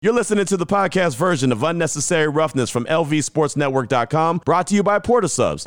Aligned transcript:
You're 0.00 0.12
listening 0.12 0.44
to 0.44 0.56
the 0.56 0.64
podcast 0.64 1.16
version 1.16 1.50
of 1.50 1.64
Unnecessary 1.64 2.28
Roughness 2.28 2.70
from 2.70 2.84
LVSportsNetwork.com, 2.84 4.42
brought 4.44 4.68
to 4.68 4.76
you 4.76 4.84
by 4.84 5.00
Porta 5.00 5.28
Subs. 5.28 5.64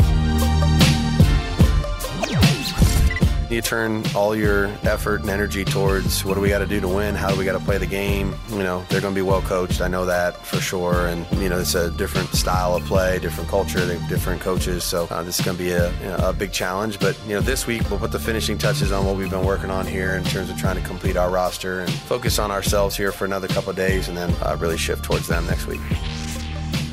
You 3.52 3.62
turn 3.62 4.06
all 4.16 4.34
your 4.34 4.68
effort 4.84 5.20
and 5.20 5.30
energy 5.30 5.66
towards 5.66 6.24
what 6.24 6.36
do 6.36 6.40
we 6.40 6.48
got 6.48 6.60
to 6.60 6.66
do 6.66 6.80
to 6.80 6.88
win? 6.88 7.16
How 7.16 7.30
do 7.30 7.38
we 7.38 7.44
got 7.44 7.60
to 7.60 7.66
play 7.66 7.78
the 7.78 7.86
game? 7.86 8.34
You 8.50 8.60
know, 8.60 8.86
they're 8.88 9.02
going 9.02 9.14
to 9.14 9.20
be 9.20 9.22
well 9.22 9.42
coached. 9.42 9.82
I 9.82 9.90
know 9.90 10.06
that 10.06 10.38
for 10.38 10.62
sure. 10.62 11.08
And, 11.08 11.26
you 11.34 11.50
know, 11.50 11.60
it's 11.60 11.76
a 11.76 11.92
different 11.92 12.30
style 12.30 12.78
of 12.78 12.86
play, 12.86 13.20
different 13.20 13.50
culture, 13.50 13.86
they 13.86 13.98
have 13.98 14.08
different 14.08 14.40
coaches. 14.40 14.86
So 14.86 15.06
uh, 15.12 15.24
this 15.24 15.38
is 15.38 15.46
going 15.46 15.58
to 15.58 15.64
be 15.64 15.72
a, 15.72 15.92
you 16.00 16.06
know, 16.06 16.30
a 16.30 16.32
big 16.32 16.54
challenge. 16.54 16.98
But, 16.98 17.20
you 17.28 17.34
know, 17.34 17.42
this 17.42 17.68
week 17.68 17.90
we'll 17.90 18.00
put 18.00 18.14
the 18.14 18.20
finishing 18.20 18.58
touches 18.58 18.94
on 18.94 19.06
what 19.06 19.18
we've 19.18 19.30
been 19.30 19.46
working 19.46 19.70
on 19.70 19.86
here 19.86 20.16
in 20.16 20.24
terms 20.24 20.50
of 20.50 20.58
trying 20.58 20.78
to 20.78 20.88
complete 20.88 21.18
our 21.18 21.30
roster 21.30 21.82
and 21.82 21.92
focus 21.92 22.40
on 22.40 22.52
ourselves 22.52 22.96
here 22.96 23.12
for 23.12 23.26
another 23.26 23.50
couple 23.50 23.74
days 23.74 24.08
and 24.08 24.16
then 24.16 24.34
uh, 24.44 24.56
really 24.62 24.78
shift 24.78 25.04
towards 25.04 25.28
them 25.28 25.46
next 25.48 25.68
week. 25.68 25.82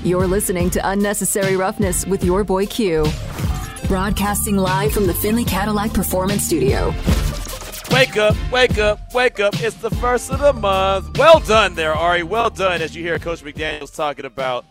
You're 0.02 0.26
listening 0.26 0.70
to 0.70 0.88
Unnecessary 0.88 1.56
Roughness 1.56 2.04
with 2.04 2.24
your 2.24 2.42
boy 2.42 2.66
Q. 2.66 3.06
Broadcasting 3.88 4.58
live 4.58 4.92
from 4.92 5.06
the 5.06 5.14
Findlay 5.14 5.44
Cadillac 5.44 5.94
Performance 5.94 6.42
Studio. 6.42 6.92
Wake 7.90 8.18
up, 8.18 8.36
wake 8.52 8.76
up, 8.76 9.14
wake 9.14 9.40
up. 9.40 9.58
It's 9.62 9.76
the 9.76 9.88
first 9.88 10.30
of 10.30 10.40
the 10.40 10.52
month. 10.52 11.16
Well 11.16 11.40
done 11.40 11.74
there, 11.74 11.94
Ari. 11.94 12.22
Well 12.22 12.50
done 12.50 12.82
as 12.82 12.94
you 12.94 13.02
hear 13.02 13.18
Coach 13.18 13.42
McDaniels 13.42 13.96
talking 13.96 14.26
about 14.26 14.66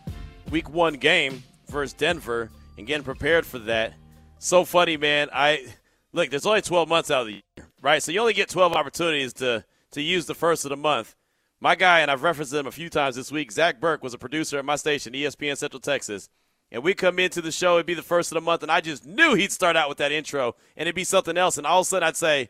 week 0.52 0.70
one 0.70 0.94
game 0.94 1.42
versus 1.68 1.94
Denver 1.94 2.52
and 2.78 2.86
getting 2.86 3.04
prepared 3.04 3.44
for 3.44 3.58
that. 3.58 3.96
So 4.38 4.64
funny, 4.64 4.98
man. 4.98 5.30
I 5.34 5.66
look, 6.14 6.30
there's 6.30 6.46
only 6.46 6.62
12 6.62 6.88
months 6.88 7.10
out 7.10 7.22
of 7.22 7.28
the 7.28 7.34
year, 7.34 7.68
right? 7.82 8.04
So 8.04 8.12
you 8.12 8.20
only 8.20 8.34
get 8.34 8.50
12 8.50 8.74
opportunities 8.74 9.34
to 9.34 9.66
to 9.94 10.02
use 10.04 10.28
the 10.28 10.36
first 10.36 10.64
of 10.64 10.70
the 10.70 10.78
month. 10.78 11.16
My 11.60 11.74
guy, 11.74 12.02
and 12.02 12.12
I've 12.12 12.22
referenced 12.22 12.54
him 12.54 12.68
a 12.68 12.72
few 12.72 12.92
times 12.92 13.16
this 13.16 13.32
week, 13.32 13.52
Zach 13.52 13.80
Burke 13.80 14.04
was 14.04 14.14
a 14.14 14.20
producer 14.20 14.60
at 14.60 14.66
my 14.66 14.76
station, 14.76 15.14
ESPN 15.14 15.58
Central 15.58 15.80
Texas 15.80 16.30
and 16.72 16.84
we 16.84 16.94
come 16.94 17.20
into 17.20 17.42
the 17.42 17.52
show, 17.52 17.76
it'd 17.76 17.86
be 17.86 17.94
the 17.94 18.02
first 18.02 18.32
of 18.32 18.36
the 18.36 18.42
month, 18.42 18.64
and 18.64 18.72
I 18.72 18.82
just 18.82 19.06
knew 19.06 19.36
he'd 19.36 19.52
start 19.52 19.76
out 19.76 19.90
with 19.90 19.98
that 20.00 20.12
intro, 20.12 20.56
and 20.76 20.88
it'd 20.88 20.96
be 20.96 21.04
something 21.04 21.38
else, 21.38 21.58
and 21.58 21.66
all 21.66 21.82
of 21.82 21.88
a 21.88 21.90
sudden 21.90 22.08
I'd 22.08 22.18
say, 22.18 22.50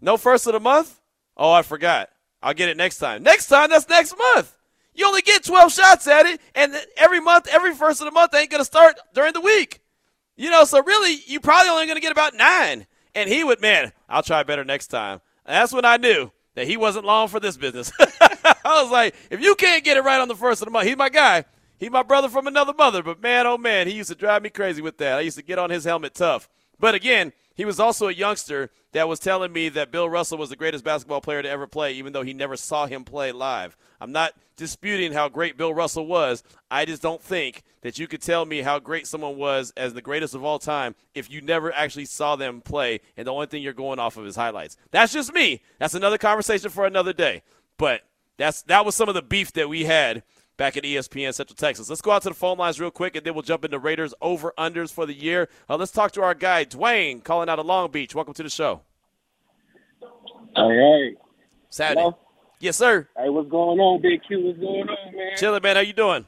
"No 0.00 0.16
first 0.16 0.46
of 0.46 0.52
the 0.52 0.60
month? 0.60 1.00
Oh, 1.36 1.52
I 1.52 1.62
forgot. 1.62 2.10
I'll 2.42 2.54
get 2.54 2.68
it 2.68 2.76
next 2.76 2.98
time. 2.98 3.22
Next 3.22 3.46
time, 3.46 3.70
that's 3.70 3.88
next 3.88 4.16
month. 4.16 4.56
You 4.94 5.06
only 5.06 5.22
get 5.22 5.44
12 5.44 5.72
shots 5.72 6.06
at 6.06 6.26
it, 6.26 6.40
and 6.54 6.74
every 6.96 7.20
month, 7.20 7.48
every 7.50 7.74
first 7.74 8.00
of 8.00 8.04
the 8.04 8.12
month 8.12 8.34
ain't 8.34 8.50
gonna 8.50 8.64
start 8.64 8.98
during 9.12 9.32
the 9.32 9.40
week. 9.40 9.80
You 10.36 10.50
know, 10.50 10.64
so 10.64 10.82
really, 10.82 11.18
you 11.26 11.40
probably 11.40 11.70
only 11.70 11.86
gonna 11.86 12.00
get 12.00 12.12
about 12.12 12.34
nine. 12.34 12.86
And 13.14 13.28
he 13.28 13.44
would, 13.44 13.60
man, 13.60 13.92
I'll 14.08 14.22
try 14.22 14.42
better 14.42 14.64
next 14.64 14.88
time. 14.88 15.20
And 15.46 15.54
that's 15.54 15.72
when 15.72 15.84
I 15.84 15.96
knew 15.96 16.30
that 16.54 16.66
he 16.66 16.76
wasn't 16.76 17.04
long 17.04 17.28
for 17.28 17.38
this 17.40 17.56
business. 17.56 17.92
I 18.00 18.82
was 18.82 18.90
like, 18.90 19.14
if 19.30 19.40
you 19.40 19.54
can't 19.54 19.84
get 19.84 19.96
it 19.96 20.04
right 20.04 20.20
on 20.20 20.28
the 20.28 20.34
first 20.34 20.62
of 20.62 20.66
the 20.66 20.72
month, 20.72 20.86
he's 20.86 20.96
my 20.96 21.08
guy. 21.08 21.44
He 21.84 21.90
my 21.90 22.02
brother 22.02 22.30
from 22.30 22.46
another 22.46 22.72
mother, 22.72 23.02
but 23.02 23.22
man, 23.22 23.46
oh 23.46 23.58
man, 23.58 23.86
he 23.86 23.92
used 23.92 24.08
to 24.08 24.14
drive 24.14 24.42
me 24.42 24.48
crazy 24.48 24.80
with 24.80 24.96
that. 24.96 25.18
I 25.18 25.20
used 25.20 25.36
to 25.36 25.44
get 25.44 25.58
on 25.58 25.68
his 25.68 25.84
helmet 25.84 26.14
tough. 26.14 26.48
But 26.80 26.94
again, 26.94 27.34
he 27.54 27.66
was 27.66 27.78
also 27.78 28.08
a 28.08 28.12
youngster 28.14 28.70
that 28.92 29.06
was 29.06 29.20
telling 29.20 29.52
me 29.52 29.68
that 29.68 29.90
Bill 29.90 30.08
Russell 30.08 30.38
was 30.38 30.48
the 30.48 30.56
greatest 30.56 30.82
basketball 30.82 31.20
player 31.20 31.42
to 31.42 31.48
ever 31.50 31.66
play, 31.66 31.92
even 31.92 32.14
though 32.14 32.22
he 32.22 32.32
never 32.32 32.56
saw 32.56 32.86
him 32.86 33.04
play 33.04 33.32
live. 33.32 33.76
I'm 34.00 34.12
not 34.12 34.32
disputing 34.56 35.12
how 35.12 35.28
great 35.28 35.58
Bill 35.58 35.74
Russell 35.74 36.06
was. 36.06 36.42
I 36.70 36.86
just 36.86 37.02
don't 37.02 37.20
think 37.20 37.62
that 37.82 37.98
you 37.98 38.06
could 38.06 38.22
tell 38.22 38.46
me 38.46 38.62
how 38.62 38.78
great 38.78 39.06
someone 39.06 39.36
was 39.36 39.70
as 39.76 39.92
the 39.92 40.00
greatest 40.00 40.34
of 40.34 40.42
all 40.42 40.58
time 40.58 40.94
if 41.14 41.30
you 41.30 41.42
never 41.42 41.70
actually 41.70 42.06
saw 42.06 42.34
them 42.34 42.62
play, 42.62 43.02
and 43.14 43.26
the 43.26 43.32
only 43.34 43.44
thing 43.44 43.62
you're 43.62 43.74
going 43.74 43.98
off 43.98 44.16
of 44.16 44.26
is 44.26 44.36
highlights. 44.36 44.78
That's 44.90 45.12
just 45.12 45.34
me. 45.34 45.60
That's 45.78 45.92
another 45.92 46.16
conversation 46.16 46.70
for 46.70 46.86
another 46.86 47.12
day. 47.12 47.42
But 47.76 48.00
that's 48.38 48.62
that 48.62 48.86
was 48.86 48.94
some 48.94 49.10
of 49.10 49.14
the 49.14 49.20
beef 49.20 49.52
that 49.52 49.68
we 49.68 49.84
had 49.84 50.22
back 50.56 50.76
at 50.76 50.84
ESPN 50.84 51.34
Central 51.34 51.56
Texas. 51.56 51.88
Let's 51.88 52.00
go 52.00 52.10
out 52.10 52.22
to 52.22 52.28
the 52.28 52.34
phone 52.34 52.58
lines 52.58 52.80
real 52.80 52.90
quick, 52.90 53.16
and 53.16 53.24
then 53.24 53.34
we'll 53.34 53.42
jump 53.42 53.64
into 53.64 53.78
Raiders 53.78 54.14
over 54.20 54.52
unders 54.58 54.92
for 54.92 55.06
the 55.06 55.14
year. 55.14 55.48
Uh, 55.68 55.76
let's 55.76 55.92
talk 55.92 56.12
to 56.12 56.22
our 56.22 56.34
guy 56.34 56.64
Dwayne, 56.64 57.22
calling 57.22 57.48
out 57.48 57.58
of 57.58 57.66
Long 57.66 57.90
Beach. 57.90 58.14
Welcome 58.14 58.34
to 58.34 58.42
the 58.42 58.50
show. 58.50 58.82
All 60.56 60.72
right. 60.72 61.16
Saturday. 61.70 62.00
Hello? 62.00 62.18
Yes, 62.60 62.76
sir. 62.76 63.08
Hey, 63.16 63.28
what's 63.28 63.50
going 63.50 63.78
on, 63.80 64.00
Big 64.00 64.22
Q? 64.26 64.46
What's 64.46 64.58
going 64.58 64.88
on, 64.88 65.16
man? 65.16 65.32
Chilling, 65.36 65.62
man. 65.62 65.76
How 65.76 65.82
you 65.82 65.92
doing? 65.92 66.24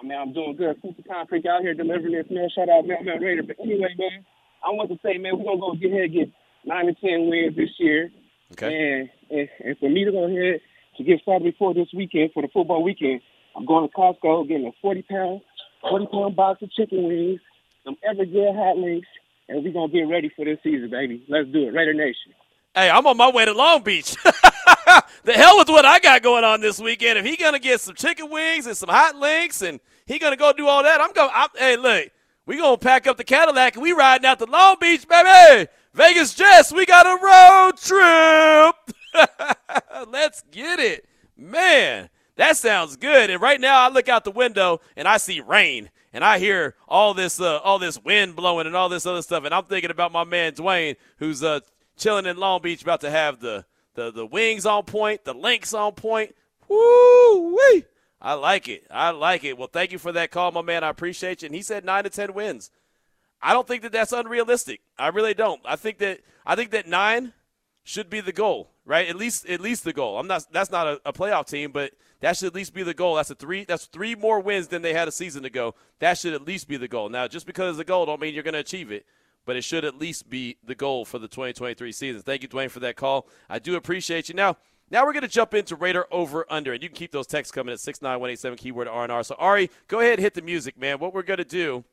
Oh 0.00 0.06
man, 0.06 0.18
I'm 0.18 0.32
doing 0.32 0.56
good. 0.56 0.76
Super 0.80 1.02
Concrete 1.06 1.44
out 1.46 1.60
here 1.60 1.74
delivering 1.74 2.12
this, 2.12 2.26
man. 2.30 2.48
Shout 2.54 2.68
out, 2.68 2.86
man, 2.86 3.04
man, 3.04 3.20
Raider. 3.20 3.42
But 3.42 3.56
anyway, 3.60 3.94
man, 3.98 4.24
I 4.64 4.70
want 4.70 4.90
to 4.90 4.98
say, 5.04 5.18
man, 5.18 5.36
we're 5.36 5.44
gonna 5.44 5.60
go 5.60 5.74
get 5.74 5.90
ahead 5.90 6.04
and 6.04 6.12
get 6.12 6.28
nine 6.64 6.86
to 6.86 6.94
ten 6.94 7.28
wins 7.28 7.56
this 7.56 7.68
year. 7.78 8.10
Okay. 8.52 8.72
And 8.72 9.10
and, 9.30 9.48
and 9.64 9.78
for 9.78 9.90
me 9.90 10.04
to 10.04 10.12
go 10.12 10.24
ahead 10.24 10.60
to 10.96 11.04
get 11.04 11.20
started 11.20 11.44
before 11.44 11.74
this 11.74 11.88
weekend 11.94 12.30
for 12.32 12.42
the 12.42 12.48
football 12.48 12.82
weekend, 12.82 13.20
I'm 13.56 13.66
going 13.66 13.88
to 13.88 13.94
Costco, 13.94 14.48
getting 14.48 14.66
a 14.66 14.72
40 14.80 15.02
pound, 15.02 15.40
40 15.82 16.06
pound 16.06 16.36
box 16.36 16.62
of 16.62 16.70
chicken 16.72 17.04
wings, 17.04 17.40
some 17.84 17.96
Evergreen 18.08 18.54
hot 18.54 18.76
links, 18.76 19.08
and 19.48 19.64
we're 19.64 19.72
going 19.72 19.90
to 19.90 19.96
get 19.96 20.08
ready 20.08 20.30
for 20.34 20.44
this 20.44 20.58
season, 20.62 20.90
baby. 20.90 21.24
Let's 21.28 21.48
do 21.48 21.68
it. 21.68 21.72
Raider 21.72 21.94
Nation. 21.94 22.32
Hey, 22.74 22.88
I'm 22.88 23.06
on 23.06 23.16
my 23.16 23.30
way 23.30 23.44
to 23.44 23.52
Long 23.52 23.82
Beach. 23.82 24.14
the 25.24 25.32
hell 25.32 25.58
with 25.58 25.68
what 25.68 25.84
I 25.84 25.98
got 25.98 26.22
going 26.22 26.44
on 26.44 26.60
this 26.60 26.78
weekend. 26.78 27.18
If 27.18 27.24
he 27.24 27.36
gonna 27.36 27.58
get 27.58 27.80
some 27.80 27.96
chicken 27.96 28.30
wings 28.30 28.66
and 28.66 28.76
some 28.76 28.88
hot 28.88 29.16
links, 29.16 29.62
and 29.62 29.80
he 30.06 30.20
gonna 30.20 30.36
go 30.36 30.52
do 30.52 30.68
all 30.68 30.84
that, 30.84 31.00
I'm 31.00 31.12
going. 31.12 31.30
to 31.30 31.58
Hey, 31.58 31.76
look, 31.76 32.10
we 32.46 32.58
gonna 32.58 32.78
pack 32.78 33.08
up 33.08 33.16
the 33.16 33.24
Cadillac 33.24 33.74
and 33.74 33.82
we 33.82 33.90
riding 33.92 34.24
out 34.24 34.38
to 34.38 34.44
Long 34.44 34.76
Beach, 34.80 35.06
baby. 35.08 35.68
Vegas 35.94 36.34
Jess, 36.34 36.72
we 36.72 36.86
got 36.86 37.06
a 37.06 37.18
road 37.20 37.76
trip. 37.76 38.76
Let's 40.08 40.44
get 40.52 40.78
it, 40.78 41.08
man. 41.36 42.08
That 42.40 42.56
sounds 42.56 42.96
good. 42.96 43.28
And 43.28 43.38
right 43.38 43.60
now, 43.60 43.78
I 43.78 43.90
look 43.90 44.08
out 44.08 44.24
the 44.24 44.30
window 44.30 44.80
and 44.96 45.06
I 45.06 45.18
see 45.18 45.42
rain, 45.42 45.90
and 46.10 46.24
I 46.24 46.38
hear 46.38 46.74
all 46.88 47.12
this, 47.12 47.38
uh, 47.38 47.58
all 47.58 47.78
this 47.78 48.02
wind 48.02 48.34
blowing 48.34 48.66
and 48.66 48.74
all 48.74 48.88
this 48.88 49.04
other 49.04 49.20
stuff. 49.20 49.44
And 49.44 49.52
I'm 49.52 49.64
thinking 49.64 49.90
about 49.90 50.10
my 50.10 50.24
man 50.24 50.52
Dwayne, 50.54 50.96
who's 51.18 51.42
uh, 51.42 51.60
chilling 51.98 52.24
in 52.24 52.38
Long 52.38 52.62
Beach, 52.62 52.80
about 52.80 53.02
to 53.02 53.10
have 53.10 53.40
the 53.40 53.66
the 53.92 54.10
the 54.10 54.24
wings 54.24 54.64
on 54.64 54.84
point, 54.84 55.24
the 55.24 55.34
links 55.34 55.74
on 55.74 55.92
point. 55.92 56.34
Woo 56.66 57.56
wee! 57.56 57.84
I 58.22 58.32
like 58.32 58.68
it. 58.68 58.86
I 58.90 59.10
like 59.10 59.44
it. 59.44 59.58
Well, 59.58 59.68
thank 59.70 59.92
you 59.92 59.98
for 59.98 60.12
that 60.12 60.30
call, 60.30 60.50
my 60.50 60.62
man. 60.62 60.82
I 60.82 60.88
appreciate 60.88 61.42
you. 61.42 61.46
And 61.46 61.54
he 61.54 61.60
said 61.60 61.84
nine 61.84 62.04
to 62.04 62.10
ten 62.10 62.32
wins. 62.32 62.70
I 63.42 63.52
don't 63.52 63.68
think 63.68 63.82
that 63.82 63.92
that's 63.92 64.12
unrealistic. 64.12 64.80
I 64.98 65.08
really 65.08 65.34
don't. 65.34 65.60
I 65.66 65.76
think 65.76 65.98
that 65.98 66.20
I 66.46 66.56
think 66.56 66.70
that 66.70 66.88
nine 66.88 67.34
should 67.84 68.08
be 68.08 68.22
the 68.22 68.32
goal, 68.32 68.70
right? 68.86 69.08
At 69.08 69.16
least 69.16 69.46
at 69.46 69.60
least 69.60 69.84
the 69.84 69.92
goal. 69.92 70.18
I'm 70.18 70.26
not. 70.26 70.46
That's 70.50 70.70
not 70.70 70.86
a, 70.86 71.00
a 71.04 71.12
playoff 71.12 71.46
team, 71.46 71.70
but 71.70 71.92
that 72.20 72.36
should 72.36 72.48
at 72.48 72.54
least 72.54 72.74
be 72.74 72.82
the 72.82 72.94
goal. 72.94 73.16
That's 73.16 73.30
a 73.30 73.34
three. 73.34 73.64
That's 73.64 73.86
three 73.86 74.14
more 74.14 74.40
wins 74.40 74.68
than 74.68 74.82
they 74.82 74.92
had 74.92 75.08
a 75.08 75.12
season 75.12 75.44
ago. 75.44 75.74
That 75.98 76.18
should 76.18 76.34
at 76.34 76.44
least 76.44 76.68
be 76.68 76.76
the 76.76 76.88
goal. 76.88 77.08
Now, 77.08 77.26
just 77.26 77.46
because 77.46 77.70
it's 77.70 77.78
the 77.78 77.84
goal, 77.84 78.06
don't 78.06 78.20
mean 78.20 78.34
you're 78.34 78.42
going 78.42 78.54
to 78.54 78.60
achieve 78.60 78.92
it, 78.92 79.06
but 79.46 79.56
it 79.56 79.62
should 79.62 79.84
at 79.84 79.98
least 79.98 80.28
be 80.28 80.58
the 80.64 80.74
goal 80.74 81.04
for 81.04 81.18
the 81.18 81.28
2023 81.28 81.92
season. 81.92 82.22
Thank 82.22 82.42
you, 82.42 82.48
Dwayne, 82.48 82.70
for 82.70 82.80
that 82.80 82.96
call. 82.96 83.26
I 83.48 83.58
do 83.58 83.74
appreciate 83.74 84.28
you. 84.28 84.34
Now, 84.34 84.56
now 84.90 85.04
we're 85.06 85.12
going 85.12 85.22
to 85.22 85.28
jump 85.28 85.54
into 85.54 85.76
Raider 85.76 86.06
over 86.10 86.44
under, 86.50 86.72
and 86.72 86.82
you 86.82 86.88
can 86.88 86.96
keep 86.96 87.12
those 87.12 87.26
texts 87.26 87.52
coming 87.52 87.72
at 87.72 87.80
six 87.80 88.02
nine 88.02 88.20
one 88.20 88.28
eight 88.28 88.38
seven 88.38 88.58
keyword 88.58 88.88
R 88.88 89.04
and 89.04 89.12
R. 89.12 89.22
So 89.22 89.34
Ari, 89.38 89.70
go 89.88 90.00
ahead 90.00 90.14
and 90.14 90.22
hit 90.22 90.34
the 90.34 90.42
music, 90.42 90.78
man. 90.78 90.98
What 90.98 91.14
we're 91.14 91.22
going 91.22 91.38
to 91.38 91.44
do. 91.44 91.84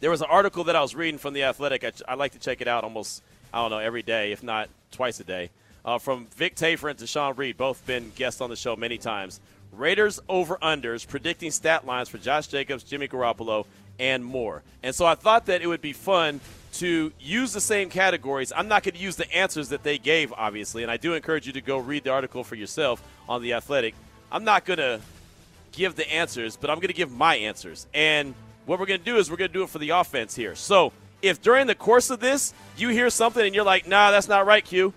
There 0.00 0.10
was 0.10 0.20
an 0.20 0.28
article 0.30 0.64
that 0.64 0.76
I 0.76 0.82
was 0.82 0.94
reading 0.94 1.18
from 1.18 1.34
the 1.34 1.44
Athletic. 1.44 1.84
I, 1.84 1.92
I 2.06 2.14
like 2.14 2.32
to 2.32 2.38
check 2.38 2.60
it 2.60 2.68
out 2.68 2.84
almost 2.84 3.22
I 3.52 3.58
don't 3.58 3.70
know 3.70 3.78
every 3.78 4.02
day, 4.02 4.32
if 4.32 4.42
not 4.42 4.68
twice 4.90 5.20
a 5.20 5.24
day. 5.24 5.50
Uh, 5.84 5.98
from 5.98 6.26
Vic 6.36 6.56
Tafur 6.56 6.90
and 6.90 7.08
Sean 7.08 7.34
Reed, 7.36 7.56
both 7.56 7.84
been 7.86 8.10
guests 8.16 8.40
on 8.40 8.48
the 8.48 8.56
show 8.56 8.74
many 8.74 8.96
times. 8.96 9.40
Raiders 9.70 10.20
over 10.28 10.56
unders, 10.56 11.06
predicting 11.06 11.50
stat 11.50 11.84
lines 11.84 12.08
for 12.08 12.18
Josh 12.18 12.46
Jacobs, 12.46 12.84
Jimmy 12.84 13.08
Garoppolo, 13.08 13.66
and 13.98 14.24
more. 14.24 14.62
And 14.82 14.94
so 14.94 15.04
I 15.04 15.14
thought 15.14 15.46
that 15.46 15.62
it 15.62 15.66
would 15.66 15.82
be 15.82 15.92
fun 15.92 16.40
to 16.74 17.12
use 17.20 17.52
the 17.52 17.60
same 17.60 17.90
categories. 17.90 18.52
I'm 18.54 18.66
not 18.66 18.82
going 18.82 18.94
to 18.94 19.00
use 19.00 19.16
the 19.16 19.30
answers 19.32 19.68
that 19.68 19.82
they 19.82 19.98
gave, 19.98 20.32
obviously, 20.32 20.82
and 20.82 20.90
I 20.90 20.96
do 20.96 21.14
encourage 21.14 21.46
you 21.46 21.52
to 21.52 21.60
go 21.60 21.78
read 21.78 22.04
the 22.04 22.10
article 22.10 22.44
for 22.44 22.54
yourself 22.54 23.02
on 23.28 23.42
The 23.42 23.52
Athletic. 23.52 23.94
I'm 24.32 24.44
not 24.44 24.64
going 24.64 24.78
to 24.78 25.00
give 25.72 25.96
the 25.96 26.10
answers, 26.10 26.56
but 26.56 26.70
I'm 26.70 26.76
going 26.76 26.88
to 26.88 26.94
give 26.94 27.12
my 27.12 27.36
answers. 27.36 27.86
And 27.94 28.34
what 28.66 28.80
we're 28.80 28.86
going 28.86 29.00
to 29.00 29.04
do 29.04 29.18
is 29.18 29.30
we're 29.30 29.36
going 29.36 29.50
to 29.50 29.54
do 29.54 29.62
it 29.62 29.68
for 29.68 29.78
the 29.78 29.90
offense 29.90 30.34
here. 30.34 30.54
So 30.54 30.92
if 31.20 31.42
during 31.42 31.66
the 31.66 31.74
course 31.74 32.10
of 32.10 32.20
this 32.20 32.54
you 32.76 32.88
hear 32.88 33.10
something 33.10 33.44
and 33.44 33.54
you're 33.54 33.64
like, 33.64 33.86
nah, 33.86 34.10
that's 34.10 34.28
not 34.28 34.46
right, 34.46 34.64
Q, 34.64 34.92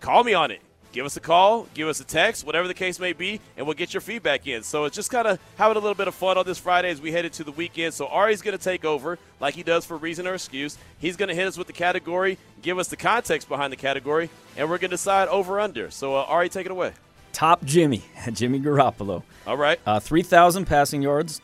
call 0.00 0.24
me 0.24 0.34
on 0.34 0.50
it 0.50 0.60
give 0.96 1.04
us 1.04 1.18
a 1.18 1.20
call, 1.20 1.66
give 1.74 1.88
us 1.88 2.00
a 2.00 2.04
text, 2.04 2.46
whatever 2.46 2.66
the 2.66 2.72
case 2.72 2.98
may 2.98 3.12
be, 3.12 3.38
and 3.58 3.66
we'll 3.66 3.74
get 3.74 3.92
your 3.92 4.00
feedback 4.00 4.46
in. 4.46 4.62
So 4.62 4.86
it's 4.86 4.96
just 4.96 5.10
kind 5.10 5.28
of 5.28 5.38
having 5.56 5.76
a 5.76 5.80
little 5.80 5.94
bit 5.94 6.08
of 6.08 6.14
fun 6.14 6.38
on 6.38 6.46
this 6.46 6.58
Friday 6.58 6.88
as 6.88 7.02
we 7.02 7.12
head 7.12 7.26
into 7.26 7.44
the 7.44 7.52
weekend. 7.52 7.92
So 7.92 8.06
Ari's 8.06 8.40
going 8.40 8.56
to 8.56 8.64
take 8.64 8.86
over 8.86 9.18
like 9.38 9.54
he 9.54 9.62
does 9.62 9.84
for 9.84 9.98
reason 9.98 10.26
or 10.26 10.32
excuse. 10.32 10.78
He's 10.98 11.16
going 11.16 11.28
to 11.28 11.34
hit 11.34 11.46
us 11.46 11.58
with 11.58 11.66
the 11.66 11.74
category, 11.74 12.38
give 12.62 12.78
us 12.78 12.88
the 12.88 12.96
context 12.96 13.46
behind 13.46 13.74
the 13.74 13.76
category, 13.76 14.30
and 14.56 14.70
we're 14.70 14.78
going 14.78 14.88
to 14.88 14.94
decide 14.96 15.28
over 15.28 15.60
under. 15.60 15.90
So 15.90 16.16
uh, 16.16 16.22
Ari, 16.22 16.48
take 16.48 16.64
it 16.64 16.72
away. 16.72 16.92
Top 17.34 17.62
Jimmy, 17.62 18.02
Jimmy 18.32 18.58
Garoppolo. 18.58 19.22
All 19.46 19.58
right. 19.58 19.78
Uh, 19.84 20.00
3,000 20.00 20.64
passing 20.64 21.02
yards, 21.02 21.42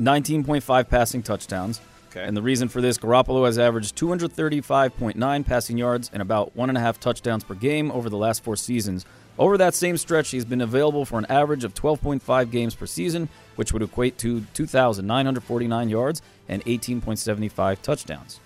19.5 0.00 0.88
passing 0.88 1.24
touchdowns. 1.24 1.80
Okay. 2.16 2.26
And 2.26 2.36
the 2.36 2.42
reason 2.42 2.68
for 2.68 2.80
this, 2.80 2.96
Garoppolo 2.96 3.44
has 3.44 3.58
averaged 3.58 3.94
235.9 3.96 5.46
passing 5.46 5.76
yards 5.76 6.10
and 6.14 6.22
about 6.22 6.56
one 6.56 6.70
and 6.70 6.78
a 6.78 6.80
half 6.80 6.98
touchdowns 6.98 7.44
per 7.44 7.54
game 7.54 7.90
over 7.90 8.08
the 8.08 8.16
last 8.16 8.42
four 8.42 8.56
seasons, 8.56 9.04
Over 9.38 9.58
that 9.58 9.74
same 9.74 9.98
stretch, 9.98 10.30
he's 10.30 10.46
been 10.46 10.62
available 10.62 11.04
for 11.04 11.18
an 11.18 11.26
average 11.26 11.62
of 11.62 11.74
12.5 11.74 12.50
games 12.50 12.74
per 12.74 12.86
season, 12.86 13.28
which 13.56 13.70
would 13.70 13.82
equate 13.82 14.16
to 14.18 14.40
2,949 14.54 15.88
yards 15.90 16.22
and 16.48 16.64
18.75 16.64 17.82
touchdowns. 17.82 18.40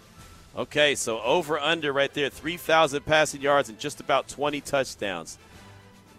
Okay, 0.57 0.97
so 0.97 1.21
over 1.21 1.61
under 1.61 1.93
right 1.93 2.13
there, 2.13 2.29
3,000 2.29 3.07
passing 3.07 3.41
yards 3.41 3.69
and 3.69 3.79
just 3.79 4.01
about 4.01 4.27
20 4.27 4.61
touchdowns. 4.63 5.39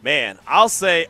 Man, 0.02 0.40
I'll 0.48 0.70
say 0.70 1.08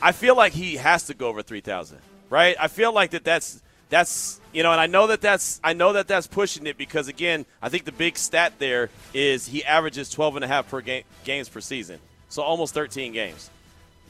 I 0.00 0.12
feel 0.12 0.34
like 0.34 0.54
he 0.54 0.76
has 0.76 1.04
to 1.08 1.14
go 1.14 1.28
over 1.28 1.42
3,000, 1.42 1.98
right? 2.30 2.56
I 2.58 2.68
feel 2.68 2.92
like 2.92 3.10
that 3.10 3.24
that's 3.24 3.62
that's 3.88 4.40
you 4.52 4.62
know, 4.62 4.72
and 4.72 4.80
I 4.80 4.86
know 4.86 5.06
that 5.08 5.20
that's 5.20 5.60
I 5.62 5.72
know 5.72 5.92
that 5.94 6.08
that's 6.08 6.26
pushing 6.26 6.66
it 6.66 6.78
because 6.78 7.08
again, 7.08 7.46
I 7.62 7.68
think 7.68 7.84
the 7.84 7.92
big 7.92 8.16
stat 8.16 8.54
there 8.58 8.90
is 9.14 9.46
he 9.46 9.64
averages 9.64 10.10
12 10.10 10.36
and 10.36 10.44
a 10.44 10.48
half 10.48 10.68
per 10.68 10.80
game, 10.80 11.04
games 11.24 11.48
per 11.48 11.60
season. 11.60 12.00
So 12.28 12.42
almost 12.42 12.74
13 12.74 13.12
games. 13.12 13.50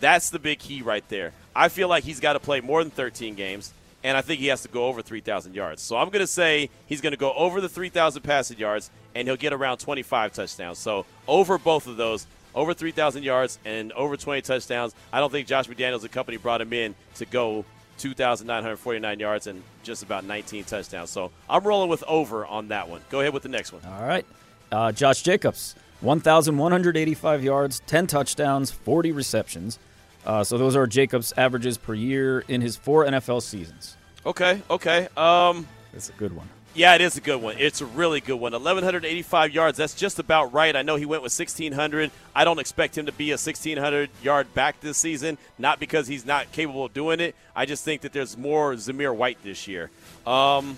That's 0.00 0.30
the 0.30 0.38
big 0.38 0.58
key 0.58 0.82
right 0.82 1.06
there. 1.08 1.32
I 1.54 1.68
feel 1.68 1.88
like 1.88 2.04
he's 2.04 2.20
got 2.20 2.34
to 2.34 2.40
play 2.40 2.60
more 2.60 2.82
than 2.82 2.90
13 2.90 3.34
games 3.34 3.72
and 4.06 4.16
I 4.16 4.20
think 4.20 4.38
he 4.38 4.46
has 4.46 4.62
to 4.62 4.68
go 4.68 4.86
over 4.86 5.02
3,000 5.02 5.52
yards. 5.52 5.82
So 5.82 5.96
I'm 5.96 6.10
going 6.10 6.20
to 6.20 6.28
say 6.28 6.70
he's 6.86 7.00
going 7.00 7.12
to 7.12 7.18
go 7.18 7.32
over 7.32 7.60
the 7.60 7.68
3,000 7.68 8.22
passing 8.22 8.56
yards, 8.56 8.88
and 9.16 9.26
he'll 9.26 9.36
get 9.36 9.52
around 9.52 9.78
25 9.78 10.32
touchdowns. 10.32 10.78
So 10.78 11.06
over 11.26 11.58
both 11.58 11.88
of 11.88 11.96
those, 11.96 12.24
over 12.54 12.72
3,000 12.72 13.24
yards 13.24 13.58
and 13.64 13.90
over 13.92 14.16
20 14.16 14.42
touchdowns. 14.42 14.94
I 15.12 15.18
don't 15.18 15.32
think 15.32 15.48
Josh 15.48 15.66
McDaniels 15.66 16.02
and 16.02 16.12
company 16.12 16.36
brought 16.36 16.60
him 16.60 16.72
in 16.72 16.94
to 17.16 17.26
go 17.26 17.64
2,949 17.98 19.18
yards 19.18 19.46
and 19.46 19.62
just 19.82 20.02
about 20.02 20.24
19 20.24 20.64
touchdowns. 20.64 21.10
So 21.10 21.30
I'm 21.48 21.64
rolling 21.64 21.88
with 21.88 22.04
over 22.04 22.46
on 22.46 22.68
that 22.68 22.88
one. 22.88 23.00
Go 23.10 23.20
ahead 23.20 23.32
with 23.32 23.42
the 23.42 23.48
next 23.48 23.72
one. 23.72 23.82
All 23.84 24.06
right. 24.06 24.26
Uh, 24.70 24.92
Josh 24.92 25.22
Jacobs, 25.22 25.74
1,185 26.00 27.44
yards, 27.44 27.80
10 27.86 28.06
touchdowns, 28.06 28.70
40 28.70 29.12
receptions. 29.12 29.78
Uh, 30.24 30.42
so 30.42 30.58
those 30.58 30.74
are 30.74 30.86
Jacobs' 30.86 31.32
averages 31.36 31.78
per 31.78 31.94
year 31.94 32.40
in 32.48 32.60
his 32.60 32.76
four 32.76 33.04
NFL 33.04 33.42
seasons. 33.42 33.96
Okay, 34.24 34.60
okay. 34.68 35.08
Um, 35.16 35.68
That's 35.92 36.08
a 36.08 36.12
good 36.14 36.34
one. 36.34 36.48
Yeah, 36.76 36.94
it 36.94 37.00
is 37.00 37.16
a 37.16 37.22
good 37.22 37.40
one. 37.40 37.56
It's 37.58 37.80
a 37.80 37.86
really 37.86 38.20
good 38.20 38.34
one. 38.34 38.52
1,185 38.52 39.50
yards. 39.50 39.78
That's 39.78 39.94
just 39.94 40.18
about 40.18 40.52
right. 40.52 40.76
I 40.76 40.82
know 40.82 40.96
he 40.96 41.06
went 41.06 41.22
with 41.22 41.32
1,600. 41.32 42.10
I 42.34 42.44
don't 42.44 42.58
expect 42.58 42.98
him 42.98 43.06
to 43.06 43.12
be 43.12 43.30
a 43.30 43.40
1,600 43.40 44.10
yard 44.22 44.52
back 44.52 44.80
this 44.80 44.98
season, 44.98 45.38
not 45.58 45.80
because 45.80 46.06
he's 46.06 46.26
not 46.26 46.52
capable 46.52 46.84
of 46.84 46.92
doing 46.92 47.18
it. 47.18 47.34
I 47.54 47.64
just 47.64 47.82
think 47.82 48.02
that 48.02 48.12
there's 48.12 48.36
more 48.36 48.74
Zamir 48.74 49.16
White 49.16 49.38
this 49.42 49.66
year. 49.66 49.90
Um, 50.26 50.76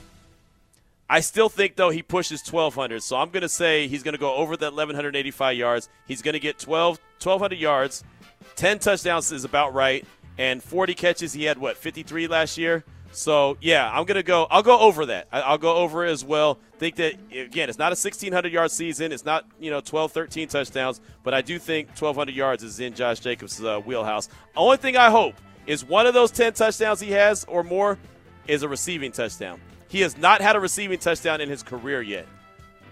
I 1.10 1.18
still 1.18 1.48
think, 1.48 1.74
though, 1.74 1.90
he 1.90 2.02
pushes 2.02 2.46
1,200. 2.48 3.02
So 3.02 3.16
I'm 3.16 3.30
going 3.30 3.42
to 3.42 3.48
say 3.48 3.88
he's 3.88 4.04
going 4.04 4.14
to 4.14 4.20
go 4.20 4.36
over 4.36 4.56
that 4.56 4.72
1,185 4.72 5.56
yards. 5.56 5.88
He's 6.06 6.22
going 6.22 6.34
to 6.34 6.40
get 6.40 6.60
12, 6.60 7.00
1,200 7.20 7.58
yards. 7.58 8.04
10 8.54 8.78
touchdowns 8.78 9.32
is 9.32 9.44
about 9.44 9.74
right. 9.74 10.04
And 10.38 10.62
40 10.62 10.94
catches. 10.94 11.32
He 11.32 11.42
had, 11.42 11.58
what, 11.58 11.76
53 11.76 12.28
last 12.28 12.56
year? 12.56 12.84
So 13.18 13.58
yeah, 13.60 13.90
I'm 13.92 14.04
gonna 14.04 14.22
go. 14.22 14.46
I'll 14.48 14.62
go 14.62 14.78
over 14.78 15.06
that. 15.06 15.26
I'll 15.32 15.58
go 15.58 15.74
over 15.74 16.06
it 16.06 16.10
as 16.10 16.24
well. 16.24 16.56
Think 16.78 16.94
that 16.96 17.14
again, 17.32 17.68
it's 17.68 17.78
not 17.78 17.88
a 17.88 17.98
1600 17.98 18.52
yard 18.52 18.70
season. 18.70 19.10
It's 19.10 19.24
not 19.24 19.44
you 19.58 19.72
know 19.72 19.80
12, 19.80 20.12
13 20.12 20.46
touchdowns, 20.46 21.00
but 21.24 21.34
I 21.34 21.42
do 21.42 21.58
think 21.58 21.88
1200 21.88 22.32
yards 22.32 22.62
is 22.62 22.78
in 22.78 22.94
Josh 22.94 23.18
Jacobs' 23.18 23.62
uh, 23.62 23.80
wheelhouse. 23.80 24.28
Only 24.56 24.76
thing 24.76 24.96
I 24.96 25.10
hope 25.10 25.34
is 25.66 25.84
one 25.84 26.06
of 26.06 26.14
those 26.14 26.30
10 26.30 26.52
touchdowns 26.52 27.00
he 27.00 27.10
has 27.10 27.44
or 27.46 27.64
more 27.64 27.98
is 28.46 28.62
a 28.62 28.68
receiving 28.68 29.10
touchdown. 29.10 29.60
He 29.88 30.00
has 30.02 30.16
not 30.16 30.40
had 30.40 30.54
a 30.54 30.60
receiving 30.60 31.00
touchdown 31.00 31.40
in 31.40 31.48
his 31.48 31.64
career 31.64 32.00
yet. 32.00 32.26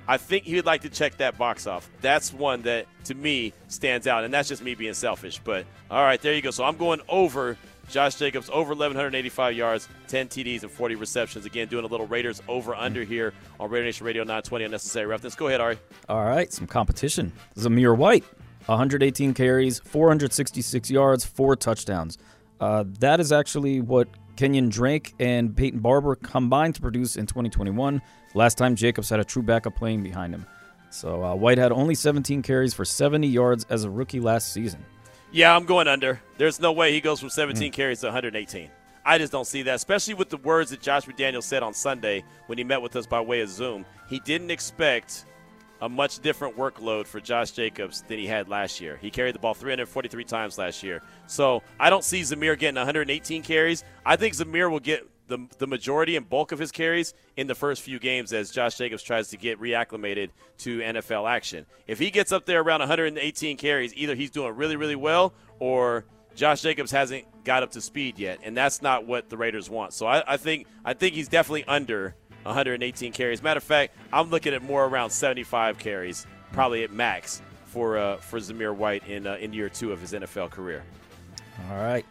I 0.08 0.16
think 0.16 0.42
he 0.42 0.56
would 0.56 0.66
like 0.66 0.82
to 0.82 0.88
check 0.88 1.18
that 1.18 1.38
box 1.38 1.68
off. 1.68 1.88
That's 2.00 2.32
one 2.32 2.62
that 2.62 2.86
to 3.04 3.14
me 3.14 3.52
stands 3.68 4.08
out, 4.08 4.24
and 4.24 4.34
that's 4.34 4.48
just 4.48 4.62
me 4.62 4.74
being 4.74 4.94
selfish. 4.94 5.40
But 5.44 5.66
all 5.88 6.02
right, 6.02 6.20
there 6.20 6.34
you 6.34 6.42
go. 6.42 6.50
So 6.50 6.64
I'm 6.64 6.76
going 6.76 7.00
over 7.08 7.56
Josh 7.88 8.16
Jacobs 8.16 8.50
over 8.50 8.70
1,185 8.70 9.56
yards, 9.56 9.88
10 10.08 10.28
TDs, 10.28 10.62
and 10.62 10.70
40 10.70 10.94
receptions. 10.96 11.46
Again, 11.46 11.68
doing 11.68 11.84
a 11.84 11.88
little 11.88 12.06
Raiders 12.06 12.42
over 12.48 12.74
under 12.74 13.04
here 13.04 13.32
on 13.60 13.70
Raider 13.70 13.84
Nation 13.86 14.06
Radio 14.06 14.22
920 14.22 14.64
Unnecessary 14.64 15.06
Roughness. 15.06 15.34
Go 15.34 15.48
ahead, 15.48 15.60
Ari. 15.60 15.78
All 16.08 16.24
right, 16.24 16.52
some 16.52 16.66
competition. 16.66 17.32
Zamir 17.56 17.96
White, 17.96 18.24
118 18.66 19.34
carries, 19.34 19.78
466 19.78 20.90
yards, 20.90 21.24
four 21.24 21.56
touchdowns. 21.56 22.18
Uh, 22.60 22.84
that 23.00 23.20
is 23.20 23.32
actually 23.32 23.80
what 23.80 24.08
Kenyan 24.36 24.70
Drake 24.70 25.14
and 25.18 25.56
Peyton 25.56 25.80
Barber 25.80 26.14
combined 26.16 26.74
to 26.74 26.80
produce 26.80 27.16
in 27.16 27.26
2021. 27.26 28.02
Last 28.34 28.58
time 28.58 28.74
Jacobs 28.74 29.08
had 29.08 29.20
a 29.20 29.24
true 29.24 29.42
backup 29.42 29.76
playing 29.76 30.02
behind 30.02 30.34
him. 30.34 30.46
So 30.90 31.22
uh, 31.24 31.34
White 31.34 31.58
had 31.58 31.72
only 31.72 31.94
17 31.94 32.42
carries 32.42 32.74
for 32.74 32.84
70 32.84 33.26
yards 33.26 33.66
as 33.70 33.84
a 33.84 33.90
rookie 33.90 34.20
last 34.20 34.52
season. 34.52 34.84
Yeah, 35.36 35.54
I'm 35.54 35.66
going 35.66 35.86
under. 35.86 36.18
There's 36.38 36.60
no 36.60 36.72
way 36.72 36.92
he 36.92 37.02
goes 37.02 37.20
from 37.20 37.28
17 37.28 37.70
mm. 37.70 37.74
carries 37.74 38.00
to 38.00 38.06
118. 38.06 38.70
I 39.04 39.18
just 39.18 39.30
don't 39.30 39.46
see 39.46 39.60
that, 39.64 39.74
especially 39.74 40.14
with 40.14 40.30
the 40.30 40.38
words 40.38 40.70
that 40.70 40.80
Josh 40.80 41.04
McDaniel 41.04 41.42
said 41.42 41.62
on 41.62 41.74
Sunday 41.74 42.24
when 42.46 42.56
he 42.56 42.64
met 42.64 42.80
with 42.80 42.96
us 42.96 43.06
by 43.06 43.20
way 43.20 43.42
of 43.42 43.50
Zoom. 43.50 43.84
He 44.08 44.18
didn't 44.20 44.50
expect 44.50 45.26
a 45.82 45.90
much 45.90 46.20
different 46.20 46.56
workload 46.56 47.06
for 47.06 47.20
Josh 47.20 47.50
Jacobs 47.50 48.02
than 48.08 48.18
he 48.18 48.26
had 48.26 48.48
last 48.48 48.80
year. 48.80 48.96
He 48.96 49.10
carried 49.10 49.34
the 49.34 49.38
ball 49.38 49.52
343 49.52 50.24
times 50.24 50.56
last 50.56 50.82
year. 50.82 51.02
So 51.26 51.62
I 51.78 51.90
don't 51.90 52.02
see 52.02 52.22
Zamir 52.22 52.58
getting 52.58 52.76
118 52.76 53.42
carries. 53.42 53.84
I 54.06 54.16
think 54.16 54.32
Zamir 54.32 54.70
will 54.70 54.80
get 54.80 55.06
the, 55.28 55.46
the 55.58 55.66
majority 55.66 56.16
and 56.16 56.28
bulk 56.28 56.52
of 56.52 56.58
his 56.58 56.70
carries 56.70 57.14
in 57.36 57.46
the 57.46 57.54
first 57.54 57.82
few 57.82 57.98
games 57.98 58.32
as 58.32 58.50
Josh 58.50 58.76
Jacobs 58.76 59.02
tries 59.02 59.28
to 59.28 59.36
get 59.36 59.60
reacclimated 59.60 60.30
to 60.58 60.78
NFL 60.78 61.28
action. 61.28 61.66
If 61.86 61.98
he 61.98 62.10
gets 62.10 62.32
up 62.32 62.46
there 62.46 62.60
around 62.60 62.80
118 62.80 63.56
carries, 63.56 63.94
either 63.94 64.14
he's 64.14 64.30
doing 64.30 64.54
really, 64.54 64.76
really 64.76 64.96
well 64.96 65.34
or 65.58 66.04
Josh 66.34 66.60
Jacobs 66.62 66.90
hasn't 66.90 67.24
got 67.44 67.62
up 67.62 67.72
to 67.72 67.80
speed 67.80 68.18
yet, 68.18 68.40
and 68.42 68.56
that's 68.56 68.82
not 68.82 69.06
what 69.06 69.30
the 69.30 69.36
Raiders 69.36 69.70
want. 69.70 69.94
So 69.94 70.06
I, 70.06 70.34
I 70.34 70.36
think 70.36 70.66
I 70.84 70.92
think 70.92 71.14
he's 71.14 71.28
definitely 71.28 71.64
under 71.64 72.14
118 72.42 73.12
carries. 73.12 73.42
Matter 73.42 73.58
of 73.58 73.64
fact, 73.64 73.96
I'm 74.12 74.30
looking 74.30 74.52
at 74.52 74.62
more 74.62 74.84
around 74.84 75.10
75 75.10 75.78
carries, 75.78 76.26
probably 76.52 76.84
at 76.84 76.92
max 76.92 77.40
for 77.64 77.96
uh, 77.96 78.18
for 78.18 78.38
Zamir 78.38 78.74
White 78.74 79.06
in 79.08 79.26
uh, 79.26 79.36
in 79.36 79.54
year 79.54 79.70
two 79.70 79.92
of 79.92 80.00
his 80.00 80.12
NFL 80.12 80.50
career. 80.50 80.84
All 81.70 81.78
right. 81.78 82.04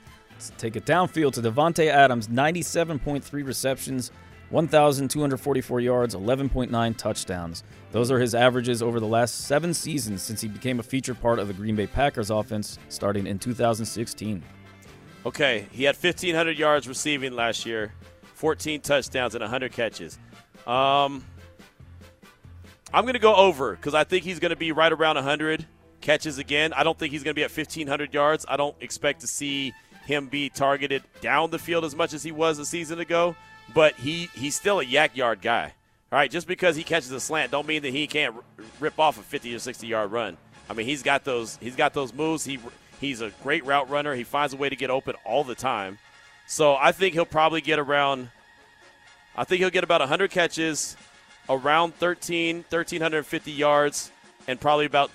Take 0.57 0.75
it 0.75 0.85
downfield 0.85 1.33
to 1.33 1.41
Davante 1.41 1.87
Adams, 1.87 2.27
97.3 2.27 3.45
receptions, 3.45 4.11
1,244 4.49 5.79
yards, 5.79 6.15
11.9 6.15 6.97
touchdowns. 6.97 7.63
Those 7.91 8.11
are 8.11 8.19
his 8.19 8.35
averages 8.35 8.81
over 8.81 8.99
the 8.99 9.07
last 9.07 9.45
seven 9.45 9.73
seasons 9.73 10.21
since 10.21 10.41
he 10.41 10.47
became 10.47 10.79
a 10.79 10.83
featured 10.83 11.19
part 11.21 11.39
of 11.39 11.47
the 11.47 11.53
Green 11.53 11.75
Bay 11.75 11.87
Packers 11.87 12.29
offense 12.29 12.77
starting 12.89 13.27
in 13.27 13.39
2016. 13.39 14.43
Okay, 15.25 15.67
he 15.71 15.83
had 15.83 15.95
1,500 15.95 16.57
yards 16.57 16.87
receiving 16.87 17.33
last 17.33 17.65
year, 17.65 17.93
14 18.35 18.81
touchdowns, 18.81 19.33
and 19.33 19.41
100 19.41 19.71
catches. 19.71 20.19
Um, 20.67 21.25
I'm 22.93 23.03
going 23.03 23.13
to 23.13 23.19
go 23.19 23.35
over 23.35 23.75
because 23.75 23.95
I 23.95 24.03
think 24.03 24.23
he's 24.23 24.39
going 24.39 24.51
to 24.51 24.55
be 24.55 24.71
right 24.71 24.91
around 24.91 25.15
100 25.15 25.65
catches 26.01 26.37
again. 26.37 26.71
I 26.73 26.83
don't 26.83 26.97
think 26.97 27.11
he's 27.11 27.23
going 27.23 27.33
to 27.33 27.39
be 27.39 27.43
at 27.43 27.51
1,500 27.51 28.13
yards. 28.13 28.45
I 28.47 28.57
don't 28.57 28.75
expect 28.81 29.21
to 29.21 29.27
see 29.27 29.73
him 30.05 30.27
be 30.27 30.49
targeted 30.49 31.03
down 31.21 31.51
the 31.51 31.59
field 31.59 31.83
as 31.83 31.95
much 31.95 32.13
as 32.13 32.23
he 32.23 32.31
was 32.31 32.59
a 32.59 32.65
season 32.65 32.99
ago, 32.99 33.35
but 33.73 33.95
he 33.95 34.29
he's 34.35 34.55
still 34.55 34.79
a 34.79 34.85
YAC 34.85 35.15
yard 35.15 35.41
guy. 35.41 35.73
All 36.11 36.19
right, 36.19 36.29
just 36.29 36.47
because 36.47 36.75
he 36.75 36.83
catches 36.83 37.11
a 37.11 37.19
slant 37.19 37.51
don't 37.51 37.67
mean 37.67 37.81
that 37.81 37.91
he 37.91 38.07
can't 38.07 38.35
rip 38.79 38.99
off 38.99 39.19
a 39.19 39.23
50 39.23 39.53
or 39.53 39.59
60 39.59 39.87
yard 39.87 40.11
run. 40.11 40.37
I 40.69 40.73
mean, 40.73 40.85
he's 40.85 41.03
got 41.03 41.23
those 41.23 41.57
he's 41.57 41.75
got 41.75 41.93
those 41.93 42.13
moves. 42.13 42.45
He 42.45 42.59
he's 43.01 43.21
a 43.21 43.31
great 43.43 43.65
route 43.65 43.89
runner. 43.89 44.15
He 44.15 44.23
finds 44.23 44.53
a 44.53 44.57
way 44.57 44.69
to 44.69 44.75
get 44.75 44.89
open 44.89 45.15
all 45.25 45.43
the 45.43 45.55
time. 45.55 45.97
So 46.47 46.75
I 46.75 46.91
think 46.91 47.15
he'll 47.15 47.25
probably 47.25 47.61
get 47.61 47.79
around 47.79 48.29
I 49.35 49.43
think 49.43 49.59
he'll 49.59 49.69
get 49.69 49.83
about 49.83 49.99
100 49.99 50.31
catches, 50.31 50.95
around 51.49 51.95
13 51.95 52.57
1350 52.69 53.51
yards 53.51 54.11
and 54.47 54.59
probably 54.59 54.85
about 54.85 55.11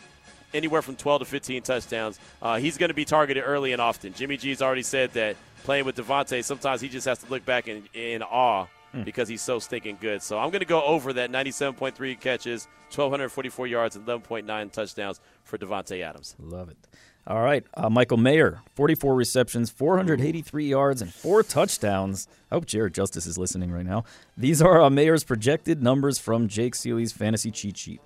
anywhere 0.54 0.82
from 0.82 0.96
12 0.96 1.20
to 1.20 1.24
15 1.24 1.62
touchdowns. 1.62 2.18
Uh, 2.40 2.58
he's 2.58 2.78
going 2.78 2.88
to 2.88 2.94
be 2.94 3.04
targeted 3.04 3.44
early 3.46 3.72
and 3.72 3.80
often. 3.80 4.12
Jimmy 4.12 4.36
G's 4.36 4.62
already 4.62 4.82
said 4.82 5.12
that 5.12 5.36
playing 5.64 5.84
with 5.84 5.96
Davante, 5.96 6.44
sometimes 6.44 6.80
he 6.80 6.88
just 6.88 7.06
has 7.06 7.18
to 7.18 7.30
look 7.30 7.44
back 7.44 7.68
in, 7.68 7.84
in 7.94 8.22
awe 8.22 8.66
mm. 8.94 9.04
because 9.04 9.28
he's 9.28 9.42
so 9.42 9.58
stinking 9.58 9.98
good. 10.00 10.22
So 10.22 10.38
I'm 10.38 10.50
going 10.50 10.60
to 10.60 10.66
go 10.66 10.82
over 10.82 11.12
that 11.14 11.30
97.3 11.30 12.20
catches, 12.20 12.66
1,244 12.94 13.66
yards, 13.66 13.96
and 13.96 14.06
11.9 14.06 14.72
touchdowns 14.72 15.20
for 15.44 15.58
Davante 15.58 16.02
Adams. 16.02 16.34
Love 16.38 16.70
it. 16.70 16.76
All 17.26 17.42
right, 17.42 17.64
uh, 17.74 17.90
Michael 17.90 18.16
Mayer, 18.16 18.62
44 18.74 19.14
receptions, 19.14 19.70
483 19.70 20.66
yards, 20.66 21.02
and 21.02 21.12
four 21.12 21.42
touchdowns. 21.42 22.26
I 22.50 22.54
hope 22.54 22.64
Jared 22.66 22.94
Justice 22.94 23.26
is 23.26 23.36
listening 23.36 23.70
right 23.70 23.84
now. 23.84 24.04
These 24.36 24.62
are 24.62 24.80
uh, 24.80 24.90
Mayer's 24.90 25.22
projected 25.22 25.82
numbers 25.82 26.18
from 26.18 26.48
Jake 26.48 26.74
Ciely's 26.74 27.12
fantasy 27.12 27.50
cheat 27.50 27.76
sheet. 27.76 28.00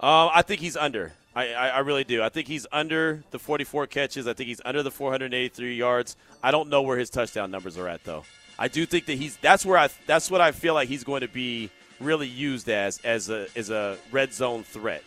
Uh, 0.00 0.28
I 0.34 0.42
think 0.42 0.60
he's 0.60 0.76
under. 0.76 1.12
I, 1.34 1.52
I, 1.52 1.68
I, 1.68 1.78
really 1.80 2.04
do. 2.04 2.22
I 2.22 2.28
think 2.28 2.46
he's 2.46 2.66
under 2.72 3.24
the 3.30 3.38
44 3.38 3.86
catches. 3.86 4.26
I 4.26 4.34
think 4.34 4.48
he's 4.48 4.60
under 4.64 4.82
the 4.82 4.90
483 4.90 5.74
yards. 5.74 6.16
I 6.42 6.50
don't 6.50 6.68
know 6.68 6.82
where 6.82 6.98
his 6.98 7.10
touchdown 7.10 7.50
numbers 7.50 7.78
are 7.78 7.88
at 7.88 8.04
though. 8.04 8.24
I 8.58 8.68
do 8.68 8.84
think 8.84 9.06
that 9.06 9.14
he's 9.14 9.36
that's 9.38 9.64
where 9.64 9.78
I 9.78 9.88
that's 10.06 10.30
what 10.30 10.40
I 10.40 10.52
feel 10.52 10.74
like 10.74 10.88
he's 10.88 11.04
going 11.04 11.22
to 11.22 11.28
be 11.28 11.70
really 12.00 12.28
used 12.28 12.68
as 12.68 12.98
as 12.98 13.30
a 13.30 13.46
as 13.56 13.70
a 13.70 13.96
red 14.10 14.34
zone 14.34 14.62
threat. 14.62 15.02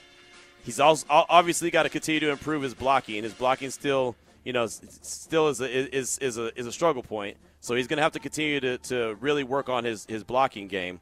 He's 0.64 0.80
also 0.80 1.06
obviously 1.10 1.70
got 1.70 1.84
to 1.84 1.90
continue 1.90 2.20
to 2.22 2.32
improve 2.32 2.64
his 2.64 2.74
blocking. 2.74 3.22
His 3.22 3.36
blocking 3.36 3.70
still, 3.70 4.16
you 4.44 4.52
know, 4.52 4.66
still 4.66 5.50
is 5.50 5.62
a, 5.62 5.96
is, 5.96 6.18
is 6.18 6.40
a 6.40 6.58
is 6.60 6.66
a 6.66 6.72
struggle 6.72 7.04
point. 7.04 7.38
So 7.60 7.76
he's 7.76 7.88
going 7.88 7.98
to 7.98 8.04
have 8.04 8.14
to 8.14 8.20
continue 8.20 8.60
to, 8.60 8.78
to 8.78 9.18
really 9.20 9.44
work 9.44 9.70
on 9.70 9.84
his, 9.84 10.06
his 10.06 10.24
blocking 10.24 10.68
game. 10.68 11.00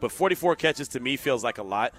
But 0.00 0.10
44 0.10 0.56
catches 0.56 0.88
to 0.88 1.00
me 1.00 1.16
feels 1.16 1.44
like 1.44 1.58
a 1.58 1.62
lot 1.62 1.92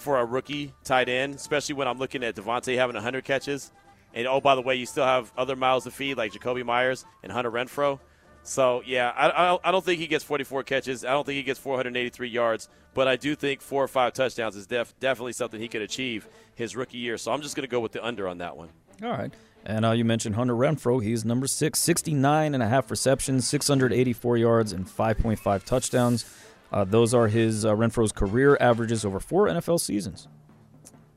for 0.00 0.18
a 0.18 0.24
rookie 0.24 0.72
tight 0.82 1.08
end, 1.08 1.34
especially 1.34 1.74
when 1.74 1.86
I'm 1.86 1.98
looking 1.98 2.24
at 2.24 2.34
Davante 2.34 2.74
having 2.76 2.94
100 2.94 3.24
catches. 3.24 3.70
And 4.14 4.26
oh, 4.26 4.40
by 4.40 4.54
the 4.54 4.62
way, 4.62 4.74
you 4.74 4.86
still 4.86 5.04
have 5.04 5.32
other 5.36 5.54
miles 5.54 5.84
to 5.84 5.90
feed 5.90 6.16
like 6.16 6.32
Jakobi 6.32 6.64
Meyers 6.64 7.04
and 7.22 7.30
Hunter 7.30 7.50
Renfrow. 7.50 8.00
So 8.42 8.82
yeah, 8.86 9.12
I, 9.14 9.58
I, 9.62 9.70
don't 9.70 9.84
think 9.84 10.00
he 10.00 10.06
gets 10.06 10.24
44 10.24 10.62
catches. 10.62 11.04
I 11.04 11.10
don't 11.10 11.26
think 11.26 11.36
he 11.36 11.42
gets 11.42 11.60
483 11.60 12.28
yards, 12.28 12.68
but 12.94 13.06
I 13.06 13.16
do 13.16 13.34
think 13.34 13.60
four 13.60 13.84
or 13.84 13.88
five 13.88 14.14
touchdowns 14.14 14.56
is 14.56 14.66
def, 14.66 14.98
definitely 14.98 15.34
something 15.34 15.60
he 15.60 15.68
could 15.68 15.82
achieve 15.82 16.26
his 16.54 16.74
rookie 16.74 16.98
year. 16.98 17.18
So 17.18 17.32
I'm 17.32 17.42
just 17.42 17.54
going 17.54 17.68
to 17.68 17.70
go 17.70 17.80
with 17.80 17.92
the 17.92 18.04
under 18.04 18.26
on 18.26 18.38
that 18.38 18.56
one. 18.56 18.70
All 19.02 19.10
right. 19.10 19.32
And 19.64 19.84
uh, 19.84 19.90
you 19.90 20.06
mentioned 20.06 20.36
Hunter 20.36 20.54
Renfrow. 20.54 21.02
He's 21.02 21.24
number 21.24 21.46
six, 21.46 21.80
69 21.80 22.54
and 22.54 22.62
a 22.62 22.68
half 22.68 22.90
receptions, 22.90 23.46
684 23.46 24.38
yards, 24.38 24.72
and 24.72 24.86
5.5 24.86 25.64
touchdowns. 25.64 26.24
Uh, 26.72 26.84
those 26.84 27.14
are 27.14 27.28
his 27.28 27.64
uh, 27.64 27.74
Renfrow's 27.74 28.12
career 28.12 28.56
averages 28.60 29.04
over 29.04 29.18
four 29.18 29.46
NFL 29.46 29.80
seasons. 29.80 30.28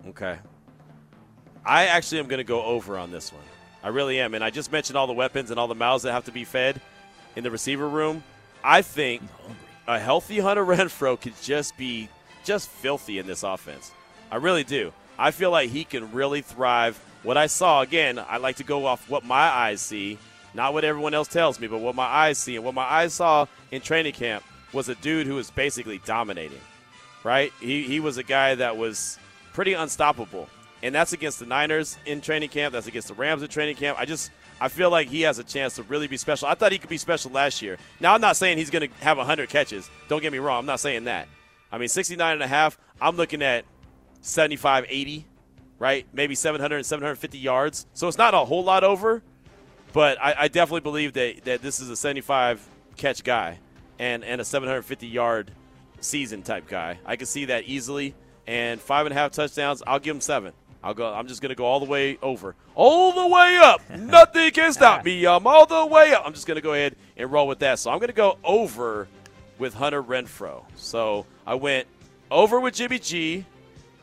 Okay. 0.07 0.37
I 1.65 1.85
actually 1.85 2.19
am 2.19 2.27
going 2.27 2.39
to 2.39 2.43
go 2.43 2.63
over 2.63 2.97
on 2.97 3.11
this 3.11 3.31
one. 3.31 3.43
I 3.83 3.89
really 3.89 4.19
am. 4.19 4.33
And 4.33 4.43
I 4.43 4.49
just 4.49 4.71
mentioned 4.71 4.97
all 4.97 5.07
the 5.07 5.13
weapons 5.13 5.51
and 5.51 5.59
all 5.59 5.67
the 5.67 5.75
mouths 5.75 6.03
that 6.03 6.11
have 6.11 6.25
to 6.25 6.31
be 6.31 6.43
fed 6.43 6.81
in 7.35 7.43
the 7.43 7.51
receiver 7.51 7.87
room. 7.87 8.23
I 8.63 8.81
think 8.81 9.21
a 9.87 9.99
healthy 9.99 10.39
Hunter 10.39 10.65
Renfrow 10.65 11.19
could 11.19 11.39
just 11.41 11.77
be 11.77 12.09
just 12.43 12.69
filthy 12.69 13.19
in 13.19 13.27
this 13.27 13.43
offense. 13.43 13.91
I 14.31 14.37
really 14.37 14.63
do. 14.63 14.91
I 15.17 15.31
feel 15.31 15.51
like 15.51 15.69
he 15.69 15.83
can 15.83 16.11
really 16.11 16.41
thrive. 16.41 17.01
What 17.21 17.37
I 17.37 17.47
saw, 17.47 17.81
again, 17.81 18.19
I 18.19 18.37
like 18.37 18.57
to 18.57 18.63
go 18.63 18.85
off 18.85 19.09
what 19.09 19.23
my 19.23 19.35
eyes 19.35 19.79
see, 19.79 20.17
not 20.53 20.73
what 20.73 20.83
everyone 20.83 21.13
else 21.13 21.27
tells 21.27 21.59
me, 21.59 21.67
but 21.67 21.79
what 21.79 21.95
my 21.95 22.05
eyes 22.05 22.37
see. 22.37 22.55
And 22.55 22.65
what 22.65 22.73
my 22.73 22.83
eyes 22.83 23.13
saw 23.13 23.45
in 23.71 23.81
training 23.81 24.13
camp 24.13 24.43
was 24.73 24.89
a 24.89 24.95
dude 24.95 25.27
who 25.27 25.35
was 25.35 25.51
basically 25.51 25.99
dominating, 25.99 26.61
right? 27.23 27.53
He, 27.59 27.83
he 27.83 27.99
was 27.99 28.17
a 28.17 28.23
guy 28.23 28.55
that 28.55 28.75
was 28.77 29.17
pretty 29.53 29.73
unstoppable. 29.73 30.49
And 30.81 30.93
that's 30.93 31.13
against 31.13 31.39
the 31.39 31.45
Niners 31.45 31.97
in 32.05 32.19
training 32.19 32.49
camp. 32.49 32.73
That's 32.73 32.87
against 32.87 33.07
the 33.07 33.13
Rams 33.13 33.41
in 33.41 33.47
training 33.47 33.77
camp. 33.77 33.97
I 33.97 34.05
just 34.05 34.31
I 34.59 34.67
feel 34.67 34.89
like 34.89 35.07
he 35.07 35.21
has 35.21 35.39
a 35.39 35.43
chance 35.43 35.75
to 35.75 35.83
really 35.83 36.07
be 36.07 36.17
special. 36.17 36.47
I 36.47 36.55
thought 36.55 36.71
he 36.71 36.77
could 36.77 36.89
be 36.89 36.97
special 36.97 37.31
last 37.31 37.61
year. 37.61 37.77
Now 38.01 38.13
I'm 38.13 38.21
not 38.21 38.35
saying 38.35 38.57
he's 38.57 38.69
going 38.69 38.89
to 38.89 38.95
have 39.03 39.17
100 39.17 39.49
catches. 39.49 39.89
Don't 40.09 40.21
get 40.21 40.31
me 40.31 40.39
wrong. 40.39 40.59
I'm 40.59 40.65
not 40.65 40.81
saying 40.81 41.05
that. 41.05 41.27
I 41.71 41.77
mean 41.77 41.87
69 41.87 42.33
and 42.33 42.43
a 42.43 42.47
half. 42.47 42.77
I'm 42.99 43.15
looking 43.15 43.41
at 43.41 43.65
75, 44.21 44.85
80, 44.89 45.25
right? 45.79 46.05
Maybe 46.11 46.35
700 46.35 46.85
750 46.85 47.37
yards. 47.37 47.85
So 47.93 48.09
it's 48.09 48.17
not 48.17 48.33
a 48.33 48.39
whole 48.39 48.63
lot 48.63 48.83
over, 48.83 49.23
but 49.93 50.21
I, 50.21 50.35
I 50.37 50.47
definitely 50.49 50.81
believe 50.81 51.13
that 51.13 51.45
that 51.45 51.61
this 51.61 51.79
is 51.79 51.89
a 51.89 51.95
75 51.95 52.65
catch 52.97 53.23
guy 53.23 53.59
and 53.99 54.23
and 54.23 54.41
a 54.41 54.45
750 54.45 55.07
yard 55.07 55.51
season 55.99 56.43
type 56.43 56.67
guy. 56.67 56.99
I 57.05 57.15
can 57.15 57.25
see 57.25 57.45
that 57.45 57.65
easily. 57.65 58.15
And 58.45 58.81
five 58.81 59.05
and 59.05 59.15
a 59.15 59.17
half 59.17 59.31
touchdowns, 59.31 59.81
I'll 59.87 59.99
give 59.99 60.15
him 60.15 60.21
seven. 60.21 60.53
I'll 60.83 60.93
go. 60.93 61.13
I'm 61.13 61.27
just 61.27 61.41
gonna 61.41 61.55
go 61.55 61.65
all 61.65 61.79
the 61.79 61.85
way 61.85 62.17
over, 62.21 62.55
all 62.75 63.13
the 63.13 63.27
way 63.27 63.57
up. 63.57 63.89
Nothing 63.97 64.51
can 64.51 64.73
stop 64.73 65.05
me. 65.05 65.25
I'm 65.25 65.47
all 65.47 65.65
the 65.65 65.85
way 65.85 66.13
up. 66.13 66.23
I'm 66.25 66.33
just 66.33 66.45
gonna 66.45 66.59
go 66.61 66.73
ahead 66.73 66.95
and 67.15 67.31
roll 67.31 67.47
with 67.47 67.59
that. 67.59 67.79
So 67.79 67.89
I'm 67.89 67.99
gonna 67.99 68.11
go 68.11 68.37
over 68.43 69.07
with 69.57 69.73
Hunter 69.73 70.03
Renfrow. 70.03 70.63
So 70.75 71.25
I 71.47 71.55
went 71.55 71.87
over 72.29 72.59
with 72.59 72.73
Jimmy 72.73 72.99
G, 72.99 73.45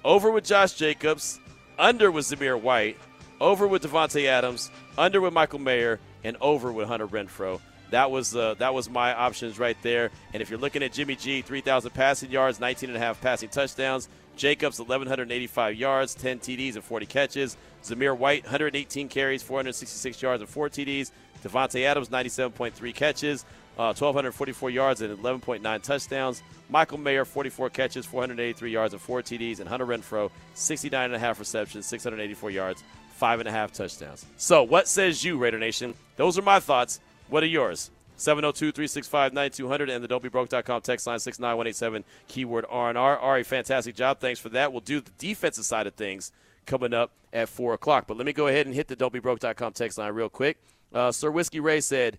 over 0.05 0.31
with 0.31 0.45
Josh 0.45 0.73
Jacobs, 0.73 1.39
under 1.79 2.11
with 2.11 2.25
Zamir 2.25 2.59
White, 2.59 2.97
over 3.43 3.67
with 3.67 3.83
Davante 3.83 4.25
Adams, 4.25 4.71
under 4.97 5.21
with 5.21 5.35
Michael 5.35 5.59
Mayer, 5.59 6.01
and 6.25 6.39
over 6.41 6.73
with 6.73 6.89
Hunter 6.89 7.07
Renfrow. 7.07 7.61
That 7.91 8.11
was 8.11 8.35
uh, 8.35 8.55
that 8.55 8.75
was 8.75 8.89
my 8.89 9.15
options 9.15 9.59
right 9.59 9.77
there. 9.83 10.11
And 10.33 10.43
if 10.43 10.51
you're 10.51 10.59
looking 10.59 10.83
at 10.83 10.93
Jimmy 10.93 11.17
G, 11.17 11.43
3,000 11.43 11.91
passing 11.93 12.31
yards, 12.31 12.61
19 12.61 12.91
and 12.91 12.97
a 12.97 13.01
half 13.01 13.21
passing 13.21 13.49
touchdowns. 13.49 14.09
Jacobs, 14.37 14.79
1,185 14.79 15.75
yards, 15.75 16.15
10 16.15 16.39
TDs, 16.39 16.75
and 16.75 16.83
40 16.83 17.05
catches. 17.07 17.57
Zamir 17.85 18.17
White, 18.17 18.45
118 18.45 19.09
carries, 19.09 19.43
466 19.43 20.23
yards, 20.23 20.41
and 20.41 20.49
4 20.49 20.71
TDs. 20.71 21.11
Davante 21.43 21.85
Adams, 21.85 22.09
97.3 22.09 22.95
catches, 22.95 23.45
uh, 23.79 23.93
1,244 23.93 24.71
yards, 24.71 25.01
and 25.03 25.17
11.9 25.19 25.83
touchdowns. 25.83 26.43
Michael 26.69 26.99
Mayer, 26.99 27.25
44 27.25 27.71
catches, 27.71 28.07
483 28.07 28.71
yards, 28.71 28.95
and 28.95 29.03
4 29.03 29.23
TDs. 29.23 29.61
And 29.61 29.69
Hunter 29.69 29.87
Renfrow, 29.87 30.31
69.5 30.55 31.39
receptions, 31.39 31.87
684 31.87 32.51
yards, 32.51 32.83
5.5 33.21 33.73
touchdowns. 33.73 34.25
So, 34.37 34.63
what 34.63 34.89
says 34.89 35.25
you, 35.25 35.37
Raider 35.37 35.59
Nation? 35.59 35.95
Those 36.17 36.39
are 36.39 36.43
my 36.43 36.61
thoughts. 36.61 37.01
What 37.31 37.43
are 37.43 37.47
yours? 37.47 37.91
702-365-9200 38.19 39.95
and 39.95 40.05
the 40.05 40.09
don'tbebroke.com 40.09 40.83
text 40.83 41.07
line 41.07 41.19
69187 41.19 42.05
keyword 42.29 42.67
R&R. 42.69 43.19
Ari, 43.19 43.43
fantastic 43.45 43.97
job. 43.97 44.21
Thanks 44.21 44.39
for 44.39 44.51
that. 44.51 44.73
We'll 44.73 44.83
do 44.83 45.01
the 45.01 45.11
defensive 45.17 45.65
side 45.65 45.87
of 45.87 45.95
things 45.95 46.33
coming 46.67 46.93
up 46.93 47.13
at 47.33 47.49
4 47.49 47.75
o'clock. 47.75 48.07
But 48.07 48.19
let 48.19 48.27
me 48.27 48.33
go 48.33 48.47
ahead 48.49 48.67
and 48.67 48.75
hit 48.75 48.89
the 48.89 48.97
don'tbebroke.com 48.97 49.73
text 49.73 49.97
line 49.97 50.13
real 50.13 50.29
quick. 50.29 50.59
Uh, 50.93 51.13
Sir 51.13 51.31
Whiskey 51.31 51.61
Ray 51.61 51.81
said, 51.81 52.19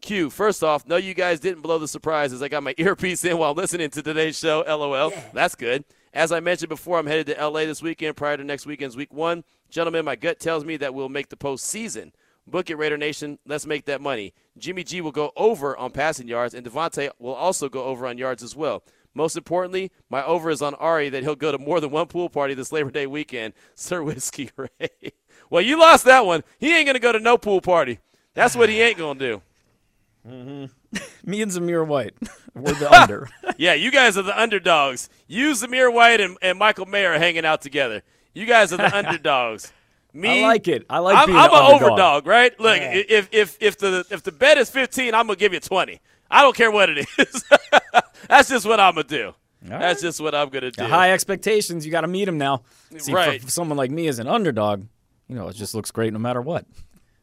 Q, 0.00 0.30
first 0.30 0.64
off, 0.64 0.86
no, 0.86 0.96
you 0.96 1.14
guys 1.14 1.40
didn't 1.40 1.62
blow 1.62 1.78
the 1.78 1.88
surprises. 1.88 2.42
I 2.42 2.48
got 2.48 2.62
my 2.62 2.74
earpiece 2.78 3.24
in 3.24 3.38
while 3.38 3.54
listening 3.54 3.90
to 3.90 4.02
today's 4.02 4.38
show. 4.38 4.64
LOL. 4.66 5.10
Yeah. 5.10 5.22
That's 5.32 5.54
good. 5.54 5.84
As 6.12 6.32
I 6.32 6.40
mentioned 6.40 6.70
before, 6.70 6.98
I'm 6.98 7.06
headed 7.06 7.26
to 7.26 7.48
LA 7.48 7.66
this 7.66 7.82
weekend 7.82 8.16
prior 8.16 8.36
to 8.36 8.44
next 8.44 8.66
weekend's 8.66 8.96
week 8.96 9.12
one. 9.12 9.44
Gentlemen, 9.70 10.04
my 10.04 10.16
gut 10.16 10.40
tells 10.40 10.64
me 10.64 10.76
that 10.78 10.94
we'll 10.94 11.08
make 11.08 11.28
the 11.28 11.36
postseason. 11.36 12.12
Book 12.46 12.70
it, 12.70 12.76
Raider 12.76 12.96
Nation. 12.96 13.38
Let's 13.46 13.66
make 13.66 13.84
that 13.86 14.00
money. 14.00 14.32
Jimmy 14.58 14.84
G 14.84 15.00
will 15.00 15.12
go 15.12 15.32
over 15.36 15.76
on 15.76 15.90
passing 15.90 16.28
yards, 16.28 16.54
and 16.54 16.66
Davante 16.66 17.10
will 17.18 17.34
also 17.34 17.68
go 17.68 17.84
over 17.84 18.06
on 18.06 18.18
yards 18.18 18.42
as 18.42 18.56
well. 18.56 18.82
Most 19.14 19.36
importantly, 19.36 19.90
my 20.10 20.22
over 20.24 20.50
is 20.50 20.60
on 20.60 20.74
Ari 20.74 21.08
that 21.08 21.22
he'll 21.22 21.36
go 21.36 21.50
to 21.50 21.58
more 21.58 21.80
than 21.80 21.90
one 21.90 22.06
pool 22.06 22.28
party 22.28 22.52
this 22.54 22.70
Labor 22.70 22.90
Day 22.90 23.06
weekend. 23.06 23.54
Sir 23.74 24.02
Whiskey 24.02 24.50
Ray. 24.56 25.12
well, 25.48 25.62
you 25.62 25.78
lost 25.78 26.04
that 26.04 26.26
one. 26.26 26.44
He 26.58 26.76
ain't 26.76 26.86
going 26.86 26.94
to 26.94 27.00
go 27.00 27.12
to 27.12 27.20
no 27.20 27.38
pool 27.38 27.60
party. 27.60 27.98
That's 28.34 28.54
what 28.54 28.68
he 28.68 28.80
ain't 28.82 28.98
going 28.98 29.18
to 29.18 29.26
do. 29.26 29.42
Mm-hmm. 30.28 30.96
Me 31.30 31.40
and 31.40 31.50
Zamir 31.50 31.86
White. 31.86 32.14
We're 32.54 32.74
the 32.74 32.92
under. 32.92 33.28
yeah, 33.56 33.74
you 33.74 33.90
guys 33.90 34.18
are 34.18 34.22
the 34.22 34.38
underdogs. 34.38 35.08
You, 35.26 35.52
Zamir 35.52 35.92
White, 35.92 36.20
and, 36.20 36.36
and 36.42 36.58
Michael 36.58 36.86
Mayer 36.86 37.12
are 37.12 37.18
hanging 37.18 37.46
out 37.46 37.62
together. 37.62 38.02
You 38.34 38.44
guys 38.44 38.72
are 38.72 38.76
the 38.76 38.94
underdogs. 38.94 39.72
Me, 40.16 40.44
I 40.44 40.46
like 40.46 40.66
it. 40.66 40.86
I 40.88 40.98
like 40.98 41.14
I'm, 41.14 41.26
being 41.26 41.38
I'm 41.38 41.50
an 41.50 41.78
overdog, 41.78 42.26
right? 42.26 42.58
Look, 42.58 42.78
yeah. 42.78 43.02
if 43.08 43.28
if 43.32 43.58
if 43.60 43.76
the 43.76 44.06
if 44.10 44.22
the 44.22 44.32
bet 44.32 44.56
is 44.56 44.70
15, 44.70 45.14
I'm 45.14 45.26
gonna 45.26 45.36
give 45.36 45.52
you 45.52 45.60
20. 45.60 46.00
I 46.30 46.42
don't 46.42 46.56
care 46.56 46.70
what 46.70 46.88
it 46.88 47.06
is. 47.18 47.44
That's 48.28 48.48
just 48.48 48.64
what 48.64 48.80
I'm 48.80 48.94
gonna 48.94 49.04
do. 49.04 49.34
Right. 49.62 49.78
That's 49.78 50.00
just 50.00 50.20
what 50.20 50.34
I'm 50.34 50.48
gonna 50.48 50.70
do. 50.70 50.82
The 50.82 50.88
high 50.88 51.12
expectations. 51.12 51.84
You 51.84 51.92
got 51.92 52.00
to 52.00 52.08
meet 52.08 52.24
them 52.24 52.38
now. 52.38 52.62
See, 52.96 53.12
right. 53.12 53.40
For, 53.40 53.46
for, 53.46 53.52
someone 53.52 53.76
like 53.76 53.90
me 53.90 54.08
as 54.08 54.18
an 54.18 54.26
underdog, 54.26 54.86
you 55.28 55.34
know, 55.34 55.48
it 55.48 55.56
just 55.56 55.74
looks 55.74 55.90
great 55.90 56.12
no 56.14 56.18
matter 56.18 56.40
what. 56.40 56.64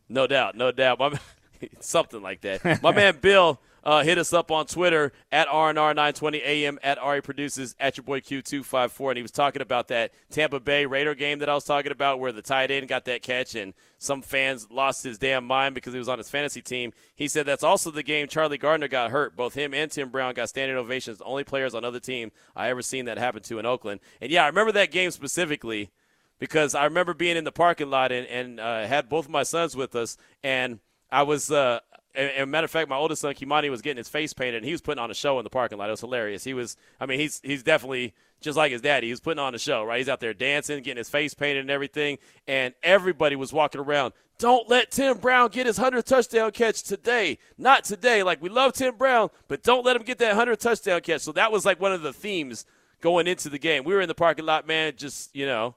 No 0.08 0.28
doubt, 0.28 0.56
no 0.56 0.72
doubt. 0.72 1.00
My, 1.00 1.20
something 1.80 2.22
like 2.22 2.42
that. 2.42 2.82
My 2.84 2.92
man 2.92 3.18
Bill 3.20 3.60
uh, 3.84 4.04
hit 4.04 4.18
us 4.18 4.34
up 4.34 4.50
on 4.50 4.66
Twitter 4.66 5.12
at 5.32 5.48
RNR920AM, 5.48 6.78
at 6.82 6.98
Ari 6.98 7.22
Produces, 7.22 7.76
at 7.80 7.98
your 7.98 8.04
boy 8.04 8.22
Q254. 8.22 9.10
And 9.10 9.18
he 9.18 9.22
was 9.22 9.32
talking 9.32 9.62
about 9.62 9.90
that 9.90 10.12
Tampa 10.32 10.60
Bay 10.60 10.86
Raider 10.86 11.16
game 11.16 11.40
that 11.40 11.50
I 11.50 11.54
was 11.54 11.66
talking 11.66 11.92
about 11.92 12.20
where 12.20 12.32
the 12.32 12.42
tight 12.42 12.72
end 12.72 12.88
got 12.88 13.06
that 13.06 13.22
catch 13.22 13.56
and 13.56 13.74
some 13.98 14.22
fans 14.22 14.68
lost 14.70 15.04
his 15.04 15.18
damn 15.18 15.46
mind 15.46 15.76
because 15.76 15.94
he 15.94 16.00
was 16.00 16.10
on 16.10 16.18
his 16.18 16.30
fantasy 16.30 16.62
team. 16.62 16.94
He 17.16 17.28
said 17.28 17.46
that's 17.46 17.64
also 17.64 17.92
the 17.92 18.04
game 18.04 18.28
Charlie 18.28 18.58
Garner 18.58 18.88
got 18.88 19.12
hurt. 19.12 19.36
Both 19.36 19.54
him 19.54 19.74
and 19.74 19.92
Tim 19.92 20.10
Brown 20.10 20.34
got 20.34 20.50
standing 20.50 20.78
ovations. 20.78 21.18
The 21.18 21.26
only 21.26 21.44
players 21.44 21.74
on 21.74 21.84
other 21.84 22.00
team 22.00 22.32
I 22.56 22.70
ever 22.70 22.82
seen 22.82 23.06
that 23.06 23.18
happen 23.18 23.44
to 23.44 23.60
in 23.60 23.66
Oakland. 23.66 24.00
And 24.22 24.32
yeah, 24.32 24.44
I 24.44 24.48
remember 24.48 24.72
that 24.74 24.92
game 24.92 25.12
specifically 25.12 25.92
because 26.40 26.76
I 26.76 26.86
remember 26.86 27.14
being 27.14 27.38
in 27.38 27.44
the 27.44 27.52
parking 27.52 27.90
lot 27.90 28.12
and, 28.12 28.28
and 28.28 28.60
uh, 28.60 28.86
had 28.86 29.10
both 29.10 29.26
of 29.26 29.32
my 29.32 29.44
sons 29.44 29.76
with 29.76 29.96
us. 29.96 30.18
And 30.44 30.80
I 31.12 31.24
was 31.24 31.52
uh, 31.52 31.80
and, 32.16 32.30
and 32.32 32.52
matter 32.52 32.66
of 32.66 32.72
fact, 32.72 32.90
my 32.90 32.96
oldest 32.96 33.22
son 33.22 33.34
Kimani 33.34 33.70
was 33.70 33.82
getting 33.82 33.98
his 33.98 34.10
face 34.10 34.34
painted, 34.34 34.58
and 34.58 34.66
he 34.66 34.72
was 34.72 34.82
putting 34.82 35.02
on 35.02 35.10
a 35.10 35.16
show 35.16 35.40
in 35.40 35.44
the 35.44 35.50
parking 35.50 35.78
lot. 35.78 35.90
It 35.90 35.92
was 35.92 36.02
hilarious. 36.02 36.44
He 36.44 36.54
was, 36.54 36.78
I 37.00 37.06
mean, 37.06 37.20
he's 37.20 37.42
he's 37.44 37.64
definitely 37.64 38.14
just 38.42 38.58
like 38.58 38.72
his 38.72 38.82
daddy. 38.82 39.08
He 39.08 39.14
was 39.14 39.20
putting 39.20 39.40
on 39.40 39.56
a 39.56 39.60
show, 39.60 39.84
right? 39.84 39.98
He's 39.98 40.10
out 40.10 40.20
there 40.20 40.34
dancing, 40.34 40.84
getting 40.84 40.98
his 40.98 41.10
face 41.10 41.34
painted, 41.34 41.62
and 41.62 41.70
everything. 41.72 42.20
And 42.48 42.74
everybody 42.84 43.36
was 43.36 43.52
walking 43.52 43.82
around. 43.82 44.14
Don't 44.38 44.70
let 44.70 44.92
Tim 44.92 45.18
Brown 45.18 45.50
get 45.50 45.66
his 45.66 45.78
hundred 45.78 46.06
touchdown 46.06 46.52
catch 46.52 46.84
today. 46.84 47.40
Not 47.58 47.84
today. 47.84 48.24
Like 48.24 48.42
we 48.42 48.50
love 48.50 48.74
Tim 48.74 48.96
Brown, 48.96 49.30
but 49.48 49.64
don't 49.64 49.86
let 49.86 49.96
him 49.96 50.04
get 50.04 50.20
that 50.20 50.36
hundred 50.36 50.60
touchdown 50.60 51.02
catch. 51.02 51.22
So 51.22 51.32
that 51.32 51.52
was 51.52 51.66
like 51.66 51.80
one 51.80 51.94
of 51.94 52.02
the 52.02 52.14
themes 52.14 52.66
going 53.02 53.28
into 53.28 53.50
the 53.50 53.60
game. 53.60 53.84
We 53.84 53.94
were 53.94 54.02
in 54.02 54.08
the 54.08 54.16
parking 54.16 54.46
lot, 54.46 54.68
man, 54.68 54.94
just 54.98 55.36
you 55.36 55.46
know, 55.46 55.76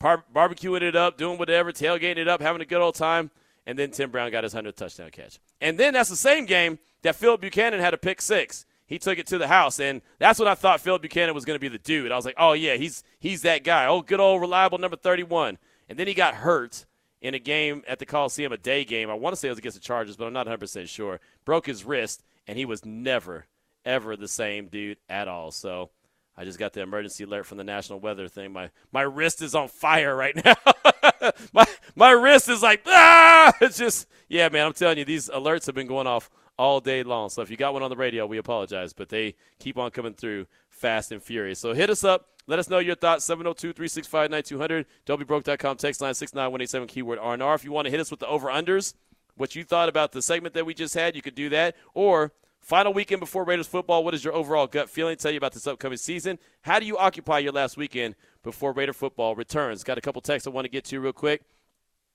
bar- 0.00 0.24
barbecuing 0.34 0.82
it 0.82 0.96
up, 0.96 1.16
doing 1.18 1.38
whatever, 1.38 1.72
tailgating 1.72 2.18
it 2.18 2.28
up, 2.28 2.40
having 2.40 2.62
a 2.62 2.66
good 2.66 2.80
old 2.80 2.94
time 2.94 3.30
and 3.68 3.78
then 3.78 3.90
Tim 3.90 4.10
Brown 4.10 4.30
got 4.30 4.44
his 4.44 4.54
100th 4.54 4.76
touchdown 4.76 5.10
catch. 5.10 5.38
And 5.60 5.76
then 5.76 5.92
that's 5.92 6.08
the 6.08 6.16
same 6.16 6.46
game 6.46 6.78
that 7.02 7.14
Phil 7.14 7.36
Buchanon 7.36 7.80
had 7.80 7.92
a 7.92 7.98
pick 7.98 8.22
six. 8.22 8.64
he 8.86 8.98
took 8.98 9.18
it 9.18 9.26
to 9.26 9.36
the 9.36 9.46
house, 9.46 9.78
and 9.78 10.00
that's 10.18 10.38
when 10.38 10.48
I 10.48 10.54
thought 10.54 10.80
Phil 10.80 10.98
Buchanon 10.98 11.34
was 11.34 11.44
going 11.44 11.56
to 11.56 11.60
be 11.60 11.68
the 11.68 11.78
dude. 11.78 12.10
I 12.10 12.16
was 12.16 12.24
like, 12.24 12.34
oh 12.38 12.54
yeah, 12.54 12.76
he's 12.76 13.04
he's 13.20 13.42
that 13.42 13.64
guy. 13.64 13.84
Oh, 13.86 14.00
good 14.00 14.20
old 14.20 14.40
reliable 14.40 14.78
number 14.78 14.96
31. 14.96 15.58
And 15.86 15.98
then 15.98 16.06
he 16.06 16.14
got 16.14 16.36
hurt 16.36 16.86
in 17.20 17.34
a 17.34 17.38
game 17.38 17.82
at 17.86 17.98
the 17.98 18.06
Coliseum, 18.06 18.52
a 18.52 18.56
day 18.56 18.86
game. 18.86 19.10
I 19.10 19.14
want 19.14 19.34
to 19.34 19.36
say 19.38 19.48
it 19.48 19.52
was 19.52 19.58
against 19.58 19.76
the 19.76 19.84
Chargers, 19.84 20.16
but 20.16 20.24
I'm 20.26 20.32
not 20.32 20.46
100 20.46 20.60
percent 20.60 20.88
sure. 20.88 21.20
Broke 21.44 21.66
his 21.66 21.84
wrist, 21.84 22.24
and 22.46 22.56
he 22.56 22.64
was 22.64 22.86
never 22.86 23.44
ever 23.84 24.16
the 24.16 24.28
same 24.28 24.68
dude 24.68 24.96
at 25.10 25.28
all. 25.28 25.50
So. 25.50 25.90
I 26.38 26.44
just 26.44 26.58
got 26.58 26.72
the 26.72 26.82
emergency 26.82 27.24
alert 27.24 27.46
from 27.46 27.58
the 27.58 27.64
national 27.64 27.98
weather 27.98 28.28
thing. 28.28 28.52
My 28.52 28.70
my 28.92 29.02
wrist 29.02 29.42
is 29.42 29.56
on 29.56 29.66
fire 29.66 30.14
right 30.14 30.36
now. 30.44 30.54
my 31.52 31.66
my 31.96 32.10
wrist 32.12 32.48
is 32.48 32.62
like 32.62 32.82
ah. 32.86 33.52
It's 33.60 33.76
just 33.76 34.06
yeah, 34.28 34.48
man. 34.48 34.66
I'm 34.66 34.72
telling 34.72 34.98
you, 34.98 35.04
these 35.04 35.28
alerts 35.28 35.66
have 35.66 35.74
been 35.74 35.88
going 35.88 36.06
off 36.06 36.30
all 36.56 36.78
day 36.80 37.02
long. 37.02 37.28
So 37.28 37.42
if 37.42 37.50
you 37.50 37.56
got 37.56 37.72
one 37.72 37.82
on 37.82 37.90
the 37.90 37.96
radio, 37.96 38.24
we 38.24 38.38
apologize, 38.38 38.92
but 38.92 39.08
they 39.08 39.34
keep 39.58 39.78
on 39.78 39.90
coming 39.90 40.14
through 40.14 40.46
fast 40.68 41.10
and 41.10 41.20
furious. 41.20 41.58
So 41.58 41.74
hit 41.74 41.90
us 41.90 42.04
up. 42.04 42.28
Let 42.46 42.60
us 42.60 42.70
know 42.70 42.78
your 42.78 42.94
thoughts. 42.94 43.24
702 43.24 43.72
365 43.72 44.30
9200. 44.30 44.86
WBroke.com. 45.06 45.76
Text 45.76 46.00
line 46.00 46.14
69187 46.14 46.86
keyword 46.86 47.18
RNR. 47.18 47.56
If 47.56 47.64
you 47.64 47.72
want 47.72 47.86
to 47.86 47.90
hit 47.90 48.00
us 48.00 48.12
with 48.12 48.20
the 48.20 48.28
over 48.28 48.48
unders, 48.48 48.94
what 49.36 49.56
you 49.56 49.64
thought 49.64 49.88
about 49.88 50.12
the 50.12 50.22
segment 50.22 50.54
that 50.54 50.64
we 50.64 50.72
just 50.72 50.94
had, 50.94 51.16
you 51.16 51.22
could 51.22 51.34
do 51.34 51.48
that. 51.48 51.76
Or 51.94 52.32
final 52.60 52.92
weekend 52.92 53.20
before 53.20 53.44
Raiders 53.44 53.66
football, 53.66 54.04
what 54.04 54.14
is 54.14 54.24
your 54.24 54.34
overall 54.34 54.66
gut 54.66 54.90
feeling? 54.90 55.16
Tell 55.16 55.30
you 55.30 55.38
about 55.38 55.52
this 55.52 55.66
upcoming 55.66 55.98
season. 55.98 56.38
How 56.62 56.78
do 56.78 56.86
you 56.86 56.98
occupy 56.98 57.38
your 57.38 57.52
last 57.52 57.76
weekend 57.76 58.14
before 58.42 58.72
Raider 58.72 58.92
football 58.92 59.34
returns? 59.34 59.84
Got 59.84 59.98
a 59.98 60.02
couple 60.02 60.20
texts 60.20 60.46
I 60.46 60.50
want 60.50 60.64
to 60.64 60.70
get 60.70 60.84
to 60.86 61.00
real 61.00 61.12
quick. 61.12 61.42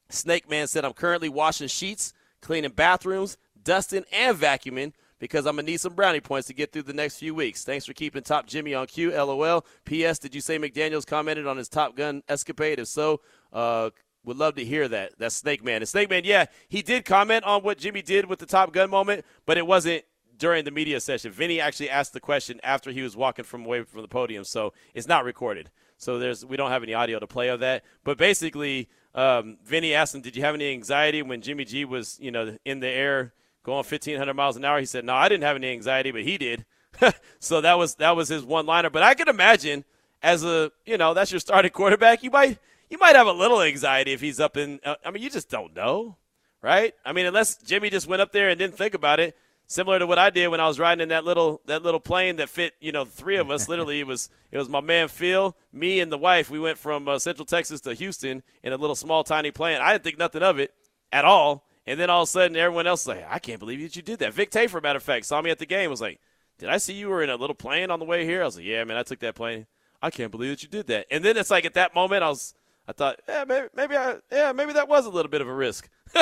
Snake 0.09 0.50
Man 0.50 0.67
said, 0.67 0.85
I'm 0.85 0.93
currently 0.93 1.29
washing 1.29 1.67
sheets, 1.67 2.13
cleaning 2.41 2.71
bathrooms, 2.71 3.38
dusting, 3.63 4.05
and 4.12 4.38
vacuuming 4.38 4.93
because 5.19 5.45
I'm 5.45 5.55
going 5.55 5.65
to 5.65 5.71
need 5.71 5.79
some 5.79 5.93
brownie 5.93 6.19
points 6.19 6.47
to 6.47 6.53
get 6.53 6.73
through 6.73 6.83
the 6.83 6.93
next 6.93 7.15
few 7.15 7.33
weeks. 7.33 7.63
Thanks 7.63 7.85
for 7.85 7.93
keeping 7.93 8.23
Top 8.23 8.45
Jimmy 8.45 8.73
on 8.73 8.88
cue. 8.88 9.12
LOL. 9.12 9.65
P.S. 9.85 10.19
Did 10.19 10.35
you 10.35 10.41
say 10.41 10.59
McDaniels 10.59 11.07
commented 11.07 11.47
on 11.47 11.57
his 11.57 11.69
Top 11.69 11.95
Gun 11.95 12.23
escapade? 12.27 12.79
If 12.79 12.88
so, 12.88 13.21
uh, 13.53 13.89
would 14.25 14.38
love 14.38 14.55
to 14.55 14.65
hear 14.65 14.88
that. 14.88 15.13
That's 15.17 15.35
Snake 15.35 15.63
Man. 15.63 15.77
And 15.77 15.88
Snake 15.88 16.09
Man, 16.09 16.23
yeah, 16.25 16.45
he 16.67 16.81
did 16.81 17.05
comment 17.05 17.45
on 17.45 17.63
what 17.63 17.77
Jimmy 17.77 18.01
did 18.01 18.25
with 18.25 18.39
the 18.39 18.45
Top 18.45 18.73
Gun 18.73 18.89
moment, 18.89 19.25
but 19.45 19.57
it 19.57 19.65
wasn't 19.65 20.03
during 20.37 20.65
the 20.65 20.71
media 20.71 20.99
session. 20.99 21.31
Vinny 21.31 21.59
actually 21.59 21.89
asked 21.89 22.13
the 22.13 22.19
question 22.19 22.59
after 22.63 22.91
he 22.91 23.01
was 23.01 23.15
walking 23.15 23.45
from 23.45 23.65
away 23.65 23.83
from 23.83 24.01
the 24.01 24.07
podium, 24.07 24.43
so 24.43 24.73
it's 24.93 25.07
not 25.07 25.23
recorded. 25.23 25.69
So 25.97 26.19
there's 26.19 26.45
we 26.45 26.57
don't 26.57 26.71
have 26.71 26.83
any 26.83 26.93
audio 26.93 27.19
to 27.19 27.27
play 27.27 27.47
of 27.49 27.59
that. 27.61 27.83
But 28.03 28.17
basically, 28.17 28.89
um, 29.15 29.57
Vinny 29.63 29.93
asked 29.93 30.15
him, 30.15 30.21
"Did 30.21 30.35
you 30.35 30.43
have 30.43 30.55
any 30.55 30.71
anxiety 30.71 31.21
when 31.21 31.41
Jimmy 31.41 31.65
G 31.65 31.85
was, 31.85 32.19
you 32.19 32.31
know, 32.31 32.57
in 32.65 32.79
the 32.79 32.87
air 32.87 33.33
going 33.63 33.77
1,500 33.77 34.33
miles 34.33 34.57
an 34.57 34.65
hour?" 34.65 34.79
He 34.79 34.85
said, 34.85 35.05
"No, 35.05 35.13
I 35.13 35.29
didn't 35.29 35.43
have 35.43 35.55
any 35.55 35.71
anxiety, 35.71 36.11
but 36.11 36.23
he 36.23 36.37
did." 36.37 36.65
so 37.39 37.61
that 37.61 37.77
was 37.77 37.95
that 37.95 38.15
was 38.15 38.27
his 38.27 38.43
one 38.43 38.65
liner. 38.65 38.89
But 38.89 39.03
I 39.03 39.13
can 39.13 39.29
imagine 39.29 39.85
as 40.21 40.43
a 40.43 40.71
you 40.85 40.97
know 40.97 41.13
that's 41.13 41.31
your 41.31 41.39
starting 41.39 41.71
quarterback, 41.71 42.23
you 42.23 42.31
might 42.31 42.59
you 42.89 42.97
might 42.97 43.15
have 43.15 43.27
a 43.27 43.31
little 43.33 43.61
anxiety 43.61 44.13
if 44.13 44.21
he's 44.21 44.39
up 44.39 44.57
in. 44.57 44.79
Uh, 44.83 44.95
I 45.05 45.11
mean, 45.11 45.23
you 45.23 45.29
just 45.29 45.49
don't 45.49 45.75
know, 45.75 46.17
right? 46.61 46.93
I 47.05 47.13
mean, 47.13 47.25
unless 47.25 47.57
Jimmy 47.57 47.89
just 47.89 48.07
went 48.07 48.21
up 48.21 48.31
there 48.31 48.49
and 48.49 48.59
didn't 48.59 48.77
think 48.77 48.93
about 48.93 49.19
it 49.19 49.37
similar 49.67 50.00
to 50.00 50.08
what 50.08 50.20
I 50.20 50.29
did 50.29 50.48
when 50.50 50.60
I 50.60 50.67
was 50.67 50.79
riding 50.79 51.01
in 51.01 51.10
that 51.10 51.25
little 51.25 51.62
that 51.65 51.84
little 51.84 52.00
plane 52.00 52.38
that 52.38 52.50
fit 52.50 52.74
you 52.79 52.91
know 52.91 53.05
three 53.05 53.38
of 53.38 53.50
us. 53.50 53.67
Literally, 53.70 54.00
it 54.00 54.08
was 54.08 54.29
it 54.51 54.58
was 54.58 54.70
my 54.70 54.82
man 54.82 55.08
Phil, 55.08 55.55
me, 55.72 56.00
and 56.00 56.12
the 56.12 56.17
wife. 56.17 56.50
We 56.50 56.60
went 56.60 56.77
from 56.77 57.08
uh, 57.08 57.20
Central 57.20 57.46
Texas 57.46 57.82
to 57.82 57.93
Houston 57.93 58.43
in 58.63 58.74
a 58.74 58.77
little 58.77 58.96
small 58.96 59.24
tiny 59.24 59.51
plane. 59.51 59.79
I 59.82 59.93
didn't 59.93 60.03
think 60.03 60.17
nothing 60.17 60.43
of 60.43 60.60
it 60.60 60.74
at 61.12 61.25
all. 61.25 61.65
And 61.86 62.00
then 62.00 62.10
all 62.10 62.24
of 62.24 62.29
a 62.29 62.32
sudden, 62.32 62.55
everyone 62.55 62.88
else 62.88 63.05
was 63.05 63.17
like, 63.17 63.27
"I 63.29 63.39
can't 63.39 63.60
believe 63.60 63.82
that 63.82 63.96
you 63.96 64.01
did 64.01 64.20
that." 64.20 64.34
Vic 64.34 64.51
Tafur, 64.51 64.82
matter 64.82 64.98
of 64.98 65.03
fact, 65.03 65.25
saw 65.25 65.41
me 65.41 65.50
at 65.50 65.60
the 65.60 65.65
game. 65.65 65.89
Was 65.89 66.01
like, 66.01 66.20
"Did 66.58 66.70
I 66.70 66.77
see 66.77 66.93
you 66.93 67.10
were 67.10 67.24
in 67.24 67.29
a 67.29 67.36
little 67.36 67.55
plane 67.55 67.91
on 67.91 68.00
the 68.00 68.05
way 68.05 68.25
here?" 68.25 68.41
I 68.41 68.46
was 68.46 68.55
like, 68.55 68.65
"Yeah, 68.65 68.84
man, 68.84 68.98
I 68.98 69.03
took 69.03 69.20
that 69.20 69.36
plane. 69.36 69.67
I 70.01 70.10
can't 70.10 70.32
believe 70.32 70.51
that 70.51 70.63
you 70.63 70.70
did 70.70 70.88
that." 70.88 71.08
And 71.12 71.24
then 71.25 71.36
it's 71.36 71.51
like 71.51 71.65
at 71.65 71.74
that 71.74 71.93
moment, 71.93 72.24
I 72.24 72.29
was, 72.29 72.53
I 72.88 72.93
thought, 72.93 73.20
"Yeah, 73.27 73.43
maybe, 73.46 73.67
maybe 73.75 73.98
I, 73.98 74.17
yeah, 74.32 74.53
maybe 74.53 74.74
that 74.74 74.88
was 74.88 75.05
a 75.05 75.10
little 75.10 75.29
bit 75.29 75.41
of 75.41 75.48
a 75.50 75.53
risk." 75.53 75.89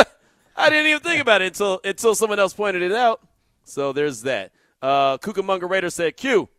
I 0.56 0.70
didn't 0.70 0.88
even 0.88 1.02
think 1.02 1.22
about 1.22 1.42
it 1.42 1.48
until 1.48 1.80
until 1.84 2.16
someone 2.16 2.40
else 2.40 2.54
pointed 2.54 2.82
it 2.82 2.92
out. 2.92 3.22
So 3.72 3.94
there's 3.94 4.24
that. 4.24 4.52
Uh, 4.82 5.18
Cucamonga 5.18 5.70
Raider 5.70 5.90
said, 5.90 6.18
Q, 6.18 6.50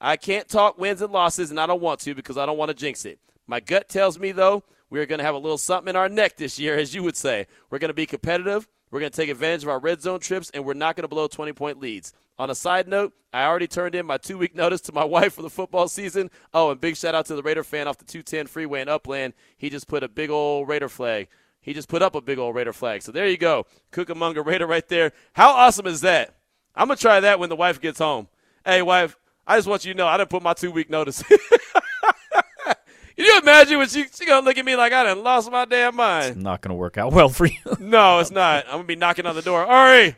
I 0.00 0.16
can't 0.16 0.48
talk 0.48 0.78
wins 0.78 1.02
and 1.02 1.12
losses, 1.12 1.50
and 1.50 1.60
I 1.60 1.66
don't 1.66 1.82
want 1.82 2.00
to 2.00 2.14
because 2.14 2.38
I 2.38 2.46
don't 2.46 2.56
want 2.56 2.70
to 2.70 2.74
jinx 2.74 3.04
it. 3.04 3.18
My 3.46 3.60
gut 3.60 3.88
tells 3.88 4.18
me, 4.18 4.32
though, 4.32 4.62
we're 4.88 5.06
going 5.06 5.18
to 5.18 5.24
have 5.24 5.34
a 5.34 5.38
little 5.38 5.58
something 5.58 5.90
in 5.90 5.96
our 5.96 6.08
neck 6.08 6.36
this 6.36 6.58
year, 6.58 6.78
as 6.78 6.94
you 6.94 7.02
would 7.02 7.16
say. 7.16 7.46
We're 7.70 7.78
going 7.78 7.90
to 7.90 7.94
be 7.94 8.06
competitive. 8.06 8.68
We're 8.90 9.00
going 9.00 9.12
to 9.12 9.16
take 9.16 9.28
advantage 9.28 9.64
of 9.64 9.68
our 9.68 9.78
red 9.78 10.00
zone 10.00 10.20
trips, 10.20 10.50
and 10.50 10.64
we're 10.64 10.74
not 10.74 10.96
going 10.96 11.02
to 11.02 11.08
blow 11.08 11.26
20 11.26 11.52
point 11.52 11.78
leads. 11.78 12.14
On 12.38 12.50
a 12.50 12.54
side 12.54 12.88
note, 12.88 13.12
I 13.32 13.44
already 13.44 13.66
turned 13.66 13.94
in 13.94 14.06
my 14.06 14.16
two 14.16 14.38
week 14.38 14.54
notice 14.54 14.80
to 14.82 14.92
my 14.92 15.04
wife 15.04 15.34
for 15.34 15.42
the 15.42 15.50
football 15.50 15.88
season. 15.88 16.30
Oh, 16.54 16.70
and 16.70 16.80
big 16.80 16.96
shout 16.96 17.14
out 17.14 17.26
to 17.26 17.34
the 17.34 17.42
Raider 17.42 17.64
fan 17.64 17.86
off 17.86 17.98
the 17.98 18.04
210 18.04 18.46
freeway 18.46 18.80
in 18.80 18.88
Upland. 18.88 19.34
He 19.58 19.68
just 19.68 19.88
put 19.88 20.02
a 20.02 20.08
big 20.08 20.30
old 20.30 20.68
Raider 20.68 20.88
flag. 20.88 21.28
He 21.60 21.74
just 21.74 21.88
put 21.88 22.00
up 22.00 22.14
a 22.14 22.20
big 22.20 22.38
old 22.38 22.54
Raider 22.54 22.72
flag. 22.72 23.02
So 23.02 23.10
there 23.10 23.26
you 23.26 23.36
go. 23.36 23.66
Cucamonga 23.92 24.44
Raider 24.46 24.68
right 24.68 24.86
there. 24.88 25.12
How 25.32 25.50
awesome 25.50 25.88
is 25.88 26.02
that? 26.02 26.35
I'm 26.76 26.88
gonna 26.88 26.96
try 26.96 27.20
that 27.20 27.40
when 27.40 27.48
the 27.48 27.56
wife 27.56 27.80
gets 27.80 27.98
home. 27.98 28.28
Hey, 28.64 28.82
wife, 28.82 29.16
I 29.46 29.56
just 29.56 29.66
want 29.66 29.84
you 29.84 29.94
to 29.94 29.98
know 29.98 30.06
I 30.06 30.18
didn't 30.18 30.30
put 30.30 30.42
my 30.42 30.52
two 30.52 30.70
week 30.70 30.90
notice. 30.90 31.22
Can 31.22 31.38
you 33.16 33.38
imagine 33.38 33.78
when 33.78 33.88
she 33.88 34.06
she 34.14 34.26
gonna 34.26 34.44
look 34.44 34.58
at 34.58 34.64
me 34.64 34.76
like 34.76 34.92
I 34.92 35.04
done 35.04 35.22
lost 35.22 35.50
my 35.50 35.64
damn 35.64 35.96
mind? 35.96 36.26
It's 36.26 36.36
not 36.36 36.60
gonna 36.60 36.74
work 36.74 36.98
out 36.98 37.12
well 37.12 37.30
for 37.30 37.46
you. 37.46 37.58
no, 37.80 38.18
it's 38.18 38.30
not. 38.30 38.66
I'm 38.66 38.72
gonna 38.72 38.84
be 38.84 38.96
knocking 38.96 39.24
on 39.24 39.34
the 39.34 39.42
door. 39.42 39.64
Ari, 39.64 40.16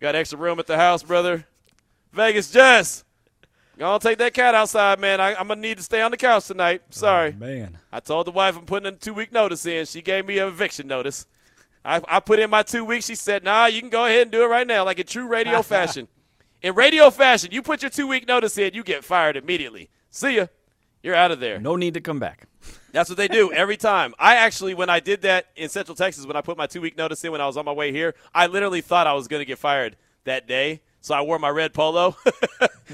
got 0.00 0.16
extra 0.16 0.38
room 0.38 0.58
at 0.58 0.66
the 0.66 0.76
house, 0.76 1.04
brother. 1.04 1.46
Vegas 2.12 2.50
Jess, 2.50 3.04
gonna 3.78 4.00
take 4.00 4.18
that 4.18 4.34
cat 4.34 4.56
outside, 4.56 4.98
man. 4.98 5.20
I, 5.20 5.40
am 5.40 5.48
gonna 5.48 5.60
need 5.60 5.76
to 5.76 5.84
stay 5.84 6.02
on 6.02 6.10
the 6.10 6.16
couch 6.16 6.48
tonight. 6.48 6.82
Sorry, 6.90 7.34
oh, 7.36 7.38
man. 7.38 7.78
I 7.92 8.00
told 8.00 8.26
the 8.26 8.32
wife 8.32 8.56
I'm 8.56 8.66
putting 8.66 8.92
a 8.92 8.92
two 8.92 9.14
week 9.14 9.30
notice 9.30 9.64
in. 9.66 9.86
She 9.86 10.02
gave 10.02 10.26
me 10.26 10.38
an 10.38 10.48
eviction 10.48 10.88
notice. 10.88 11.26
I, 11.88 12.02
I 12.06 12.20
put 12.20 12.38
in 12.38 12.50
my 12.50 12.62
two 12.62 12.84
weeks. 12.84 13.06
She 13.06 13.14
said, 13.14 13.42
nah, 13.42 13.66
you 13.66 13.80
can 13.80 13.88
go 13.88 14.04
ahead 14.04 14.22
and 14.22 14.30
do 14.30 14.42
it 14.42 14.46
right 14.46 14.66
now, 14.66 14.84
like 14.84 14.98
in 14.98 15.06
true 15.06 15.26
radio 15.26 15.62
fashion. 15.74 16.06
In 16.60 16.74
radio 16.74 17.08
fashion, 17.10 17.50
you 17.50 17.62
put 17.62 17.82
your 17.82 17.90
two 17.90 18.06
week 18.06 18.28
notice 18.28 18.58
in, 18.58 18.74
you 18.74 18.82
get 18.82 19.04
fired 19.04 19.36
immediately. 19.36 19.88
See 20.10 20.36
ya. 20.36 20.46
You're 21.02 21.14
out 21.14 21.30
of 21.30 21.40
there. 21.40 21.58
No 21.60 21.76
need 21.76 21.94
to 21.94 22.00
come 22.00 22.18
back. 22.18 22.46
That's 22.92 23.08
what 23.08 23.16
they 23.16 23.28
do 23.28 23.52
every 23.52 23.76
time. 23.76 24.14
I 24.18 24.34
actually, 24.36 24.74
when 24.74 24.90
I 24.90 25.00
did 25.00 25.22
that 25.22 25.46
in 25.54 25.68
Central 25.68 25.94
Texas, 25.94 26.26
when 26.26 26.36
I 26.36 26.40
put 26.40 26.58
my 26.58 26.66
two 26.66 26.80
week 26.80 26.98
notice 26.98 27.24
in 27.24 27.32
when 27.32 27.40
I 27.40 27.46
was 27.46 27.56
on 27.56 27.64
my 27.64 27.72
way 27.72 27.92
here, 27.92 28.14
I 28.34 28.48
literally 28.48 28.80
thought 28.80 29.06
I 29.06 29.12
was 29.12 29.28
going 29.28 29.40
to 29.40 29.46
get 29.46 29.58
fired 29.58 29.96
that 30.24 30.46
day. 30.46 30.82
So 31.00 31.14
I 31.14 31.22
wore 31.22 31.38
my 31.38 31.48
red 31.48 31.72
polo 31.72 32.16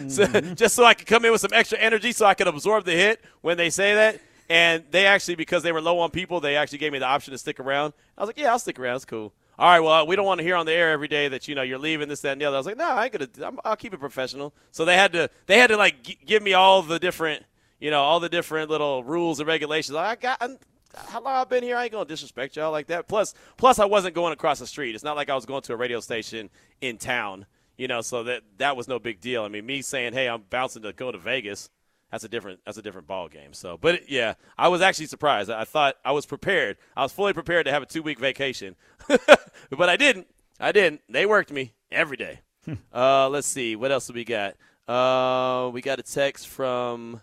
so, 0.09 0.26
mm-hmm. 0.26 0.54
just 0.54 0.74
so 0.76 0.85
I 0.85 0.92
could 0.92 1.07
come 1.07 1.24
in 1.24 1.33
with 1.33 1.40
some 1.40 1.52
extra 1.54 1.78
energy 1.78 2.12
so 2.12 2.26
I 2.26 2.35
could 2.35 2.46
absorb 2.46 2.85
the 2.85 2.92
hit 2.92 3.24
when 3.40 3.57
they 3.57 3.70
say 3.70 3.94
that. 3.94 4.20
And 4.48 4.85
they 4.90 5.07
actually, 5.07 5.37
because 5.37 5.62
they 5.62 5.72
were 5.72 5.80
low 5.80 6.00
on 6.00 6.11
people, 6.11 6.40
they 6.40 6.57
actually 6.57 6.78
gave 6.78 6.92
me 6.92 6.98
the 6.98 7.07
option 7.07 7.33
to 7.33 7.38
stick 7.38 7.61
around. 7.61 7.94
I 8.16 8.22
was 8.22 8.28
like, 8.28 8.38
yeah, 8.38 8.50
I'll 8.50 8.59
stick 8.59 8.78
around. 8.78 8.96
It's 8.96 9.04
cool. 9.04 9.33
All 9.59 9.68
right, 9.68 9.80
well, 9.80 10.07
we 10.07 10.16
don't 10.16 10.26
want 10.26 10.38
to 10.38 10.44
hear 10.44 10.57
on 10.57 10.66
the 10.66 10.72
air 10.72 10.90
every 10.90 11.07
day 11.07 11.28
that 11.28 11.46
you 11.46 11.54
know 11.54 11.62
you're 11.62 11.78
leaving 11.78 12.09
this, 12.09 12.20
that, 12.22 12.33
and 12.33 12.40
the 12.40 12.44
other. 12.44 12.57
I 12.57 12.59
was 12.59 12.66
like, 12.66 12.76
no, 12.76 12.90
I 12.90 13.04
ain't 13.04 13.12
gonna. 13.12 13.57
i 13.64 13.70
will 13.70 13.76
keep 13.76 13.94
it 13.94 14.00
professional. 14.00 14.52
So 14.72 14.85
they 14.85 14.96
had 14.96 15.12
to, 15.12 15.30
they 15.46 15.59
had 15.59 15.68
to 15.68 15.76
like 15.76 16.02
g- 16.02 16.18
give 16.26 16.42
me 16.42 16.54
all 16.54 16.83
the 16.83 16.98
different, 16.98 17.44
you 17.78 17.90
know, 17.90 18.02
all 18.02 18.18
the 18.18 18.28
different 18.28 18.68
little 18.68 19.04
rules 19.04 19.38
and 19.38 19.46
regulations. 19.46 19.96
I 19.96 20.16
got, 20.16 20.38
I'm, 20.40 20.59
how 21.07 21.22
long 21.22 21.37
I've 21.37 21.48
been 21.48 21.62
here, 21.62 21.76
I 21.76 21.85
ain't 21.85 21.92
gonna 21.92 22.04
disrespect 22.04 22.57
y'all 22.57 22.72
like 22.72 22.88
that. 22.88 23.07
Plus, 23.07 23.33
plus, 23.57 23.78
I 23.78 23.85
wasn't 23.85 24.16
going 24.16 24.33
across 24.33 24.59
the 24.59 24.66
street. 24.66 24.96
It's 24.96 25.04
not 25.04 25.14
like 25.14 25.30
I 25.30 25.37
was 25.37 25.46
going 25.46 25.62
to 25.62 25.72
a 25.72 25.76
radio 25.76 26.00
station 26.00 26.50
in 26.80 26.98
town, 26.98 27.46
you 27.76 27.87
know. 27.87 28.00
So 28.00 28.24
that 28.24 28.42
that 28.59 28.76
was 28.76 28.88
no 28.88 28.98
big 28.98 29.20
deal. 29.20 29.44
I 29.44 29.48
mean, 29.48 29.66
me 29.66 29.83
saying, 29.83 30.14
hey, 30.14 30.28
I'm 30.28 30.42
bouncing 30.50 30.83
to 30.83 30.92
go 30.92 31.12
to 31.12 31.18
Vegas 31.18 31.70
that's 32.14 32.22
a 32.22 32.29
different 32.29 32.61
that's 32.64 32.79
a 32.79 32.83
different 32.83 33.09
ball 33.09 33.29
game. 33.29 33.53
So, 33.53 33.77
but 33.77 34.09
yeah, 34.09 34.35
I 34.57 34.68
was 34.68 34.81
actually 34.81 35.07
surprised. 35.07 35.50
I 35.50 35.64
thought 35.64 35.96
I 36.05 36.12
was 36.12 36.27
prepared. 36.27 36.77
I 36.96 37.03
was 37.03 37.11
fully 37.11 37.33
prepared 37.33 37.66
to 37.66 37.72
have 37.72 37.83
a 37.83 37.87
two 37.87 38.05
week 38.05 38.20
vacation, 38.20 38.77
but 39.09 39.88
I 39.88 39.96
didn't. 39.96 40.29
I 40.61 40.70
didn't. 40.70 41.00
They 41.09 41.27
worked 41.27 41.50
me 41.50 41.74
every 41.90 42.16
day. 42.16 42.42
Hmm. 42.66 42.74
uh, 42.94 43.29
let's 43.31 43.48
see 43.48 43.74
what 43.74 43.90
else 43.90 44.12
we 44.12 44.24
got. 44.24 44.55
Uh, 44.87 45.70
we 45.70 45.81
got 45.81 45.98
a 45.98 46.05
text 46.05 46.46
from. 46.46 47.20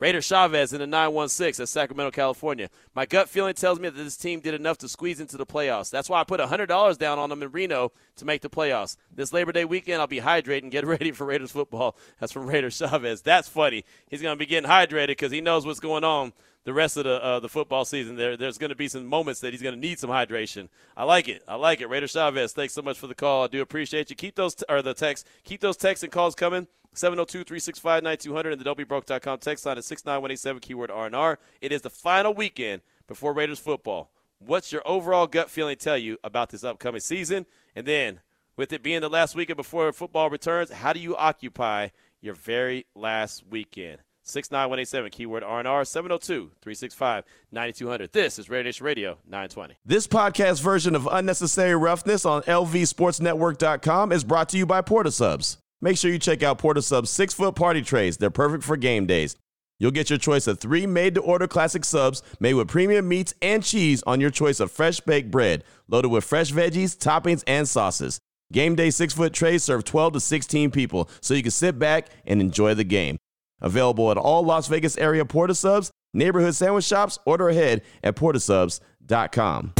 Raider 0.00 0.22
Chavez 0.22 0.72
in 0.72 0.80
the 0.80 0.86
916 0.86 1.62
at 1.62 1.68
Sacramento, 1.68 2.10
California. 2.10 2.70
My 2.94 3.04
gut 3.04 3.28
feeling 3.28 3.52
tells 3.52 3.78
me 3.78 3.90
that 3.90 4.02
this 4.02 4.16
team 4.16 4.40
did 4.40 4.54
enough 4.54 4.78
to 4.78 4.88
squeeze 4.88 5.20
into 5.20 5.36
the 5.36 5.44
playoffs. 5.44 5.90
That's 5.90 6.08
why 6.08 6.20
I 6.20 6.24
put 6.24 6.40
$100 6.40 6.98
down 6.98 7.18
on 7.18 7.28
them 7.28 7.42
in 7.42 7.52
Reno 7.52 7.92
to 8.16 8.24
make 8.24 8.40
the 8.40 8.48
playoffs. 8.48 8.96
This 9.14 9.32
Labor 9.34 9.52
Day 9.52 9.66
weekend, 9.66 10.00
I'll 10.00 10.06
be 10.06 10.20
hydrated 10.20 10.62
and 10.62 10.72
get 10.72 10.86
ready 10.86 11.12
for 11.12 11.26
Raiders 11.26 11.52
football. 11.52 11.96
That's 12.18 12.32
from 12.32 12.46
Raider 12.46 12.70
Chavez. 12.70 13.20
That's 13.20 13.48
funny. 13.48 13.84
He's 14.08 14.22
going 14.22 14.34
to 14.34 14.38
be 14.38 14.46
getting 14.46 14.68
hydrated 14.68 15.08
because 15.08 15.32
he 15.32 15.42
knows 15.42 15.66
what's 15.66 15.80
going 15.80 16.04
on 16.04 16.32
the 16.64 16.72
rest 16.72 16.96
of 16.96 17.04
the 17.04 17.22
uh, 17.22 17.40
the 17.40 17.48
football 17.48 17.84
season. 17.84 18.16
There, 18.16 18.36
there's 18.36 18.58
going 18.58 18.70
to 18.70 18.76
be 18.76 18.88
some 18.88 19.06
moments 19.06 19.40
that 19.40 19.52
he's 19.52 19.62
going 19.62 19.74
to 19.74 19.80
need 19.80 19.98
some 19.98 20.10
hydration. 20.10 20.68
I 20.96 21.04
like 21.04 21.28
it. 21.28 21.42
I 21.48 21.54
like 21.54 21.80
it. 21.80 21.88
Raider 21.88 22.06
Chavez, 22.06 22.52
thanks 22.52 22.74
so 22.74 22.82
much 22.82 22.98
for 22.98 23.06
the 23.06 23.14
call. 23.14 23.44
I 23.44 23.46
do 23.46 23.62
appreciate 23.62 24.10
you. 24.10 24.16
Keep 24.16 24.34
those 24.34 24.54
t- 24.54 24.64
or 24.68 24.82
the 24.82 24.94
text. 24.94 25.26
Keep 25.44 25.60
those 25.60 25.76
texts 25.76 26.04
and 26.04 26.12
calls 26.12 26.34
coming. 26.34 26.66
702-365-9200 26.94 28.52
and 28.52 28.60
the 28.60 28.74
WBroke.com 28.74 29.38
text 29.38 29.66
line 29.66 29.78
is 29.78 29.86
69187 29.86 30.60
keyword 30.60 30.90
R&R. 30.90 31.38
It 31.60 31.72
is 31.72 31.82
the 31.82 31.90
final 31.90 32.34
weekend 32.34 32.82
before 33.06 33.32
Raiders 33.32 33.58
football. 33.58 34.10
What's 34.38 34.72
your 34.72 34.82
overall 34.86 35.26
gut 35.26 35.50
feeling 35.50 35.76
tell 35.76 35.98
you 35.98 36.18
about 36.24 36.50
this 36.50 36.64
upcoming 36.64 37.00
season? 37.00 37.46
And 37.76 37.86
then 37.86 38.20
with 38.56 38.72
it 38.72 38.82
being 38.82 39.00
the 39.00 39.08
last 39.08 39.34
weekend 39.34 39.56
before 39.56 39.92
football 39.92 40.30
returns, 40.30 40.70
how 40.70 40.92
do 40.92 41.00
you 41.00 41.16
occupy 41.16 41.88
your 42.20 42.34
very 42.34 42.86
last 42.94 43.44
weekend? 43.48 43.98
69187, 44.22 45.10
keyword 45.10 45.42
R&R, 45.42 45.82
702-365-9200. 45.82 48.12
This 48.12 48.38
is 48.38 48.50
Raider 48.50 48.64
Nation 48.64 48.86
Radio 48.86 49.18
920. 49.26 49.74
This 49.84 50.06
podcast 50.06 50.62
version 50.62 50.94
of 50.94 51.08
Unnecessary 51.10 51.74
Roughness 51.74 52.24
on 52.24 52.42
LVSportsNetwork.com 52.42 54.12
is 54.12 54.22
brought 54.24 54.48
to 54.50 54.58
you 54.58 54.66
by 54.66 54.82
Portasubs. 54.82 55.56
Make 55.80 55.96
sure 55.96 56.10
you 56.10 56.18
check 56.18 56.42
out 56.42 56.58
Portasubs 56.58 57.08
six-foot 57.08 57.54
party 57.54 57.82
trays. 57.82 58.16
They're 58.16 58.30
perfect 58.30 58.64
for 58.64 58.76
game 58.76 59.06
days. 59.06 59.36
You'll 59.78 59.90
get 59.92 60.10
your 60.10 60.18
choice 60.18 60.46
of 60.46 60.60
three 60.60 60.86
made-to-order 60.86 61.48
classic 61.48 61.86
subs 61.86 62.22
made 62.38 62.54
with 62.54 62.68
premium 62.68 63.08
meats 63.08 63.32
and 63.40 63.64
cheese 63.64 64.02
on 64.06 64.20
your 64.20 64.30
choice 64.30 64.60
of 64.60 64.70
fresh 64.70 65.00
baked 65.00 65.30
bread, 65.30 65.64
loaded 65.88 66.08
with 66.08 66.24
fresh 66.24 66.52
veggies, 66.52 66.96
toppings, 66.98 67.42
and 67.46 67.66
sauces. 67.66 68.20
Game 68.52 68.74
day 68.74 68.90
six-foot 68.90 69.32
trays 69.32 69.64
serve 69.64 69.84
12 69.84 70.14
to 70.14 70.20
16 70.20 70.70
people, 70.70 71.08
so 71.22 71.34
you 71.34 71.42
can 71.42 71.50
sit 71.50 71.78
back 71.78 72.08
and 72.26 72.40
enjoy 72.40 72.74
the 72.74 72.84
game. 72.84 73.16
Available 73.60 74.10
at 74.10 74.18
all 74.18 74.44
Las 74.44 74.68
Vegas 74.68 74.98
area 74.98 75.24
Porta 75.24 75.54
Subs, 75.54 75.90
neighborhood 76.12 76.54
sandwich 76.54 76.84
shops. 76.84 77.18
Order 77.24 77.48
ahead 77.48 77.82
at 78.02 78.16
portasubs.com. 78.16 79.74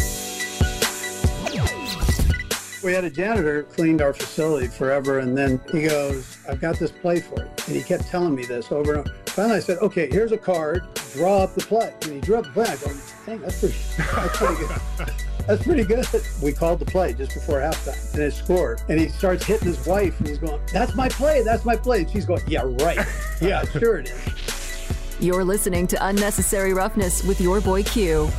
We 2.83 2.95
had 2.95 3.05
a 3.05 3.11
janitor 3.11 3.65
cleaned 3.65 4.01
our 4.01 4.15
facility 4.15 4.67
forever, 4.67 5.19
and 5.19 5.37
then 5.37 5.61
he 5.71 5.83
goes, 5.83 6.39
I've 6.49 6.61
got 6.61 6.79
this 6.79 6.91
play 6.91 7.21
for 7.21 7.41
you. 7.41 7.51
And 7.67 7.77
he 7.77 7.83
kept 7.83 8.07
telling 8.07 8.35
me 8.35 8.45
this 8.47 8.73
over 8.73 8.95
and 8.95 9.01
over. 9.07 9.17
Finally, 9.27 9.57
I 9.57 9.61
said, 9.61 9.79
okay, 9.79 10.09
here's 10.11 10.33
a 10.33 10.39
card, 10.39 10.83
draw 11.13 11.45
up 11.45 11.55
the 11.55 11.61
play. 11.61 11.95
And 12.03 12.13
he 12.13 12.21
drew 12.21 12.37
up 12.37 12.45
the 12.45 12.51
play. 12.51 12.65
I 12.65 12.77
go, 12.77 12.93
dang, 13.27 13.41
that's 13.41 13.61
pretty, 13.61 13.77
that's 13.97 14.37
pretty 14.39 14.57
good. 14.57 15.15
That's 15.47 15.65
pretty 15.65 15.83
good. 15.83 16.07
We 16.41 16.53
called 16.53 16.79
the 16.79 16.85
play 16.85 17.13
just 17.13 17.35
before 17.35 17.59
halftime, 17.59 18.15
and 18.15 18.23
it 18.23 18.33
scored. 18.35 18.83
And 18.89 19.01
he 19.01 19.09
starts 19.09 19.45
hitting 19.45 19.67
his 19.67 19.85
wife, 19.85 20.17
and 20.21 20.29
he's 20.29 20.39
going, 20.39 20.61
that's 20.73 20.95
my 20.95 21.09
play, 21.09 21.43
that's 21.43 21.65
my 21.65 21.75
play. 21.75 22.01
And 22.03 22.11
she's 22.11 22.25
going, 22.25 22.43
yeah, 22.47 22.63
right. 22.65 23.05
Yeah, 23.41 23.65
sure 23.65 23.99
it 23.99 24.11
is. 24.11 25.17
You're 25.19 25.43
listening 25.43 25.87
to 25.89 26.07
Unnecessary 26.07 26.73
Roughness 26.73 27.25
with 27.25 27.41
your 27.41 27.61
boy 27.61 27.83
Q. 27.83 28.31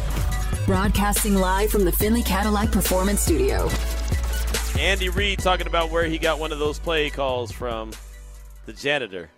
Broadcasting 0.65 1.35
live 1.35 1.69
from 1.69 1.83
the 1.83 1.91
Findlay 1.91 2.21
Cadillac 2.21 2.71
Performance 2.71 3.21
Studio. 3.21 3.67
Andy 4.81 5.09
Reid 5.09 5.37
talking 5.37 5.67
about 5.67 5.91
where 5.91 6.05
he 6.05 6.17
got 6.17 6.39
one 6.39 6.51
of 6.51 6.57
those 6.57 6.79
play 6.79 7.11
calls 7.11 7.51
from 7.51 7.91
the 8.65 8.73
janitor. 8.73 9.29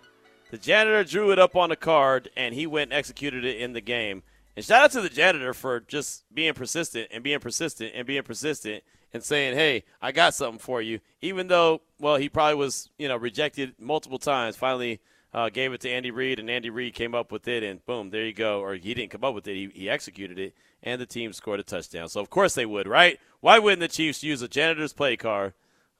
The 0.50 0.56
janitor 0.56 1.04
drew 1.04 1.32
it 1.32 1.38
up 1.38 1.54
on 1.54 1.70
a 1.70 1.76
card, 1.76 2.30
and 2.34 2.54
he 2.54 2.66
went 2.66 2.90
and 2.90 2.98
executed 2.98 3.44
it 3.44 3.58
in 3.58 3.74
the 3.74 3.82
game. 3.82 4.22
And 4.56 4.64
shout 4.64 4.84
out 4.84 4.92
to 4.92 5.02
the 5.02 5.10
janitor 5.10 5.52
for 5.52 5.80
just 5.80 6.24
being 6.32 6.54
persistent 6.54 7.08
and 7.12 7.22
being 7.22 7.40
persistent 7.40 7.92
and 7.94 8.06
being 8.06 8.22
persistent 8.22 8.84
and 9.12 9.22
saying, 9.22 9.54
"Hey, 9.54 9.84
I 10.00 10.12
got 10.12 10.32
something 10.32 10.58
for 10.58 10.80
you." 10.80 11.00
Even 11.20 11.48
though, 11.48 11.82
well, 12.00 12.16
he 12.16 12.30
probably 12.30 12.54
was, 12.54 12.88
you 12.96 13.06
know, 13.06 13.16
rejected 13.16 13.74
multiple 13.78 14.18
times. 14.18 14.56
Finally, 14.56 15.00
uh, 15.34 15.50
gave 15.50 15.74
it 15.74 15.80
to 15.82 15.90
Andy 15.90 16.10
Reid, 16.10 16.38
and 16.38 16.48
Andy 16.48 16.70
Reid 16.70 16.94
came 16.94 17.14
up 17.14 17.30
with 17.30 17.46
it, 17.48 17.62
and 17.62 17.84
boom, 17.84 18.08
there 18.08 18.24
you 18.24 18.32
go. 18.32 18.60
Or 18.60 18.76
he 18.76 18.94
didn't 18.94 19.10
come 19.10 19.24
up 19.24 19.34
with 19.34 19.46
it; 19.46 19.56
he, 19.56 19.70
he 19.74 19.90
executed 19.90 20.38
it, 20.38 20.54
and 20.82 20.98
the 20.98 21.06
team 21.06 21.34
scored 21.34 21.60
a 21.60 21.64
touchdown. 21.64 22.08
So 22.08 22.22
of 22.22 22.30
course 22.30 22.54
they 22.54 22.64
would, 22.64 22.88
right? 22.88 23.20
Why 23.44 23.58
wouldn't 23.58 23.80
the 23.80 23.88
Chiefs 23.88 24.22
use 24.22 24.40
a 24.40 24.48
janitor's 24.48 24.94
play 24.94 25.18
card, 25.18 25.52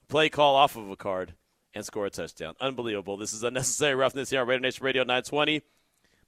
play 0.09 0.31
call 0.31 0.57
off 0.57 0.77
of 0.77 0.89
a 0.89 0.97
card, 0.97 1.35
and 1.75 1.85
score 1.85 2.07
a 2.07 2.11
touchdown? 2.11 2.55
Unbelievable. 2.59 3.19
This 3.19 3.35
is 3.35 3.43
unnecessary 3.43 3.95
roughness 3.95 4.31
here 4.31 4.41
on 4.41 4.49
Raider 4.49 4.63
Nation 4.63 4.83
Radio 4.83 5.03
920. 5.03 5.61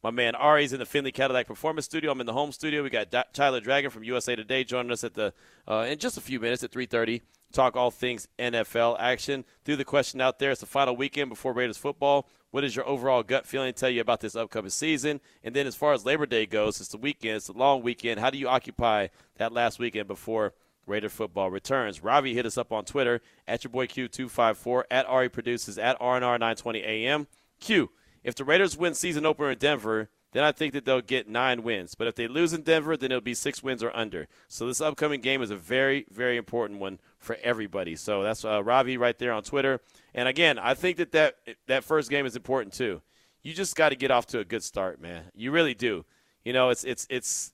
My 0.03 0.11
man 0.11 0.35
Ari's 0.35 0.75
in 0.75 0.79
the 0.79 0.85
Findlay 0.85 1.13
Cadillac 1.13 1.47
Performance 1.47 1.87
Studio. 1.87 2.13
I'm 2.13 2.21
in 2.21 2.27
the 2.27 2.35
home 2.35 2.53
studio. 2.53 2.83
We 2.83 2.91
got 2.91 3.15
Tyler 3.33 3.61
Dragon 3.61 3.91
from 3.91 4.05
USA 4.05 4.37
Today 4.37 4.63
joining 4.63 4.93
us 4.93 5.05
at 5.05 5.15
the 5.15 5.33
uh, 5.67 5.87
in 5.89 5.99
just 5.99 6.19
a 6.19 6.21
few 6.21 6.39
minutes 6.39 6.63
at 6.63 6.71
3:30. 6.71 7.23
Talk 7.51 7.77
all 7.77 7.91
things 7.91 8.29
NFL 8.39 8.99
action. 9.01 9.47
Threw 9.65 9.77
the 9.77 9.87
question 9.87 10.21
out 10.21 10.39
there. 10.39 10.51
It's 10.51 10.61
the 10.61 10.67
final 10.67 10.95
weekend 10.99 11.31
before 11.31 11.55
Raiders 11.55 11.79
football. 11.79 12.29
What 12.51 12.63
is 12.63 12.77
your 12.77 12.87
overall 12.87 13.23
gut 13.23 13.47
feeling 13.47 13.73
tell 13.73 13.89
you 13.89 14.03
about 14.03 14.21
this 14.21 14.37
upcoming 14.37 14.69
season? 14.69 15.23
And 15.43 15.57
then 15.57 15.67
as 15.67 15.77
far 15.77 15.95
as 15.95 16.05
Labor 16.05 16.27
Day 16.27 16.45
goes, 16.45 16.79
it's 16.79 16.91
the 16.91 16.99
weekend. 16.99 17.37
It's 17.37 17.49
a 17.49 17.55
long 17.55 17.81
weekend. 17.81 18.21
How 18.21 18.29
do 18.29 18.37
you 18.37 18.49
occupy 18.49 19.07
that 19.39 19.53
last 19.53 19.79
weekend 19.79 20.09
before 20.09 20.53
Raider 20.87 21.09
football 21.09 21.51
returns? 21.51 22.03
Ravi 22.03 22.35
hit 22.35 22.46
us 22.46 22.59
up 22.59 22.72
on 22.72 22.85
Twitter 22.85 23.20
at 23.46 23.64
your 23.64 23.70
boy 23.70 23.87
Q254 23.87 24.85
at 24.90 25.07
Ari 25.07 25.29
produces 25.29 25.79
at 25.79 25.99
RNR 26.01 26.38
920 26.38 26.83
AM. 26.83 27.27
Q 27.61 27.90
if 28.27 28.35
the 28.35 28.44
Raiders 28.44 28.77
win 28.77 28.94
season 28.94 29.25
opener 29.25 29.53
in 29.53 29.59
Denver, 29.59 30.11
then 30.33 30.42
I 30.42 30.51
think 30.51 30.72
that 30.72 30.85
they'll 30.85 31.01
get 31.01 31.29
nine 31.29 31.62
wins. 31.62 31.94
But 31.94 32.09
if 32.09 32.16
they 32.16 32.27
lose 32.27 32.53
in 32.53 32.62
Denver, 32.62 32.96
then 32.96 33.12
it'll 33.12 33.20
be 33.20 33.35
six 33.35 33.62
wins 33.62 33.85
or 33.85 33.96
under. 33.96 34.27
So 34.49 34.66
this 34.66 34.81
upcoming 34.81 35.20
game 35.20 35.42
is 35.42 35.51
a 35.53 35.57
very, 35.57 36.07
very 36.11 36.37
important 36.37 36.81
one 36.81 36.99
for 37.20 37.38
everybody. 37.44 37.94
So 37.94 38.25
that's 38.25 38.44
uh, 38.44 38.64
Ravi 38.64 38.96
right 38.96 39.16
there 39.16 39.33
on 39.33 39.44
Twitter. 39.44 39.81
And 40.12 40.29
again, 40.29 40.59
I 40.59 40.75
think 40.75 40.96
that, 40.96 41.12
that 41.12 41.37
that 41.68 41.85
first 41.85 42.11
game 42.11 42.27
is 42.27 42.35
important 42.35 42.75
too. 42.75 43.01
You 43.44 43.55
just 43.55 43.77
got 43.77 43.90
to 43.90 43.96
get 43.96 44.11
off 44.11 44.27
to 44.27 44.40
a 44.40 44.44
good 44.44 44.64
start, 44.64 45.01
man. 45.01 45.27
You 45.33 45.53
really 45.53 45.75
do. 45.75 46.05
You 46.44 46.53
know, 46.53 46.70
it's 46.70 46.83
it's 46.83 47.07
it's 47.09 47.53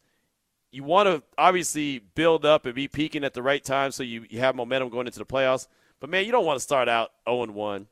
you 0.73 0.83
want 0.83 1.07
to 1.07 1.23
obviously 1.39 1.99
build 1.99 2.45
up 2.45 2.65
and 2.67 2.75
be 2.75 2.89
peaking 2.89 3.25
at 3.25 3.35
the 3.35 3.43
right 3.43 3.63
time 3.63 3.93
so 3.93 4.03
you, 4.03 4.25
you 4.29 4.41
have 4.41 4.57
momentum 4.57 4.89
going 4.89 5.07
into 5.07 5.19
the 5.19 5.27
playoffs. 5.27 5.69
But 6.01 6.11
man, 6.11 6.25
you 6.25 6.33
don't 6.33 6.47
want 6.47 6.57
to 6.57 6.63
start 6.63 6.89
out 6.89 7.13
0 7.29 7.53
1, 7.53 7.87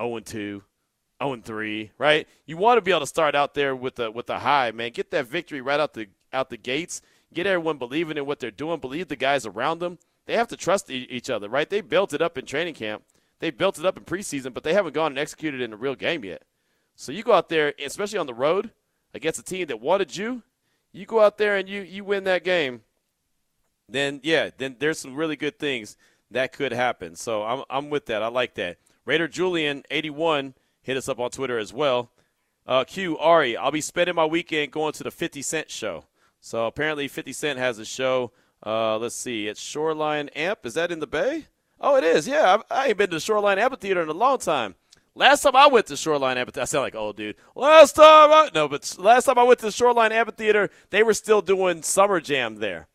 0 0.00 0.18
2, 0.18 0.62
0 1.22 1.42
3, 1.44 1.90
right? 1.98 2.26
You 2.46 2.56
want 2.56 2.78
to 2.78 2.82
be 2.82 2.90
able 2.90 3.00
to 3.00 3.06
start 3.06 3.34
out 3.34 3.54
there 3.54 3.76
with 3.76 3.96
the 3.96 4.10
with 4.10 4.26
the 4.26 4.40
high, 4.40 4.72
man. 4.72 4.90
Get 4.90 5.10
that 5.12 5.28
victory 5.28 5.60
right 5.60 5.78
out 5.78 5.92
the 5.92 6.08
out 6.32 6.50
the 6.50 6.56
gates. 6.56 7.02
Get 7.32 7.46
everyone 7.46 7.78
believing 7.78 8.16
in 8.16 8.26
what 8.26 8.40
they're 8.40 8.50
doing. 8.50 8.80
Believe 8.80 9.08
the 9.08 9.16
guys 9.16 9.46
around 9.46 9.78
them. 9.78 9.98
They 10.26 10.34
have 10.34 10.48
to 10.48 10.56
trust 10.56 10.90
e- 10.90 11.06
each 11.10 11.30
other, 11.30 11.48
right? 11.48 11.68
They 11.68 11.80
built 11.80 12.12
it 12.12 12.22
up 12.22 12.36
in 12.36 12.46
training 12.46 12.74
camp. 12.74 13.04
They 13.40 13.50
built 13.50 13.78
it 13.78 13.84
up 13.84 13.96
in 13.96 14.04
preseason, 14.04 14.54
but 14.54 14.62
they 14.62 14.74
haven't 14.74 14.94
gone 14.94 15.12
and 15.12 15.18
executed 15.18 15.60
in 15.60 15.72
a 15.72 15.76
real 15.76 15.94
game 15.94 16.24
yet. 16.24 16.42
So 16.94 17.10
you 17.12 17.22
go 17.22 17.32
out 17.32 17.48
there, 17.48 17.74
especially 17.84 18.18
on 18.18 18.26
the 18.26 18.34
road 18.34 18.70
against 19.14 19.40
a 19.40 19.42
team 19.42 19.66
that 19.66 19.80
wanted 19.80 20.16
you. 20.16 20.42
You 20.92 21.06
go 21.06 21.20
out 21.20 21.38
there 21.38 21.56
and 21.56 21.68
you 21.68 21.82
you 21.82 22.04
win 22.04 22.24
that 22.24 22.44
game. 22.44 22.82
Then 23.88 24.20
yeah, 24.22 24.50
then 24.56 24.76
there's 24.78 24.98
some 24.98 25.14
really 25.14 25.36
good 25.36 25.58
things 25.58 25.96
that 26.30 26.52
could 26.52 26.72
happen. 26.72 27.16
So 27.16 27.42
I'm 27.42 27.64
I'm 27.70 27.90
with 27.90 28.06
that. 28.06 28.22
I 28.22 28.28
like 28.28 28.54
that. 28.54 28.78
Raider 29.04 29.28
Julian 29.28 29.82
81 29.90 30.54
hit 30.82 30.96
us 30.96 31.08
up 31.08 31.18
on 31.18 31.30
Twitter 31.30 31.58
as 31.58 31.72
well. 31.72 32.10
Uh, 32.66 32.84
Q, 32.84 33.18
Ari, 33.18 33.56
I'll 33.56 33.72
be 33.72 33.80
spending 33.80 34.14
my 34.14 34.24
weekend 34.24 34.70
going 34.70 34.92
to 34.92 35.02
the 35.02 35.10
50 35.10 35.42
Cent 35.42 35.70
show. 35.70 36.04
So 36.40 36.66
apparently 36.66 37.08
50 37.08 37.32
Cent 37.32 37.58
has 37.58 37.78
a 37.78 37.84
show. 37.84 38.32
Uh, 38.64 38.98
let's 38.98 39.16
see, 39.16 39.48
it's 39.48 39.60
Shoreline 39.60 40.28
Amp. 40.30 40.64
Is 40.64 40.74
that 40.74 40.92
in 40.92 41.00
the 41.00 41.06
Bay? 41.06 41.46
Oh, 41.80 41.96
it 41.96 42.04
is. 42.04 42.28
Yeah, 42.28 42.54
I've, 42.54 42.62
I 42.70 42.88
ain't 42.88 42.98
been 42.98 43.10
to 43.10 43.18
Shoreline 43.18 43.58
Amphitheater 43.58 44.02
in 44.02 44.08
a 44.08 44.12
long 44.12 44.38
time. 44.38 44.76
Last 45.14 45.42
time 45.42 45.56
I 45.56 45.66
went 45.66 45.86
to 45.86 45.96
Shoreline 45.96 46.38
Amphitheater, 46.38 46.62
I 46.62 46.64
sound 46.64 46.84
like 46.84 46.94
old 46.94 47.16
dude. 47.16 47.36
Last 47.54 47.96
time 47.96 48.32
I 48.32 48.50
no, 48.54 48.66
but 48.66 48.96
last 48.98 49.26
time 49.26 49.38
I 49.38 49.42
went 49.42 49.58
to 49.60 49.66
the 49.66 49.72
Shoreline 49.72 50.12
Amphitheater, 50.12 50.70
they 50.90 51.02
were 51.02 51.12
still 51.12 51.42
doing 51.42 51.82
Summer 51.82 52.20
Jam 52.20 52.56
there, 52.56 52.88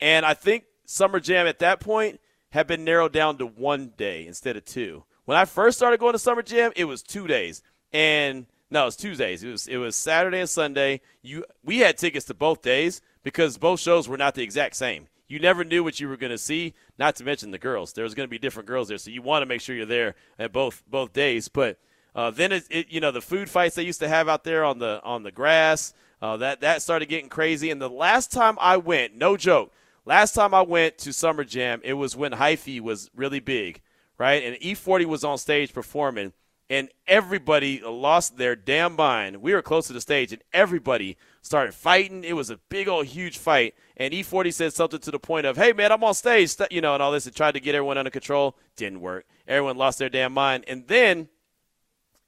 and 0.00 0.26
I 0.26 0.34
think 0.34 0.64
Summer 0.84 1.20
Jam 1.20 1.46
at 1.46 1.58
that 1.60 1.80
point 1.80 2.20
had 2.50 2.66
been 2.66 2.84
narrowed 2.84 3.12
down 3.12 3.38
to 3.38 3.46
one 3.46 3.92
day 3.96 4.26
instead 4.26 4.56
of 4.56 4.64
two. 4.64 5.04
When 5.24 5.38
I 5.38 5.46
first 5.46 5.78
started 5.78 6.00
going 6.00 6.12
to 6.12 6.18
Summer 6.18 6.42
Jam, 6.42 6.72
it 6.76 6.84
was 6.84 7.02
two 7.02 7.26
days, 7.26 7.62
and 7.92 8.46
no, 8.70 8.82
it 8.82 8.86
was 8.86 8.96
Tuesdays. 8.96 9.42
It 9.42 9.50
was 9.50 9.66
it 9.66 9.78
was 9.78 9.96
Saturday 9.96 10.40
and 10.40 10.50
Sunday. 10.50 11.00
You 11.22 11.46
we 11.64 11.78
had 11.78 11.96
tickets 11.96 12.26
to 12.26 12.34
both 12.34 12.60
days 12.60 13.00
because 13.22 13.56
both 13.56 13.80
shows 13.80 14.06
were 14.06 14.18
not 14.18 14.34
the 14.34 14.42
exact 14.42 14.76
same. 14.76 15.08
You 15.28 15.38
never 15.38 15.62
knew 15.62 15.84
what 15.84 16.00
you 16.00 16.08
were 16.08 16.16
going 16.16 16.32
to 16.32 16.38
see. 16.38 16.74
Not 16.98 17.16
to 17.16 17.24
mention 17.24 17.50
the 17.50 17.58
girls. 17.58 17.92
There 17.92 18.04
was 18.04 18.14
going 18.14 18.26
to 18.26 18.30
be 18.30 18.38
different 18.38 18.66
girls 18.66 18.88
there, 18.88 18.98
so 18.98 19.10
you 19.10 19.22
want 19.22 19.42
to 19.42 19.46
make 19.46 19.60
sure 19.60 19.76
you're 19.76 19.86
there 19.86 20.14
at 20.38 20.52
both 20.52 20.82
both 20.88 21.12
days. 21.12 21.48
But 21.48 21.78
uh, 22.14 22.30
then 22.30 22.52
it, 22.52 22.64
it, 22.70 22.86
you 22.90 23.00
know 23.00 23.10
the 23.10 23.20
food 23.20 23.50
fights 23.50 23.74
they 23.76 23.82
used 23.82 24.00
to 24.00 24.08
have 24.08 24.28
out 24.28 24.44
there 24.44 24.64
on 24.64 24.78
the 24.78 25.00
on 25.04 25.22
the 25.22 25.30
grass. 25.30 25.92
Uh, 26.20 26.38
that 26.38 26.62
that 26.62 26.82
started 26.82 27.08
getting 27.08 27.28
crazy. 27.28 27.70
And 27.70 27.80
the 27.80 27.90
last 27.90 28.32
time 28.32 28.56
I 28.60 28.78
went, 28.78 29.14
no 29.14 29.36
joke, 29.36 29.72
last 30.04 30.34
time 30.34 30.54
I 30.54 30.62
went 30.62 30.98
to 30.98 31.12
Summer 31.12 31.44
Jam, 31.44 31.80
it 31.84 31.92
was 31.92 32.16
when 32.16 32.32
Hyphy 32.32 32.80
was 32.80 33.10
really 33.14 33.40
big, 33.40 33.82
right? 34.16 34.42
And 34.42 34.56
E40 34.56 35.04
was 35.04 35.24
on 35.24 35.38
stage 35.38 35.72
performing 35.72 36.32
and 36.70 36.88
everybody 37.06 37.80
lost 37.80 38.36
their 38.36 38.54
damn 38.54 38.94
mind. 38.94 39.38
We 39.38 39.54
were 39.54 39.62
close 39.62 39.86
to 39.86 39.92
the 39.92 40.00
stage, 40.00 40.32
and 40.32 40.42
everybody 40.52 41.16
started 41.42 41.74
fighting. 41.74 42.24
It 42.24 42.34
was 42.34 42.50
a 42.50 42.58
big 42.68 42.88
old 42.88 43.06
huge 43.06 43.38
fight, 43.38 43.74
and 43.96 44.12
E40 44.12 44.52
said 44.52 44.72
something 44.72 45.00
to 45.00 45.10
the 45.10 45.18
point 45.18 45.46
of, 45.46 45.56
"Hey 45.56 45.72
man, 45.72 45.92
I'm 45.92 46.04
on 46.04 46.14
stage," 46.14 46.54
you 46.70 46.80
know, 46.80 46.94
and 46.94 47.02
all 47.02 47.12
this, 47.12 47.26
and 47.26 47.34
tried 47.34 47.52
to 47.52 47.60
get 47.60 47.74
everyone 47.74 47.98
under 47.98 48.10
control. 48.10 48.56
Didn't 48.76 49.00
work. 49.00 49.26
Everyone 49.46 49.76
lost 49.76 49.98
their 49.98 50.08
damn 50.08 50.32
mind, 50.32 50.64
and 50.68 50.86
then, 50.88 51.28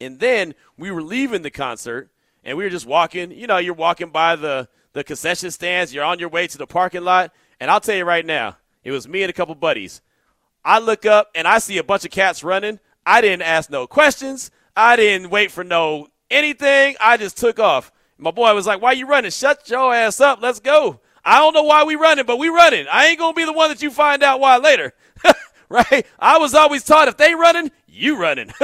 and 0.00 0.18
then 0.18 0.54
we 0.76 0.90
were 0.90 1.02
leaving 1.02 1.42
the 1.42 1.50
concert, 1.50 2.10
and 2.44 2.56
we 2.56 2.64
were 2.64 2.70
just 2.70 2.86
walking. 2.86 3.30
You 3.30 3.46
know, 3.46 3.58
you're 3.58 3.74
walking 3.74 4.10
by 4.10 4.36
the 4.36 4.68
the 4.92 5.04
concession 5.04 5.50
stands. 5.50 5.94
You're 5.94 6.04
on 6.04 6.18
your 6.18 6.28
way 6.28 6.46
to 6.46 6.58
the 6.58 6.66
parking 6.66 7.02
lot, 7.02 7.32
and 7.60 7.70
I'll 7.70 7.80
tell 7.80 7.96
you 7.96 8.04
right 8.04 8.26
now, 8.26 8.56
it 8.82 8.90
was 8.90 9.06
me 9.06 9.22
and 9.22 9.30
a 9.30 9.34
couple 9.34 9.54
buddies. 9.54 10.00
I 10.64 10.78
look 10.78 11.06
up 11.06 11.30
and 11.34 11.48
I 11.48 11.58
see 11.58 11.78
a 11.78 11.84
bunch 11.84 12.04
of 12.04 12.10
cats 12.10 12.44
running. 12.44 12.80
I 13.06 13.20
didn't 13.20 13.42
ask 13.42 13.70
no 13.70 13.86
questions. 13.86 14.50
I 14.76 14.96
didn't 14.96 15.30
wait 15.30 15.50
for 15.50 15.64
no 15.64 16.08
anything. 16.30 16.96
I 17.00 17.16
just 17.16 17.38
took 17.38 17.58
off. 17.58 17.90
My 18.20 18.30
boy 18.30 18.54
was 18.54 18.66
like, 18.66 18.80
"Why 18.80 18.92
you 18.92 19.06
running? 19.06 19.30
Shut 19.30 19.68
your 19.68 19.94
ass 19.94 20.20
up. 20.20 20.40
Let's 20.42 20.60
go." 20.60 21.00
I 21.24 21.38
don't 21.38 21.54
know 21.54 21.62
why 21.62 21.84
we 21.84 21.96
running, 21.96 22.24
but 22.24 22.38
we 22.38 22.48
running. 22.48 22.86
I 22.90 23.06
ain't 23.06 23.18
gonna 23.18 23.34
be 23.34 23.44
the 23.44 23.52
one 23.52 23.68
that 23.68 23.82
you 23.82 23.90
find 23.90 24.22
out 24.22 24.40
why 24.40 24.56
later. 24.56 24.94
right? 25.68 26.06
I 26.18 26.38
was 26.38 26.54
always 26.54 26.82
taught 26.82 27.08
if 27.08 27.16
they 27.16 27.34
running, 27.34 27.70
you 27.86 28.16
running. 28.16 28.52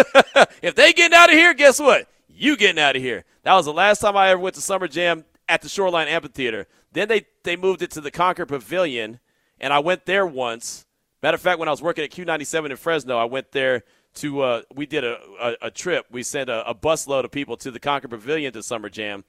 if 0.63 0.75
they 0.75 0.93
getting 0.93 1.17
out 1.17 1.31
of 1.31 1.37
here, 1.37 1.55
guess 1.55 1.79
what? 1.79 2.09
You 2.29 2.57
getting 2.57 2.83
out 2.83 2.97
of 2.97 3.03
here. 3.03 3.25
That 3.43 3.55
was 3.55 3.67
the 3.67 3.73
last 3.73 4.01
time 4.01 4.17
I 4.17 4.31
ever 4.31 4.41
went 4.41 4.55
to 4.57 4.61
Summer 4.61 4.89
Jam 4.89 5.25
at 5.49 5.63
the 5.63 5.69
Shoreline 5.69 6.09
Amphitheater. 6.09 6.67
Then 6.93 7.09
they, 7.09 7.27
they 7.45 7.57
moved 7.57 7.83
it 7.83 7.91
to 7.93 8.01
the 8.01 8.11
Concord 8.11 8.49
Pavilion, 8.49 9.21
and 9.61 9.73
I 9.73 9.79
went 9.79 10.07
there 10.07 10.27
once. 10.27 10.87
Matter 11.23 11.37
of 11.37 11.41
fact, 11.41 11.59
when 11.59 11.69
I 11.69 11.71
was 11.71 11.83
working 11.83 12.05
at 12.05 12.11
Q97 12.11 12.71
in 12.71 12.77
Fresno, 12.77 13.19
I 13.19 13.25
went 13.25 13.53
there 13.53 13.85
to 14.17 14.41
uh, 14.41 14.63
we 14.75 14.87
did 14.87 15.05
a, 15.05 15.19
a, 15.41 15.57
a, 15.67 15.71
trip. 15.71 16.07
We 16.11 16.23
sent 16.23 16.49
a, 16.49 16.69
a 16.69 16.75
busload 16.75 17.25
of 17.25 17.31
people 17.31 17.57
to 17.59 17.71
the 17.71 17.79
Concord 17.79 18.11
Pavilion 18.11 18.53
to 18.55 18.63
Summer 18.63 18.89
Jam, 18.89 19.25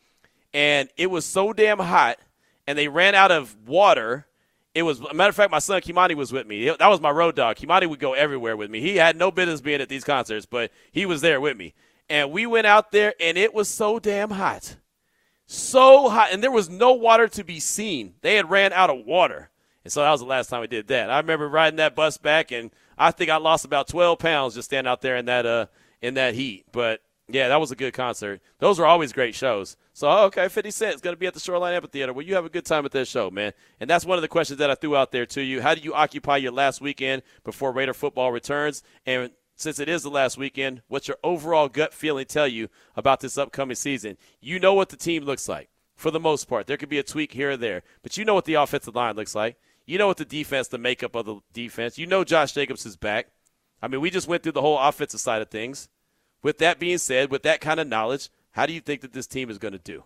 and 0.54 0.90
it 0.98 1.08
was 1.08 1.26
so 1.26 1.54
damn 1.54 1.80
hot, 1.80 2.18
and 2.66 2.78
they 2.78 2.88
ran 2.88 3.16
out 3.16 3.32
of 3.32 3.56
water. 3.68 4.28
It 4.74 4.84
was 4.84 5.00
a 5.00 5.14
matter 5.14 5.30
of 5.30 5.36
fact, 5.36 5.52
my 5.52 5.60
son 5.60 5.82
Kimani 5.82 6.16
was 6.16 6.32
with 6.32 6.46
me. 6.48 6.66
That 6.70 6.88
was 6.88 7.02
my 7.02 7.10
road 7.10 7.36
dog. 7.36 7.58
Kimani 7.58 7.88
would 7.88 8.00
go 8.00 8.14
everywhere 8.14 8.56
with 8.56 8.70
me. 8.70 8.80
He 8.80 8.98
had 8.98 9.16
no 9.16 9.32
business 9.32 9.62
being 9.62 9.82
at 9.82 9.90
these 9.90 10.04
concerts, 10.04 10.46
but 10.46 10.72
he 10.92 11.06
was 11.06 11.22
there 11.22 11.42
with 11.42 11.58
me. 11.58 11.74
And 12.10 12.32
we 12.32 12.46
went 12.46 12.68
out 12.68 12.92
there, 12.92 13.14
and 13.20 13.38
it 13.38 13.54
was 13.54 13.68
so 13.68 14.00
damn 14.00 14.32
hot, 14.32 14.78
so 15.46 16.10
hot, 16.10 16.30
and 16.32 16.44
there 16.44 16.52
was 16.52 16.70
no 16.70 16.94
water 16.94 17.28
to 17.30 17.44
be 17.44 17.60
seen. 17.60 18.16
They 18.22 18.36
had 18.36 18.50
ran 18.50 18.72
out 18.72 18.90
of 18.90 19.06
water, 19.06 19.50
and 19.88 19.92
so 19.92 20.02
that 20.02 20.12
was 20.12 20.20
the 20.20 20.28
last 20.28 20.50
time 20.50 20.62
we 20.62 20.68
did 20.68 20.88
that. 20.88 21.10
I 21.10 21.18
remember 21.18 21.48
riding 21.48 21.78
that 21.78 21.96
bus 21.96 22.18
back 22.18 22.52
and 22.52 22.72
I 22.98 23.12
think 23.12 23.30
I 23.30 23.38
lost 23.38 23.64
about 23.64 23.88
12 23.88 24.20
pounds 24.20 24.56
just 24.56 24.68
standing 24.68 24.92
out 24.92 25.02
there 25.02 25.16
in 25.16 25.26
that 25.28 25.46
uh 25.46 25.68
in 26.02 26.16
that 26.16 26.36
heat. 26.36 26.66
But 26.74 27.02
yeah, 27.30 27.50
that 27.50 27.60
was 27.60 27.72
a 27.72 27.76
good 27.76 27.94
concert. 27.94 28.42
Those 28.60 28.80
are 28.80 28.86
always 28.86 29.12
great 29.12 29.36
shows. 29.36 29.76
So 29.94 30.10
oh, 30.10 30.26
okay, 30.26 30.48
50 30.48 30.72
Cent 30.72 30.96
is 30.96 31.02
going 31.02 31.16
to 31.16 31.20
be 31.20 31.28
at 31.28 31.34
the 31.34 31.40
Shoreline 31.40 31.74
Amphitheater. 31.74 32.14
Well, 32.14 32.26
you 32.26 32.36
have 32.36 32.46
a 32.46 32.50
good 32.50 32.66
time 32.66 32.86
at 32.86 32.92
this 32.92 33.10
show, 33.10 33.30
man. 33.30 33.54
And 33.80 33.90
that's 33.90 34.06
one 34.06 34.18
of 34.18 34.22
the 34.22 34.28
questions 34.28 34.60
that 34.60 34.72
I 34.72 34.76
threw 34.76 34.96
out 34.96 35.12
there 35.12 35.26
to 35.28 35.42
you. 35.42 35.62
How 35.62 35.76
do 35.76 35.82
you 35.82 35.94
occupy 35.94 36.38
your 36.38 36.54
last 36.54 36.80
weekend 36.80 37.24
before 37.44 37.72
Raider 37.72 37.94
football 37.94 38.32
returns? 38.32 38.82
And 39.06 39.32
since 39.56 39.80
it 39.80 39.90
is 39.90 40.04
the 40.04 40.10
last 40.10 40.38
weekend, 40.38 40.84
what's 40.88 41.08
your 41.08 41.18
overall 41.24 41.68
gut 41.68 41.94
feeling 41.94 42.26
tell 42.26 42.48
you 42.48 42.70
about 42.96 43.20
this 43.20 43.38
upcoming 43.38 43.76
season? 43.76 44.18
You 44.40 44.60
know 44.60 44.74
what 44.74 44.90
the 44.90 44.98
team 44.98 45.24
looks 45.24 45.50
like 45.50 45.70
for 45.96 46.12
the 46.12 46.20
most 46.20 46.48
part. 46.48 46.68
There 46.68 46.78
could 46.78 46.90
be 46.90 47.00
a 47.00 47.04
tweak 47.04 47.34
here 47.34 47.52
or 47.52 47.58
there, 47.58 47.84
but 48.04 48.18
you 48.18 48.24
know 48.24 48.36
what 48.36 48.46
the 48.46 48.54
offensive 48.54 48.96
line 48.96 49.16
looks 49.16 49.36
like. 49.36 49.58
You 49.86 49.98
know 49.98 50.08
what 50.08 50.18
the 50.18 50.26
defense, 50.26 50.68
the 50.68 50.78
makeup 50.78 51.16
of 51.16 51.26
the 51.26 51.40
defense. 51.54 51.98
You 51.98 52.06
know 52.06 52.24
Josh 52.24 52.54
Jacobs 52.54 52.86
is 52.86 52.96
back. 52.96 53.32
I 53.82 53.88
mean, 53.88 54.02
we 54.02 54.10
just 54.10 54.28
went 54.28 54.44
through 54.44 54.54
the 54.54 54.62
whole 54.62 54.78
offensive 54.78 55.20
side 55.20 55.42
of 55.42 55.50
things. 55.50 55.90
With 56.48 56.60
that 56.60 56.80
being 56.80 56.98
said, 56.98 57.30
with 57.30 57.44
that 57.44 57.60
kind 57.60 57.78
of 57.78 57.90
knowledge, 57.90 58.30
how 58.52 58.66
do 58.66 58.72
you 58.72 58.80
think 58.80 59.02
that 59.02 59.12
this 59.12 59.28
team 59.28 59.50
is 59.50 59.58
going 59.58 59.74
to 59.74 59.80
do? 59.80 60.06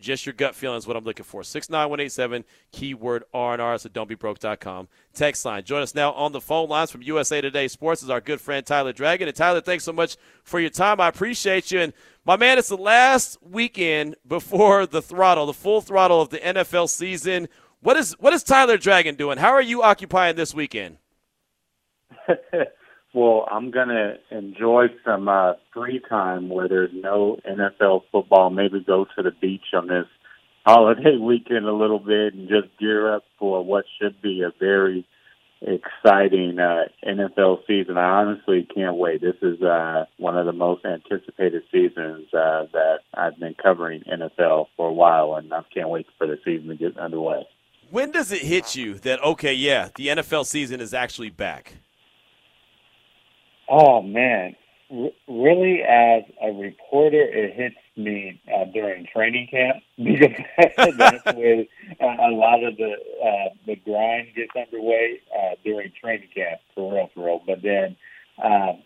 Just 0.00 0.24
your 0.24 0.32
gut 0.32 0.54
feeling 0.54 0.78
is 0.78 0.86
what 0.86 0.96
I'm 0.96 1.04
looking 1.04 1.26
for. 1.26 1.44
69187, 1.44 2.46
keyword 2.72 3.24
R&R, 3.34 3.76
so 3.76 3.90
don'tbebroke.com. 3.90 4.88
Text 5.12 5.44
line. 5.44 5.64
Join 5.64 5.82
us 5.82 5.94
now 5.94 6.12
on 6.12 6.32
the 6.32 6.40
phone 6.40 6.70
lines 6.70 6.90
from 6.90 7.02
USA 7.02 7.42
Today 7.42 7.68
Sports 7.68 8.02
is 8.02 8.08
our 8.08 8.22
good 8.22 8.40
friend 8.40 8.64
Tyler 8.64 8.94
Dragon. 8.94 9.28
And 9.28 9.36
Tyler, 9.36 9.60
thanks 9.60 9.84
so 9.84 9.92
much 9.92 10.16
for 10.44 10.58
your 10.58 10.70
time. 10.70 10.98
I 10.98 11.08
appreciate 11.08 11.70
you. 11.70 11.80
And 11.80 11.92
my 12.24 12.38
man, 12.38 12.56
it's 12.56 12.70
the 12.70 12.78
last 12.78 13.36
weekend 13.42 14.16
before 14.26 14.86
the 14.86 15.02
throttle, 15.02 15.44
the 15.44 15.52
full 15.52 15.82
throttle 15.82 16.22
of 16.22 16.30
the 16.30 16.38
NFL 16.38 16.88
season. 16.88 17.48
What 17.80 17.98
is 17.98 18.12
what 18.18 18.32
is 18.32 18.42
Tyler 18.42 18.78
Dragon 18.78 19.14
doing? 19.14 19.36
How 19.36 19.50
are 19.50 19.60
you 19.60 19.82
occupying 19.82 20.36
this 20.36 20.54
weekend? 20.54 20.96
well, 23.12 23.46
I'm 23.50 23.70
gonna 23.70 24.14
enjoy 24.30 24.86
some 25.04 25.28
uh, 25.28 25.54
free 25.72 26.00
time 26.08 26.48
where 26.48 26.68
there's 26.68 26.92
no 26.94 27.38
NFL 27.48 28.02
football. 28.10 28.50
Maybe 28.50 28.80
go 28.80 29.06
to 29.16 29.22
the 29.22 29.30
beach 29.30 29.74
on 29.74 29.86
this 29.88 30.06
holiday 30.64 31.16
weekend 31.20 31.66
a 31.66 31.72
little 31.72 31.98
bit 31.98 32.34
and 32.34 32.48
just 32.48 32.76
gear 32.78 33.14
up 33.14 33.24
for 33.38 33.64
what 33.64 33.84
should 34.00 34.20
be 34.22 34.42
a 34.42 34.52
very 34.58 35.06
exciting 35.60 36.58
uh, 36.58 36.84
NFL 37.06 37.66
season. 37.66 37.96
I 37.96 38.20
honestly 38.20 38.66
can't 38.74 38.96
wait. 38.96 39.20
This 39.20 39.36
is 39.42 39.62
uh, 39.62 40.06
one 40.18 40.36
of 40.36 40.46
the 40.46 40.52
most 40.52 40.84
anticipated 40.84 41.62
seasons 41.70 42.32
uh, 42.34 42.66
that 42.72 43.00
I've 43.14 43.38
been 43.38 43.54
covering 43.62 44.02
NFL 44.02 44.66
for 44.76 44.88
a 44.88 44.92
while, 44.92 45.36
and 45.36 45.52
I 45.52 45.62
can't 45.72 45.88
wait 45.88 46.06
for 46.18 46.26
the 46.26 46.38
season 46.44 46.68
to 46.68 46.76
get 46.76 46.96
underway 46.98 47.46
when 47.92 48.10
does 48.10 48.32
it 48.32 48.40
hit 48.40 48.74
you 48.74 48.94
that 49.00 49.22
okay, 49.22 49.52
yeah, 49.52 49.90
the 49.96 50.08
NFL 50.08 50.46
season 50.46 50.80
is 50.80 50.94
actually 50.94 51.28
back? 51.28 51.74
Oh 53.68 54.02
man, 54.02 54.56
R- 54.90 55.10
really, 55.28 55.82
as 55.82 56.24
a 56.42 56.52
reporter, 56.52 57.22
it 57.22 57.54
hits 57.54 57.76
me 57.96 58.40
uh, 58.54 58.64
during 58.72 59.06
training 59.06 59.48
camp 59.50 59.82
because 59.96 60.96
that's 60.96 61.24
where 61.36 61.64
uh, 62.00 62.28
a 62.28 62.30
lot 62.30 62.62
of 62.62 62.76
the 62.76 62.92
uh, 63.24 63.54
the 63.66 63.76
grind 63.76 64.28
gets 64.34 64.52
underway 64.56 65.20
uh, 65.36 65.54
during 65.64 65.92
training 66.00 66.28
camp, 66.34 66.60
for 66.74 66.92
real, 66.92 67.10
for 67.14 67.26
real. 67.26 67.42
But 67.46 67.62
then 67.62 67.96
um, 68.42 68.82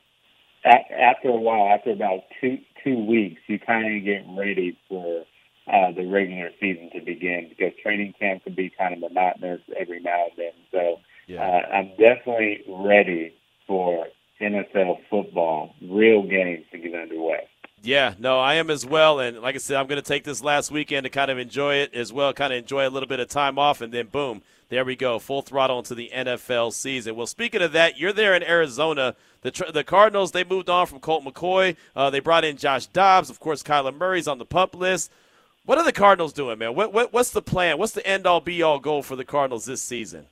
a- 0.65 0.93
after 1.01 1.29
a 1.29 1.37
while, 1.37 1.75
after 1.75 1.91
about 1.91 2.21
two 2.41 2.59
two 2.85 3.05
weeks, 3.05 3.41
you 3.47 3.59
kind 3.59 3.97
of 3.97 4.05
get 4.05 4.25
ready 4.39 4.79
for 4.89 5.25
uh, 5.67 5.91
the 5.93 6.07
regular 6.07 6.51
season 6.61 6.91
to 6.95 7.01
begin 7.01 7.49
because 7.49 7.73
training 7.83 8.15
camp 8.19 8.45
can 8.45 8.55
be 8.55 8.71
kind 8.71 8.95
of 8.95 9.01
monotonous 9.01 9.61
every 9.77 10.01
now 10.01 10.27
and 10.27 10.33
then. 10.37 10.53
So 10.71 11.01
yeah. 11.27 11.43
uh, 11.43 11.75
I'm 11.75 11.89
definitely 11.99 12.62
ready 12.69 13.35
for 13.67 14.07
NFL 14.40 14.99
football, 15.11 15.75
real 15.83 16.22
games 16.22 16.64
to 16.72 16.79
get 16.79 16.94
underway. 16.94 17.49
Yeah, 17.83 18.14
no, 18.18 18.40
I 18.40 18.55
am 18.55 18.70
as 18.70 18.85
well. 18.85 19.20
And 19.20 19.40
like 19.40 19.55
I 19.55 19.59
said, 19.59 19.77
I'm 19.77 19.87
going 19.87 20.03
to 20.03 20.07
take 20.07 20.25
this 20.25 20.42
last 20.42 20.70
weekend 20.70 21.05
to 21.05 21.11
kind 21.11 21.31
of 21.31 21.38
enjoy 21.38 21.77
it 21.77 21.94
as 21.94 22.12
well, 22.12 22.33
kind 22.33 22.53
of 22.53 22.59
enjoy 22.59 22.87
a 22.87 22.90
little 22.90 23.09
bit 23.09 23.20
of 23.20 23.29
time 23.29 23.59
off, 23.59 23.81
and 23.81 23.92
then 23.92 24.07
boom, 24.07 24.42
there 24.68 24.85
we 24.85 24.96
go, 24.96 25.18
full 25.18 25.42
throttle 25.42 25.79
into 25.79 25.94
the 25.94 26.11
NFL 26.12 26.72
season. 26.72 27.14
Well, 27.14 27.27
speaking 27.27 27.62
of 27.62 27.72
that, 27.72 27.99
you're 27.99 28.12
there 28.12 28.35
in 28.35 28.42
Arizona. 28.42 29.14
The, 29.42 29.70
the 29.72 29.85
Cardinals, 29.85 30.33
they 30.33 30.42
moved 30.42 30.68
on 30.68 30.87
from 30.87 30.99
Colt 30.99 31.25
McCoy. 31.25 31.77
Uh, 31.94 32.11
they 32.11 32.18
brought 32.18 32.44
in 32.44 32.57
Josh 32.57 32.87
Dobbs. 32.87 33.31
Of 33.31 33.38
course, 33.38 33.62
Kyler 33.62 33.96
Murray's 33.96 34.27
on 34.27 34.38
the 34.38 34.44
pup 34.44 34.75
list. 34.75 35.12
What 35.64 35.79
are 35.79 35.85
the 35.85 35.92
Cardinals 35.92 36.33
doing, 36.33 36.59
man? 36.59 36.75
What, 36.75 36.92
what 36.92 37.12
what's 37.12 37.31
the 37.31 37.42
plan? 37.42 37.79
What's 37.79 37.92
the 37.92 38.07
end 38.07 38.27
all 38.27 38.40
be 38.40 38.62
all 38.62 38.79
goal 38.79 39.03
for 39.03 39.16
the 39.16 39.25
Cardinals 39.25 39.64
this 39.64 39.83
season? 39.83 40.27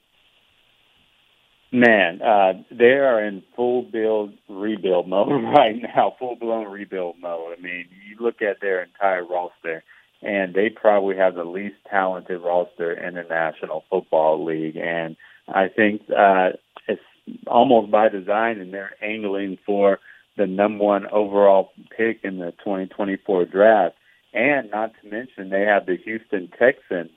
Man, 1.74 2.22
uh, 2.22 2.52
they 2.70 2.92
are 2.92 3.20
in 3.24 3.42
full 3.56 3.82
build 3.82 4.32
rebuild 4.48 5.08
mode 5.08 5.42
right 5.56 5.74
now, 5.82 6.14
full 6.20 6.36
blown 6.36 6.70
rebuild 6.70 7.16
mode. 7.20 7.58
I 7.58 7.60
mean, 7.60 7.86
you 8.08 8.16
look 8.20 8.40
at 8.42 8.60
their 8.60 8.80
entire 8.80 9.24
roster, 9.26 9.82
and 10.22 10.54
they 10.54 10.68
probably 10.68 11.16
have 11.16 11.34
the 11.34 11.42
least 11.42 11.74
talented 11.90 12.40
roster 12.42 12.92
in 12.92 13.14
the 13.14 13.24
National 13.24 13.82
Football 13.90 14.44
League. 14.44 14.76
And 14.76 15.16
I 15.48 15.66
think 15.66 16.02
uh, 16.16 16.50
it's 16.86 17.02
almost 17.48 17.90
by 17.90 18.08
design, 18.08 18.60
and 18.60 18.72
they're 18.72 18.94
angling 19.02 19.58
for 19.66 19.98
the 20.36 20.46
number 20.46 20.84
one 20.84 21.06
overall 21.10 21.70
pick 21.90 22.20
in 22.22 22.38
the 22.38 22.52
2024 22.64 23.46
draft. 23.46 23.96
And 24.32 24.70
not 24.70 24.92
to 25.02 25.10
mention, 25.10 25.50
they 25.50 25.62
have 25.62 25.86
the 25.86 25.96
Houston 25.96 26.52
Texans 26.56 27.10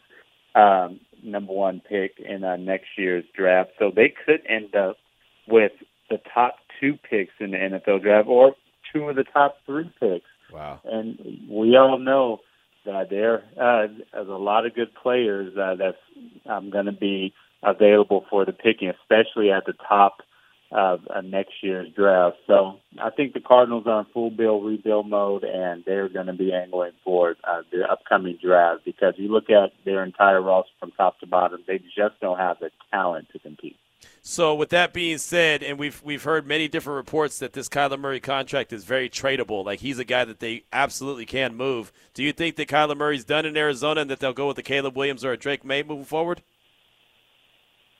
um, 0.56 1.00
number 1.24 1.54
one 1.54 1.82
pick 1.82 2.20
in 2.20 2.44
uh, 2.44 2.58
next 2.58 2.88
year's 2.98 3.26
draft. 3.36 3.72
So 3.80 3.92
they 3.96 4.14
could 4.26 4.42
end 4.48 4.76
up 4.76 4.98
with 5.48 5.72
the 6.10 6.20
top 6.34 6.58
two 6.80 6.98
picks 7.10 7.34
in 7.40 7.52
the 7.52 7.58
NFL 7.58 8.02
draft 8.02 8.28
or 8.28 8.56
two 8.94 9.10
of 9.10 9.16
the 9.16 9.24
top 9.24 9.58
three 9.66 9.92
picks. 10.00 10.26
Wow. 10.52 10.80
And 10.86 11.48
we 11.50 11.76
all 11.76 12.00
know 12.00 12.40
that 12.86 13.10
there 13.10 13.44
uh, 13.60 13.88
there's 14.14 14.30
a 14.30 14.32
lot 14.32 14.66
of 14.66 14.76
good 14.76 14.94
players 14.96 15.56
uh, 15.58 15.76
that's 15.76 15.98
um, 16.46 16.70
going 16.70 16.86
to 16.86 16.94
be 16.94 17.34
available 17.64 18.26
for 18.30 18.46
the 18.46 18.54
picking, 18.54 18.90
especially 18.90 19.52
at 19.52 19.66
the 19.66 19.74
top 19.88 20.18
of 20.72 21.02
uh, 21.14 21.22
next 21.22 21.54
year's 21.62 21.90
draft. 21.94 22.38
So 22.46 22.80
I 23.00 23.10
think 23.10 23.34
the 23.34 23.40
Cardinals 23.40 23.88
are 23.88 24.02
in 24.02 24.06
full 24.14 24.30
build 24.30 24.66
rebuild 24.66 25.10
mode, 25.10 25.44
and 25.44 25.84
they're 25.86 26.10
going 26.10 26.28
to 26.28 26.34
be 26.34 26.54
angling 26.54 26.92
for 27.04 27.36
uh, 27.44 27.62
the 27.72 27.84
upcoming 27.90 28.38
draft 28.42 28.84
because 28.84 29.14
you 29.18 29.30
look 29.30 29.50
at 29.50 29.72
their 29.86 30.04
entire 30.04 30.42
roster 30.42 30.72
from 30.80 30.92
top 30.92 31.20
to 31.20 31.28
bottom, 31.28 31.64
they 31.68 31.80
just 31.80 32.20
don't 32.22 32.38
have 32.38 32.60
the 32.60 32.70
talent 32.92 33.28
to 33.32 33.40
compete. 33.40 33.78
So, 34.22 34.54
with 34.54 34.70
that 34.70 34.94
being 34.94 35.18
said, 35.18 35.64
and 35.64 35.80
we've 35.80 36.02
we've 36.04 36.24
heard 36.24 36.46
many 36.46 36.68
different 36.68 36.98
reports 36.98 37.40
that 37.40 37.54
this 37.54 37.70
Kyler 37.70 37.98
Murray 37.98 38.20
contract 38.20 38.74
is 38.74 38.84
very 38.84 39.10
tradable. 39.10 39.64
Like 39.64 39.80
he's 39.80 40.00
a 40.00 40.04
guy 40.04 40.26
that 40.26 40.40
they 40.40 40.64
absolutely 40.72 41.26
can 41.26 41.56
move. 41.56 41.94
Do 42.14 42.24
you 42.24 42.34
think 42.34 42.58
that 42.58 42.68
Kyler 42.68 42.98
Murray's 42.98 43.24
done 43.24 43.46
in 43.46 43.56
Arizona, 43.56 44.02
and 44.02 44.10
that 44.12 44.20
they'll 44.20 44.34
go 44.34 44.48
with 44.48 44.58
a 44.58 44.64
Caleb 44.64 44.98
Williams 44.98 45.24
or 45.24 45.32
a 45.32 45.38
Drake 45.38 45.64
Maye 45.64 45.82
moving 45.82 46.06
forward? 46.06 46.42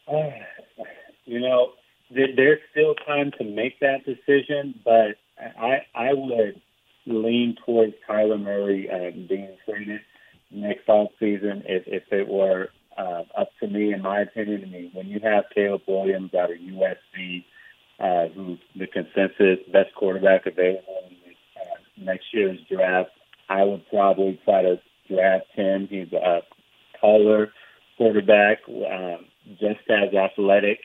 Uh, 0.08 0.30
you 1.26 1.40
know, 1.40 1.72
there's 2.10 2.60
still 2.72 2.96
time 2.96 3.32
to 3.38 3.44
make 3.44 3.80
that 3.80 4.06
decision, 4.06 4.80
but 4.84 5.18
I 5.40 5.80
I 5.94 6.14
would 6.14 6.62
lean 7.06 7.56
towards 7.66 7.94
Kyler 8.08 8.42
Murray 8.42 8.90
uh, 8.90 9.12
being 9.28 9.56
traded 9.66 10.02
next 10.52 10.88
off 10.88 11.10
season 11.20 11.64
if 11.66 11.84
if 11.88 12.04
it 12.12 12.28
were 12.28 12.70
uh, 12.98 13.24
up 13.38 13.50
to 13.60 13.68
me, 13.68 13.94
in 13.94 14.02
my 14.02 14.22
opinion. 14.22 14.64
I 14.66 14.70
mean, 14.70 14.92
when 14.94 15.08
you 15.08 15.20
have 15.24 15.46
Caleb 15.54 15.82
Williams 15.88 16.34
out 16.34 16.52
of 16.52 16.58
USC, 16.58 17.46
uh, 18.00 18.28
who's 18.34 18.60
the 18.76 18.88
consensus 18.88 19.60
best 19.72 19.94
quarterback 19.96 20.46
available 20.46 21.10
in 21.10 21.16
uh, 21.56 22.12
next 22.12 22.26
year's 22.34 22.60
draft, 22.70 23.12
I 23.50 23.64
would 23.64 23.88
probably 23.90 24.40
try 24.46 24.64
to 24.64 24.80
draft 25.10 25.48
him. 25.54 25.88
He's 25.90 26.12
a 26.14 26.42
taller 27.00 27.52
quarterback, 27.98 28.60
um, 28.68 29.26
just 29.60 29.80
as 29.90 30.14
athletic. 30.14 30.80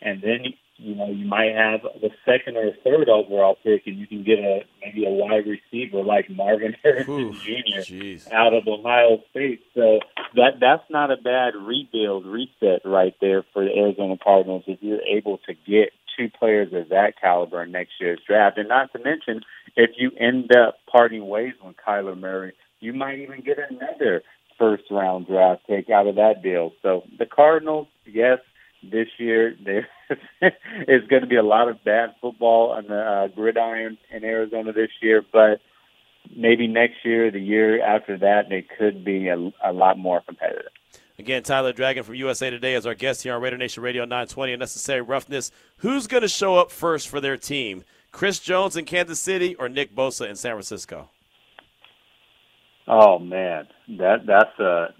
And 0.00 0.22
then 0.22 0.54
you 0.78 0.94
know, 0.94 1.10
you 1.10 1.26
might 1.26 1.54
have 1.54 1.82
the 2.00 2.10
second 2.24 2.56
or 2.56 2.70
third 2.84 3.08
overall 3.08 3.56
pick, 3.64 3.82
and 3.86 3.98
you 3.98 4.06
can 4.06 4.22
get 4.22 4.38
a 4.38 4.60
maybe 4.80 5.04
a 5.04 5.10
wide 5.10 5.44
receiver 5.46 6.02
like 6.04 6.30
Marvin 6.30 6.76
Harrison 6.82 7.32
Jr. 7.32 7.80
jeez. 7.80 8.32
out 8.32 8.54
of 8.54 8.66
Ohio 8.66 9.18
State. 9.30 9.60
So 9.74 9.98
that 10.36 10.60
that's 10.60 10.88
not 10.88 11.10
a 11.10 11.16
bad 11.16 11.54
rebuild 11.56 12.26
reset 12.26 12.82
right 12.84 13.14
there 13.20 13.44
for 13.52 13.64
the 13.64 13.76
Arizona 13.76 14.16
Cardinals 14.22 14.64
if 14.68 14.78
you're 14.80 15.02
able 15.02 15.38
to 15.48 15.54
get 15.54 15.90
two 16.16 16.28
players 16.38 16.72
of 16.72 16.88
that 16.90 17.14
caliber 17.20 17.62
in 17.64 17.72
next 17.72 17.92
year's 18.00 18.20
draft. 18.26 18.56
And 18.56 18.68
not 18.68 18.92
to 18.92 18.98
mention, 18.98 19.40
if 19.76 19.90
you 19.96 20.12
end 20.18 20.54
up 20.56 20.78
parting 20.90 21.26
ways 21.26 21.54
with 21.62 21.76
Kyler 21.76 22.18
Murray, 22.18 22.52
you 22.78 22.92
might 22.92 23.18
even 23.18 23.40
get 23.40 23.58
another 23.58 24.22
first 24.56 24.84
round 24.92 25.26
draft 25.26 25.66
pick 25.66 25.90
out 25.90 26.06
of 26.06 26.16
that 26.16 26.42
deal. 26.42 26.72
So 26.82 27.02
the 27.18 27.26
Cardinals, 27.26 27.88
yes, 28.06 28.38
this 28.82 29.08
year 29.18 29.56
there 29.64 29.88
is 30.40 31.06
going 31.08 31.22
to 31.22 31.28
be 31.28 31.36
a 31.36 31.42
lot 31.42 31.68
of 31.68 31.82
bad 31.84 32.14
football 32.20 32.72
on 32.72 32.86
the 32.88 32.98
uh, 32.98 33.28
gridiron 33.28 33.98
in 34.10 34.24
Arizona 34.24 34.72
this 34.72 34.90
year, 35.00 35.22
but 35.32 35.60
maybe 36.34 36.66
next 36.66 36.96
year, 37.04 37.30
the 37.30 37.40
year 37.40 37.82
after 37.82 38.18
that, 38.18 38.48
they 38.48 38.66
could 38.78 39.04
be 39.04 39.28
a, 39.28 39.36
a 39.64 39.72
lot 39.72 39.98
more 39.98 40.20
competitive. 40.20 40.72
Again, 41.18 41.42
Tyler 41.42 41.72
Dragon 41.72 42.04
from 42.04 42.14
USA 42.14 42.48
Today 42.48 42.74
is 42.74 42.86
our 42.86 42.94
guest 42.94 43.24
here 43.24 43.34
on 43.34 43.42
Raider 43.42 43.56
Nation 43.56 43.82
Radio 43.82 44.04
920 44.04 44.52
Unnecessary 44.52 45.00
Roughness. 45.00 45.50
Who's 45.78 46.06
going 46.06 46.22
to 46.22 46.28
show 46.28 46.56
up 46.56 46.70
first 46.70 47.08
for 47.08 47.20
their 47.20 47.36
team? 47.36 47.82
Chris 48.12 48.38
Jones 48.38 48.76
in 48.76 48.84
Kansas 48.84 49.18
City 49.18 49.54
or 49.56 49.68
Nick 49.68 49.94
Bosa 49.94 50.28
in 50.28 50.36
San 50.36 50.52
Francisco? 50.52 51.10
Oh 52.86 53.18
man, 53.18 53.66
that 53.98 54.24
that's 54.26 54.58
a 54.58 54.94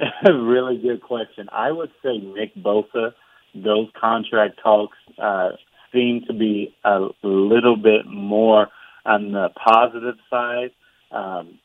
really 0.32 0.78
good 0.78 1.00
question. 1.00 1.48
I 1.52 1.70
would 1.70 1.90
say 2.02 2.18
Nick 2.18 2.54
Bosa. 2.56 3.12
Those 3.54 3.88
contract 3.98 4.60
talks 4.62 4.96
uh, 5.18 5.50
seem 5.92 6.22
to 6.26 6.32
be 6.32 6.74
a 6.84 7.08
little 7.22 7.76
bit 7.76 8.06
more 8.06 8.68
on 9.04 9.32
the 9.32 9.48
positive 9.50 10.16
side. 10.28 10.70
Um, 11.10 11.58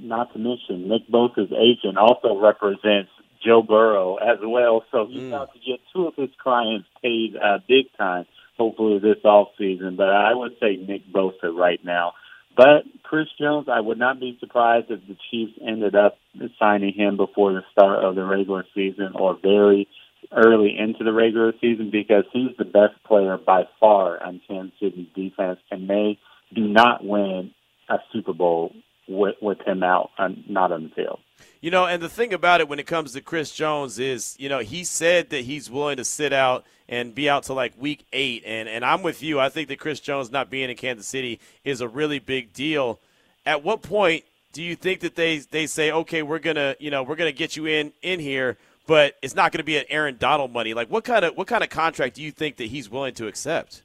not 0.00 0.32
to 0.32 0.38
mention, 0.38 0.88
Nick 0.88 1.06
Bosa's 1.08 1.52
agent 1.52 1.98
also 1.98 2.38
represents 2.38 3.10
Joe 3.44 3.62
Burrow 3.62 4.16
as 4.16 4.38
well, 4.42 4.84
so 4.90 5.06
he's 5.06 5.22
Mm. 5.22 5.28
about 5.28 5.52
to 5.52 5.58
get 5.60 5.80
two 5.92 6.06
of 6.06 6.14
his 6.16 6.30
clients 6.42 6.88
paid 7.02 7.36
uh, 7.36 7.58
big 7.68 7.86
time. 7.98 8.24
Hopefully 8.56 8.98
this 8.98 9.24
off 9.24 9.48
season, 9.58 9.96
but 9.96 10.08
I 10.10 10.34
would 10.34 10.52
say 10.60 10.76
Nick 10.76 11.06
Bosa 11.12 11.52
right 11.54 11.82
now. 11.84 12.12
But 12.56 12.84
Chris 13.02 13.28
Jones, 13.40 13.68
I 13.68 13.80
would 13.80 13.98
not 13.98 14.20
be 14.20 14.36
surprised 14.38 14.90
if 14.90 15.00
the 15.08 15.16
Chiefs 15.30 15.58
ended 15.66 15.94
up 15.96 16.18
signing 16.58 16.92
him 16.92 17.16
before 17.16 17.52
the 17.52 17.64
start 17.72 18.04
of 18.04 18.14
the 18.14 18.24
regular 18.24 18.64
season 18.74 19.12
or 19.14 19.38
very 19.42 19.88
early 20.34 20.76
into 20.78 21.04
the 21.04 21.12
regular 21.12 21.52
season 21.60 21.90
because 21.90 22.24
he's 22.32 22.56
the 22.58 22.64
best 22.64 23.02
player 23.04 23.36
by 23.36 23.64
far 23.78 24.22
on 24.22 24.40
Kansas 24.48 24.72
City's 24.80 25.08
defense, 25.14 25.60
and 25.70 25.88
they 25.88 26.18
do 26.54 26.66
not 26.66 27.04
win 27.04 27.52
a 27.88 27.98
Super 28.12 28.32
Bowl 28.32 28.74
with, 29.08 29.36
with 29.40 29.60
him 29.66 29.82
out, 29.82 30.10
on, 30.18 30.44
not 30.48 30.72
on 30.72 30.84
the 30.84 30.88
field. 30.90 31.18
You 31.60 31.70
know, 31.70 31.86
and 31.86 32.02
the 32.02 32.08
thing 32.08 32.32
about 32.32 32.60
it 32.60 32.68
when 32.68 32.78
it 32.78 32.86
comes 32.86 33.12
to 33.12 33.20
Chris 33.20 33.52
Jones 33.52 33.98
is, 33.98 34.36
you 34.38 34.48
know, 34.48 34.60
he 34.60 34.84
said 34.84 35.30
that 35.30 35.44
he's 35.44 35.70
willing 35.70 35.96
to 35.96 36.04
sit 36.04 36.32
out 36.32 36.64
and 36.88 37.14
be 37.14 37.28
out 37.28 37.44
to 37.44 37.52
like 37.52 37.72
week 37.78 38.04
eight. 38.12 38.42
And, 38.44 38.68
and 38.68 38.84
I'm 38.84 39.02
with 39.02 39.22
you. 39.22 39.40
I 39.40 39.48
think 39.48 39.68
that 39.68 39.78
Chris 39.78 40.00
Jones 40.00 40.30
not 40.30 40.50
being 40.50 40.70
in 40.70 40.76
Kansas 40.76 41.06
City 41.06 41.40
is 41.64 41.80
a 41.80 41.88
really 41.88 42.18
big 42.18 42.52
deal. 42.52 43.00
At 43.46 43.64
what 43.64 43.82
point 43.82 44.24
do 44.52 44.62
you 44.62 44.76
think 44.76 45.00
that 45.00 45.14
they, 45.16 45.38
they 45.38 45.66
say, 45.66 45.90
okay, 45.90 46.22
we're 46.22 46.38
to, 46.40 46.76
you 46.78 46.90
know, 46.90 47.02
we're 47.02 47.16
to 47.16 47.32
get 47.32 47.56
you 47.56 47.66
in, 47.66 47.92
in 48.02 48.20
here, 48.20 48.56
but 48.86 49.16
it's 49.22 49.34
not 49.34 49.52
going 49.52 49.58
to 49.58 49.64
be 49.64 49.76
an 49.76 49.84
Aaron 49.88 50.16
Donald 50.18 50.52
money? 50.52 50.74
Like 50.74 50.88
what 50.88 51.04
kind 51.04 51.24
of, 51.24 51.36
what 51.36 51.46
kind 51.46 51.62
of 51.62 51.70
contract 51.70 52.16
do 52.16 52.22
you 52.22 52.30
think 52.32 52.56
that 52.56 52.66
he's 52.68 52.90
willing 52.90 53.14
to 53.14 53.26
accept? 53.26 53.82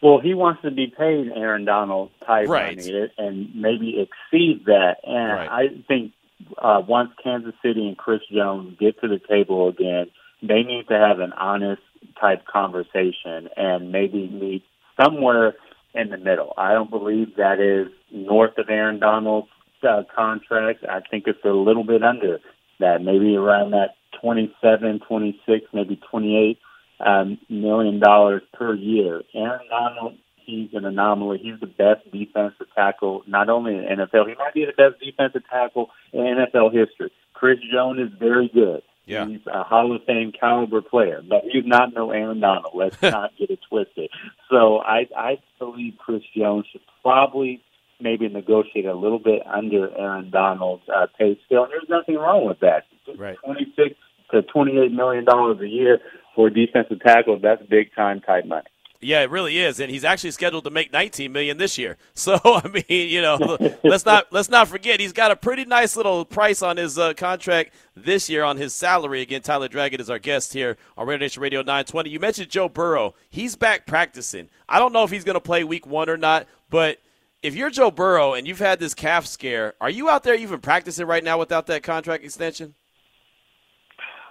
Well, 0.00 0.20
he 0.20 0.34
wants 0.34 0.62
to 0.62 0.70
be 0.70 0.86
paid 0.86 1.28
Aaron 1.34 1.64
Donald 1.64 2.10
type 2.24 2.48
Right. 2.48 2.76
money 2.76 3.10
and 3.18 3.54
maybe 3.54 4.00
exceed 4.00 4.66
that. 4.66 4.98
And 5.04 5.32
Right. 5.32 5.48
I 5.50 5.68
think 5.88 6.12
uh, 6.56 6.82
once 6.86 7.10
Kansas 7.22 7.54
City 7.62 7.88
and 7.88 7.96
Chris 7.96 8.20
Jones 8.32 8.76
get 8.78 9.00
to 9.00 9.08
the 9.08 9.18
table 9.18 9.68
again, 9.68 10.06
they 10.40 10.62
need 10.62 10.86
to 10.88 10.94
have 10.96 11.18
an 11.18 11.32
honest 11.32 11.82
type 12.20 12.44
conversation 12.46 13.48
and 13.56 13.90
maybe 13.90 14.28
meet 14.28 14.62
somewhere 15.00 15.56
in 15.94 16.10
the 16.10 16.16
middle. 16.16 16.54
I 16.56 16.74
don't 16.74 16.90
believe 16.90 17.34
that 17.36 17.58
is 17.58 17.92
north 18.12 18.56
of 18.58 18.70
Aaron 18.70 19.00
Donald's 19.00 19.48
uh, 19.82 20.02
contract. 20.14 20.84
I 20.88 21.00
think 21.00 21.24
it's 21.26 21.44
a 21.44 21.48
little 21.48 21.82
bit 21.84 22.04
under 22.04 22.38
that, 22.80 23.02
maybe 23.02 23.36
around 23.36 23.72
that 23.72 23.96
27, 24.20 25.00
26, 25.06 25.66
maybe 25.72 26.00
28 26.10 26.58
um, 27.00 27.38
million 27.48 28.00
dollars 28.00 28.42
per 28.52 28.74
year. 28.74 29.22
Aaron 29.34 29.68
Donald, 29.68 30.14
he's 30.36 30.70
an 30.72 30.84
anomaly. 30.84 31.38
He's 31.38 31.60
the 31.60 31.66
best 31.66 32.10
defensive 32.10 32.66
tackle, 32.74 33.22
not 33.26 33.48
only 33.48 33.76
in 33.76 33.82
the 33.82 34.06
NFL, 34.06 34.28
he 34.28 34.34
might 34.34 34.54
be 34.54 34.64
the 34.64 34.72
best 34.72 35.00
defensive 35.00 35.42
tackle 35.48 35.90
in 36.12 36.20
NFL 36.20 36.72
history. 36.72 37.12
Chris 37.34 37.58
Jones 37.72 38.00
is 38.00 38.18
very 38.18 38.48
good. 38.52 38.82
Yeah. 39.06 39.26
He's 39.26 39.40
a 39.46 39.62
Hall 39.62 39.94
of 39.94 40.04
Fame 40.04 40.32
caliber 40.38 40.82
player, 40.82 41.22
but 41.26 41.42
he's 41.50 41.64
not 41.64 41.94
no 41.94 42.10
Aaron 42.10 42.40
Donald. 42.40 42.74
Let's 42.74 43.00
not 43.02 43.30
get 43.38 43.50
it 43.50 43.60
twisted. 43.68 44.10
So 44.50 44.78
I, 44.78 45.08
I 45.16 45.38
believe 45.58 45.94
Chris 45.98 46.22
Jones 46.36 46.66
should 46.70 46.82
probably 47.02 47.62
maybe 48.00 48.28
negotiate 48.28 48.86
a 48.86 48.94
little 48.94 49.18
bit 49.18 49.42
under 49.46 49.96
Aaron 49.96 50.30
Donald's 50.30 50.84
uh, 50.88 51.06
pay 51.18 51.38
scale. 51.46 51.64
And 51.64 51.72
there's 51.72 51.88
nothing 51.88 52.16
wrong 52.16 52.46
with 52.46 52.60
that. 52.60 52.84
Right. 53.16 53.36
26 53.44 53.96
to 54.30 54.42
28 54.42 54.92
million 54.92 55.24
dollars 55.24 55.60
a 55.60 55.68
year 55.68 56.00
for 56.34 56.48
a 56.48 56.54
defensive 56.54 57.00
tackle, 57.00 57.40
that's 57.40 57.62
big 57.68 57.94
time 57.94 58.20
type 58.20 58.46
money. 58.46 58.68
Yeah, 59.00 59.22
it 59.22 59.30
really 59.30 59.58
is, 59.58 59.78
and 59.78 59.90
he's 59.90 60.04
actually 60.04 60.32
scheduled 60.32 60.64
to 60.64 60.70
make 60.70 60.92
19 60.92 61.30
million 61.32 61.56
this 61.56 61.78
year. 61.78 61.96
So 62.14 62.38
I 62.44 62.66
mean, 62.68 62.84
you 62.88 63.22
know, 63.22 63.56
let's 63.84 64.04
not 64.04 64.32
let's 64.32 64.48
not 64.48 64.66
forget 64.68 64.98
he's 64.98 65.12
got 65.12 65.30
a 65.30 65.36
pretty 65.36 65.64
nice 65.64 65.96
little 65.96 66.24
price 66.24 66.62
on 66.62 66.76
his 66.76 66.98
uh, 66.98 67.14
contract 67.14 67.72
this 67.96 68.28
year 68.28 68.42
on 68.42 68.56
his 68.56 68.74
salary. 68.74 69.22
Again, 69.22 69.40
Tyler 69.40 69.68
Dragon 69.68 70.00
is 70.00 70.10
our 70.10 70.18
guest 70.18 70.52
here 70.52 70.76
on 70.96 71.06
Raider 71.06 71.20
Nation 71.20 71.42
Radio 71.42 71.60
920. 71.60 72.10
You 72.10 72.18
mentioned 72.18 72.50
Joe 72.50 72.68
Burrow; 72.68 73.14
he's 73.30 73.54
back 73.54 73.86
practicing. 73.86 74.48
I 74.68 74.80
don't 74.80 74.92
know 74.92 75.04
if 75.04 75.10
he's 75.10 75.24
going 75.24 75.34
to 75.34 75.40
play 75.40 75.62
Week 75.62 75.86
One 75.86 76.10
or 76.10 76.16
not, 76.16 76.46
but 76.68 76.98
if 77.42 77.54
you're 77.54 77.70
Joe 77.70 77.90
Burrow 77.90 78.34
and 78.34 78.46
you've 78.46 78.58
had 78.58 78.78
this 78.78 78.94
calf 78.94 79.26
scare, 79.26 79.74
are 79.80 79.90
you 79.90 80.08
out 80.08 80.24
there 80.24 80.34
even 80.34 80.60
practicing 80.60 81.06
right 81.06 81.22
now 81.22 81.38
without 81.38 81.66
that 81.66 81.82
contract 81.82 82.24
extension? 82.24 82.74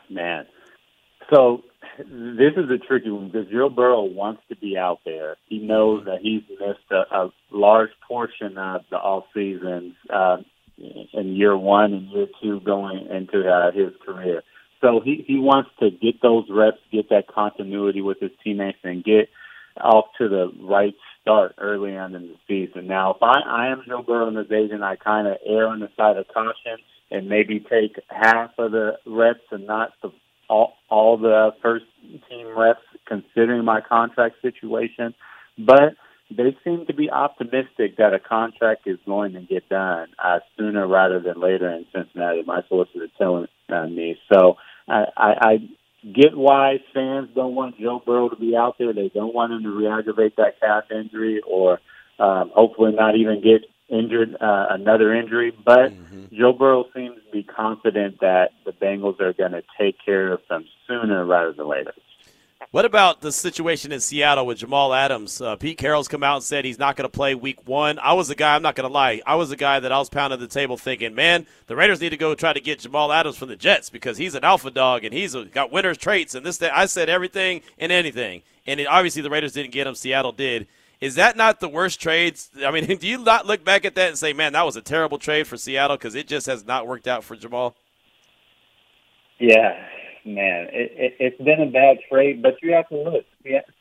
Man. 0.09 0.45
So 1.33 1.63
this 1.97 2.53
is 2.55 2.69
a 2.69 2.77
tricky 2.77 3.09
one 3.09 3.29
because 3.29 3.49
Joe 3.49 3.69
Burrow 3.69 4.03
wants 4.03 4.41
to 4.49 4.55
be 4.55 4.77
out 4.77 4.99
there. 5.05 5.35
He 5.47 5.59
knows 5.59 6.05
that 6.05 6.19
he's 6.21 6.43
missed 6.49 6.91
a, 6.91 7.03
a 7.15 7.31
large 7.51 7.89
portion 8.07 8.57
of 8.57 8.81
the 8.89 8.97
off 8.97 9.25
seasons 9.33 9.95
uh, 10.13 10.37
in 10.77 11.35
year 11.35 11.57
one 11.57 11.93
and 11.93 12.07
year 12.09 12.27
two 12.41 12.59
going 12.61 13.07
into 13.09 13.49
uh, 13.49 13.71
his 13.71 13.93
career. 14.05 14.43
So 14.79 15.01
he, 15.03 15.23
he 15.27 15.39
wants 15.39 15.71
to 15.79 15.89
get 15.89 16.21
those 16.21 16.45
reps, 16.49 16.77
get 16.91 17.09
that 17.09 17.27
continuity 17.27 18.01
with 18.01 18.19
his 18.19 18.31
teammates, 18.43 18.77
and 18.83 19.03
get 19.03 19.29
off 19.81 20.05
to 20.19 20.29
the 20.29 20.51
right 20.61 20.93
start 21.27 21.55
early 21.57 21.97
on 21.97 22.15
in 22.15 22.29
the 22.29 22.35
season. 22.47 22.87
Now, 22.87 23.13
if 23.13 23.21
I, 23.21 23.39
I 23.39 23.67
am 23.67 23.83
Joe 23.85 24.01
Burrow 24.01 24.29
in 24.29 24.35
this 24.35 24.51
agent, 24.51 24.81
I 24.81 24.95
kind 24.95 25.27
of 25.27 25.37
err 25.45 25.67
on 25.67 25.81
the 25.81 25.89
side 25.97 26.15
of 26.15 26.25
caution 26.33 26.77
and 27.11 27.27
maybe 27.27 27.59
take 27.59 27.99
half 28.07 28.51
of 28.57 28.71
the 28.71 28.93
reps 29.05 29.43
and 29.51 29.67
not 29.67 29.91
the 30.01 30.11
all, 30.49 30.73
all 30.89 31.17
the 31.17 31.51
first 31.61 31.83
team 32.29 32.57
reps, 32.57 32.79
considering 33.05 33.65
my 33.65 33.81
contract 33.81 34.35
situation. 34.41 35.13
But 35.57 35.95
they 36.29 36.55
seem 36.63 36.85
to 36.85 36.93
be 36.93 37.09
optimistic 37.09 37.97
that 37.97 38.13
a 38.13 38.19
contract 38.19 38.87
is 38.87 38.97
going 39.05 39.33
to 39.33 39.41
get 39.41 39.67
done 39.67 40.07
uh, 40.23 40.39
sooner 40.57 40.87
rather 40.87 41.19
than 41.19 41.41
later 41.41 41.69
in 41.69 41.85
Cincinnati. 41.93 42.43
My 42.45 42.61
sources 42.69 42.95
are 42.95 43.17
telling 43.17 43.47
uh, 43.67 43.87
me. 43.87 44.17
So 44.31 44.55
I, 44.87 45.05
I 45.17 45.57
get 46.13 46.35
why 46.37 46.79
fans 46.93 47.29
don't 47.35 47.55
want 47.55 47.79
Joe 47.79 48.01
Burrow 48.05 48.29
to 48.29 48.35
be 48.35 48.55
out 48.55 48.77
there. 48.77 48.93
They 48.93 49.09
don't 49.09 49.33
want 49.33 49.53
him 49.53 49.63
to 49.63 49.69
re-aggravate 49.69 50.35
that 50.37 50.59
calf 50.59 50.85
injury 50.91 51.41
or 51.45 51.79
um, 52.19 52.51
hopefully 52.53 52.93
not 52.93 53.15
even 53.15 53.41
get 53.41 53.65
injured 53.89 54.35
uh, 54.39 54.67
another 54.69 55.13
injury. 55.13 55.51
But 55.51 55.93
Joe 56.31 56.53
Burrow 56.53 56.85
seems 56.95 57.15
to 57.15 57.31
be 57.31 57.43
confident 57.43 58.19
that 58.21 58.51
the 58.65 58.71
Bengals 58.71 59.19
are 59.21 59.33
going 59.33 59.53
to 59.53 59.63
take 59.79 59.97
care 60.03 60.31
of 60.31 60.41
them 60.49 60.65
sooner 60.87 61.25
rather 61.25 61.53
than 61.53 61.67
later. 61.67 61.93
What 62.71 62.83
about 62.83 63.21
the 63.21 63.31
situation 63.31 63.93
in 63.93 64.01
Seattle 64.01 64.45
with 64.45 64.57
Jamal 64.57 64.93
Adams? 64.93 65.39
Uh, 65.39 65.55
Pete 65.55 65.77
Carroll's 65.77 66.09
come 66.09 66.21
out 66.21 66.35
and 66.35 66.43
said 66.43 66.65
he's 66.65 66.77
not 66.77 66.97
going 66.97 67.09
to 67.09 67.15
play 67.15 67.33
week 67.33 67.65
one. 67.65 67.97
I 67.97 68.11
was 68.11 68.29
a 68.29 68.35
guy, 68.35 68.55
I'm 68.55 68.61
not 68.61 68.75
going 68.75 68.87
to 68.87 68.93
lie, 68.93 69.21
I 69.25 69.35
was 69.35 69.51
a 69.51 69.55
guy 69.55 69.79
that 69.79 69.91
I 69.93 69.97
was 69.99 70.09
pounding 70.09 70.39
the 70.39 70.47
table 70.47 70.75
thinking, 70.75 71.15
man, 71.15 71.47
the 71.67 71.77
Raiders 71.77 72.01
need 72.01 72.09
to 72.09 72.17
go 72.17 72.35
try 72.35 72.51
to 72.51 72.59
get 72.59 72.79
Jamal 72.79 73.13
Adams 73.13 73.37
from 73.37 73.47
the 73.47 73.55
Jets 73.55 73.89
because 73.89 74.17
he's 74.17 74.35
an 74.35 74.43
alpha 74.43 74.69
dog 74.69 75.05
and 75.05 75.13
he's 75.13 75.33
got 75.33 75.71
winner's 75.71 75.97
traits 75.97 76.35
and 76.35 76.45
this, 76.45 76.57
that. 76.57 76.75
I 76.75 76.87
said 76.87 77.07
everything 77.07 77.61
and 77.77 77.89
anything. 77.89 78.41
And 78.65 78.81
it, 78.81 78.87
obviously 78.87 79.21
the 79.21 79.29
Raiders 79.29 79.53
didn't 79.53 79.71
get 79.71 79.87
him, 79.87 79.95
Seattle 79.95 80.33
did. 80.33 80.67
Is 80.99 81.15
that 81.15 81.37
not 81.37 81.61
the 81.61 81.69
worst 81.69 82.01
trades? 82.01 82.49
I 82.65 82.71
mean, 82.71 82.85
do 82.97 83.07
you 83.07 83.19
not 83.19 83.45
look 83.45 83.63
back 83.63 83.85
at 83.85 83.95
that 83.95 84.09
and 84.09 84.17
say, 84.17 84.33
man, 84.33 84.51
that 84.53 84.65
was 84.65 84.75
a 84.75 84.81
terrible 84.81 85.19
trade 85.19 85.47
for 85.47 85.55
Seattle 85.55 85.95
because 85.95 86.15
it 86.15 86.27
just 86.27 86.47
has 86.47 86.65
not 86.65 86.85
worked 86.85 87.07
out 87.07 87.23
for 87.23 87.37
Jamal? 87.37 87.75
Yeah, 89.39 89.87
man, 90.27 90.67
it, 90.71 90.91
it, 90.95 91.13
it's 91.19 91.41
been 91.41 91.61
a 91.61 91.71
bad 91.71 91.97
trade, 92.09 92.41
but 92.41 92.55
you 92.61 92.73
have 92.73 92.89
to 92.89 92.97
look. 92.97 93.25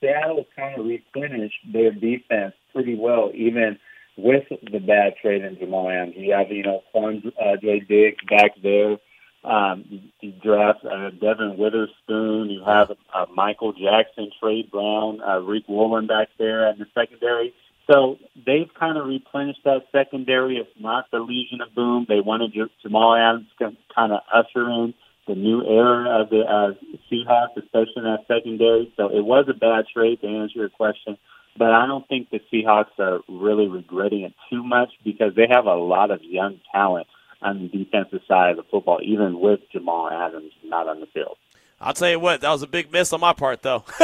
Seattle 0.01 0.47
kind 0.55 0.78
of 0.78 0.86
replenished 0.86 1.61
their 1.72 1.90
defense 1.90 2.55
pretty 2.72 2.94
well, 2.94 3.30
even 3.34 3.78
with 4.16 4.44
the 4.49 4.78
bad 4.78 5.14
trade 5.20 5.42
in 5.42 5.59
Jamal 5.59 5.90
Adams. 5.90 6.14
You 6.16 6.32
have, 6.32 6.51
you 6.51 6.62
know, 6.62 6.82
Quan 6.92 7.22
uh. 7.40 7.57
Diggs 7.61 8.18
back 8.28 8.53
there. 8.62 8.97
Um, 9.44 10.03
you, 10.20 10.32
draft 10.42 10.84
uh, 10.84 11.11
Devon 11.11 11.57
Witherspoon. 11.57 12.51
You 12.51 12.64
have 12.64 12.90
uh, 13.14 13.26
Michael 13.32 13.72
Jackson, 13.72 14.30
Tre 14.40 14.68
Brown, 14.70 15.20
uh, 15.20 15.38
Riq 15.40 15.68
Woolen 15.68 16.07
back 16.07 16.28
there 16.38 16.68
in 16.68 16.78
the 16.78 16.86
secondary. 16.94 17.55
So 17.88 18.18
they've 18.34 18.68
kind 18.78 18.99
of 18.99 19.07
replenished 19.07 19.61
that 19.64 19.86
secondary. 19.92 20.57
It's 20.57 20.70
not 20.80 21.11
the 21.12 21.20
Legion 21.20 21.61
of 21.61 21.72
Boom. 21.74 22.07
They 22.09 22.20
wanted 22.20 22.57
Jamal 22.82 23.14
Adams 23.14 23.47
to 23.61 23.76
kind 23.94 24.12
of 24.12 24.20
usher 24.32 24.68
in 24.68 24.94
the 25.27 25.35
new 25.35 25.64
era 25.64 26.20
of 26.22 26.31
the 26.31 26.41
uh, 26.41 26.72
Seahawks, 27.11 27.57
especially 27.57 27.95
in 27.97 28.05
that 28.05 28.27
secondary. 28.29 28.93
So 28.97 29.09
it 29.09 29.24
was 29.24 29.47
a 29.49 29.55
bad 29.55 29.87
trade 29.93 30.20
to 30.20 30.27
answer 30.27 30.59
your 30.59 30.68
question, 30.68 31.18
but 31.59 31.72
I 31.72 31.87
don't 31.87 32.07
think 32.09 32.31
the 32.31 32.41
Seahawks 32.53 32.99
are 32.99 33.20
really 33.29 33.66
regretting 33.66 34.22
it 34.22 34.35
too 34.51 34.62
much 34.62 34.91
because 35.05 35.35
they 35.35 35.47
have 35.51 35.66
a 35.66 35.74
lot 35.74 36.11
of 36.11 36.22
young 36.22 36.61
talent 36.72 37.07
on 37.43 37.62
the 37.62 37.85
defensive 37.85 38.20
side 38.27 38.51
of 38.51 38.57
the 38.57 38.62
football, 38.70 39.01
even 39.03 39.41
with 39.41 39.61
Jamal 39.72 40.11
Adams 40.11 40.53
not 40.64 40.89
on 40.89 41.01
the 41.01 41.07
field. 41.07 41.37
I'll 41.81 41.93
tell 41.93 42.09
you 42.09 42.18
what, 42.18 42.41
that 42.41 42.51
was 42.51 42.62
a 42.62 42.66
big 42.66 42.91
miss 42.91 43.12
on 43.12 43.20
my 43.20 43.35
part, 43.35 43.62
though. 43.62 43.85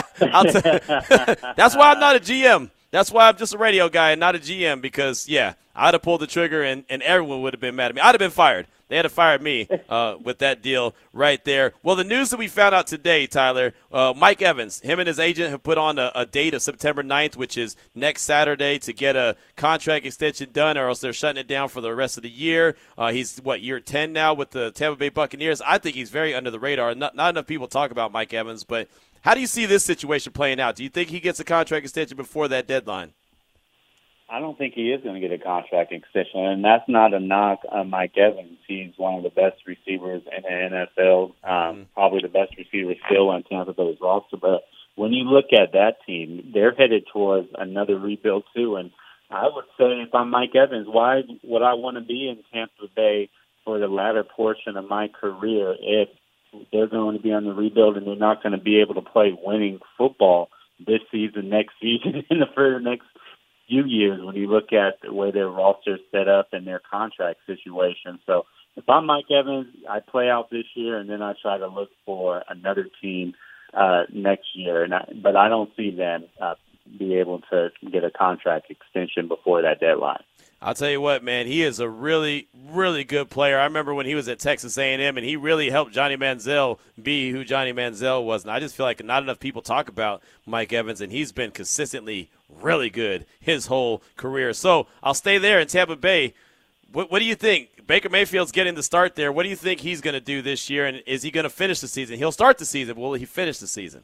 That's 0.18 1.76
why 1.76 1.90
I'm 1.92 2.00
not 2.00 2.16
a 2.16 2.20
GM. 2.20 2.70
That's 2.96 3.12
why 3.12 3.28
I'm 3.28 3.36
just 3.36 3.52
a 3.52 3.58
radio 3.58 3.90
guy 3.90 4.12
and 4.12 4.20
not 4.20 4.36
a 4.36 4.38
GM 4.38 4.80
because, 4.80 5.28
yeah, 5.28 5.52
I'd 5.74 5.92
have 5.92 6.00
pulled 6.00 6.22
the 6.22 6.26
trigger 6.26 6.62
and, 6.62 6.82
and 6.88 7.02
everyone 7.02 7.42
would 7.42 7.52
have 7.52 7.60
been 7.60 7.76
mad 7.76 7.90
at 7.90 7.94
me. 7.94 8.00
I'd 8.00 8.14
have 8.14 8.18
been 8.18 8.30
fired. 8.30 8.68
They 8.88 8.96
had 8.96 9.02
to 9.02 9.10
fire 9.10 9.38
me 9.38 9.68
uh, 9.90 10.16
with 10.22 10.38
that 10.38 10.62
deal 10.62 10.94
right 11.12 11.44
there. 11.44 11.74
Well, 11.82 11.94
the 11.94 12.04
news 12.04 12.30
that 12.30 12.38
we 12.38 12.48
found 12.48 12.74
out 12.74 12.86
today, 12.86 13.26
Tyler, 13.26 13.74
uh, 13.92 14.14
Mike 14.16 14.40
Evans, 14.40 14.80
him 14.80 14.98
and 14.98 15.08
his 15.08 15.18
agent 15.18 15.50
have 15.50 15.62
put 15.62 15.76
on 15.76 15.98
a, 15.98 16.10
a, 16.14 16.24
date 16.24 16.54
of 16.54 16.62
September 16.62 17.02
9th, 17.02 17.36
which 17.36 17.58
is 17.58 17.76
next 17.94 18.22
Saturday, 18.22 18.78
to 18.78 18.94
get 18.94 19.14
a 19.14 19.36
contract 19.56 20.06
extension 20.06 20.48
done, 20.52 20.78
or 20.78 20.88
else 20.88 21.00
they're 21.00 21.12
shutting 21.12 21.40
it 21.40 21.46
down 21.46 21.68
for 21.68 21.82
the 21.82 21.94
rest 21.94 22.16
of 22.16 22.22
the 22.22 22.30
year. 22.30 22.76
Uh, 22.96 23.12
he's, 23.12 23.38
what, 23.42 23.60
year 23.60 23.78
10 23.78 24.10
now 24.14 24.32
with 24.32 24.52
the 24.52 24.70
Tampa 24.70 24.96
Bay 24.96 25.10
Buccaneers? 25.10 25.60
I 25.60 25.76
think 25.76 25.96
he's 25.96 26.08
very 26.08 26.34
under 26.34 26.50
the 26.50 26.60
radar. 26.60 26.94
Not, 26.94 27.14
not 27.14 27.34
enough 27.34 27.46
people 27.46 27.66
talk 27.66 27.90
about 27.90 28.10
Mike 28.10 28.32
Evans, 28.32 28.64
but 28.64 28.88
how 29.26 29.34
do 29.34 29.40
you 29.40 29.48
see 29.48 29.66
this 29.66 29.84
situation 29.84 30.32
playing 30.32 30.60
out? 30.60 30.76
Do 30.76 30.84
you 30.84 30.88
think 30.88 31.08
he 31.08 31.18
gets 31.18 31.40
a 31.40 31.44
contract 31.44 31.84
extension 31.84 32.16
before 32.16 32.46
that 32.46 32.68
deadline? 32.68 33.12
I 34.30 34.38
don't 34.38 34.56
think 34.56 34.74
he 34.74 34.92
is 34.92 35.02
going 35.02 35.20
to 35.20 35.28
get 35.28 35.32
a 35.32 35.42
contract 35.42 35.90
extension, 35.90 36.44
and 36.44 36.64
that's 36.64 36.88
not 36.88 37.12
a 37.12 37.18
knock 37.18 37.62
on 37.68 37.90
Mike 37.90 38.16
Evans. 38.16 38.58
He's 38.68 38.92
one 38.96 39.14
of 39.14 39.24
the 39.24 39.30
best 39.30 39.66
receivers 39.66 40.22
in 40.30 40.42
the 40.42 40.86
NFL, 40.98 41.24
um, 41.24 41.32
mm-hmm. 41.42 41.82
probably 41.94 42.20
the 42.22 42.28
best 42.28 42.56
receiver 42.56 42.94
still 43.10 43.30
on 43.30 43.42
Tampa 43.42 43.72
Bay's 43.72 43.98
roster. 44.00 44.36
But 44.36 44.62
when 44.94 45.12
you 45.12 45.24
look 45.24 45.46
at 45.52 45.72
that 45.72 45.96
team, 46.06 46.52
they're 46.54 46.72
headed 46.72 47.06
towards 47.12 47.48
another 47.58 47.98
rebuild 47.98 48.44
too. 48.54 48.76
And 48.76 48.92
I 49.28 49.48
would 49.52 49.64
say, 49.76 50.02
if 50.06 50.14
I'm 50.14 50.30
Mike 50.30 50.54
Evans, 50.54 50.86
why 50.88 51.22
would 51.42 51.62
I 51.62 51.74
want 51.74 51.96
to 51.96 52.00
be 52.00 52.28
in 52.28 52.44
Tampa 52.52 52.92
Bay 52.94 53.28
for 53.64 53.80
the 53.80 53.88
latter 53.88 54.22
portion 54.22 54.76
of 54.76 54.88
my 54.88 55.08
career 55.08 55.74
if 55.80 56.08
they're 56.72 56.86
going 56.86 57.16
to 57.16 57.22
be 57.22 57.32
on 57.32 57.44
the 57.44 57.52
rebuild 57.52 57.96
and 57.96 58.06
they're 58.06 58.16
not 58.16 58.42
going 58.42 58.52
to 58.52 58.62
be 58.62 58.80
able 58.80 58.94
to 58.94 59.02
play 59.02 59.36
winning 59.42 59.80
football 59.96 60.48
this 60.78 61.00
season, 61.10 61.48
next 61.48 61.74
season, 61.80 62.24
and 62.30 62.42
for 62.54 62.72
the 62.72 62.80
next 62.80 63.06
few 63.68 63.84
years 63.84 64.20
when 64.22 64.36
you 64.36 64.46
look 64.46 64.72
at 64.72 65.00
the 65.02 65.12
way 65.12 65.30
their 65.30 65.48
roster 65.48 65.94
is 65.94 66.00
set 66.12 66.28
up 66.28 66.48
and 66.52 66.66
their 66.66 66.80
contract 66.90 67.40
situation. 67.46 68.18
So 68.26 68.46
if 68.76 68.88
I'm 68.88 69.06
Mike 69.06 69.30
Evans, 69.30 69.66
I 69.88 70.00
play 70.00 70.28
out 70.28 70.50
this 70.50 70.66
year 70.74 70.98
and 70.98 71.08
then 71.10 71.22
I 71.22 71.34
try 71.40 71.58
to 71.58 71.66
look 71.66 71.88
for 72.04 72.42
another 72.48 72.86
team 73.02 73.34
uh, 73.74 74.04
next 74.12 74.48
year. 74.54 74.84
And 74.84 74.94
I, 74.94 75.12
but 75.22 75.34
I 75.34 75.48
don't 75.48 75.70
see 75.76 75.90
them 75.90 76.24
uh, 76.40 76.54
be 76.98 77.14
able 77.14 77.40
to 77.50 77.70
get 77.90 78.04
a 78.04 78.10
contract 78.10 78.70
extension 78.70 79.28
before 79.28 79.62
that 79.62 79.80
deadline. 79.80 80.22
I'll 80.60 80.74
tell 80.74 80.90
you 80.90 81.02
what, 81.02 81.22
man, 81.22 81.46
he 81.46 81.62
is 81.62 81.80
a 81.80 81.88
really, 81.88 82.48
really 82.70 83.04
good 83.04 83.28
player. 83.28 83.58
I 83.58 83.64
remember 83.64 83.92
when 83.92 84.06
he 84.06 84.14
was 84.14 84.26
at 84.26 84.38
Texas 84.38 84.78
A&M, 84.78 85.16
and 85.16 85.24
he 85.24 85.36
really 85.36 85.68
helped 85.68 85.92
Johnny 85.92 86.16
Manziel 86.16 86.78
be 87.00 87.30
who 87.30 87.44
Johnny 87.44 87.74
Manziel 87.74 88.24
was. 88.24 88.42
And 88.42 88.50
I 88.50 88.58
just 88.58 88.74
feel 88.74 88.86
like 88.86 89.04
not 89.04 89.22
enough 89.22 89.38
people 89.38 89.60
talk 89.60 89.88
about 89.88 90.22
Mike 90.46 90.72
Evans, 90.72 91.02
and 91.02 91.12
he's 91.12 91.30
been 91.30 91.50
consistently 91.50 92.30
really 92.48 92.88
good 92.88 93.26
his 93.38 93.66
whole 93.66 94.02
career. 94.16 94.54
So 94.54 94.86
I'll 95.02 95.14
stay 95.14 95.36
there 95.36 95.60
in 95.60 95.68
Tampa 95.68 95.96
Bay. 95.96 96.32
What, 96.90 97.10
what 97.10 97.18
do 97.18 97.26
you 97.26 97.34
think? 97.34 97.86
Baker 97.86 98.08
Mayfield's 98.08 98.50
getting 98.50 98.74
the 98.74 98.82
start 98.82 99.14
there. 99.14 99.30
What 99.30 99.42
do 99.42 99.50
you 99.50 99.56
think 99.56 99.80
he's 99.80 100.00
going 100.00 100.14
to 100.14 100.20
do 100.20 100.40
this 100.40 100.70
year, 100.70 100.86
and 100.86 101.02
is 101.06 101.22
he 101.22 101.30
going 101.30 101.44
to 101.44 101.50
finish 101.50 101.80
the 101.80 101.88
season? 101.88 102.16
He'll 102.16 102.32
start 102.32 102.56
the 102.58 102.64
season. 102.64 102.96
Will 102.96 103.12
he 103.12 103.26
finish 103.26 103.58
the 103.58 103.66
season? 103.66 104.02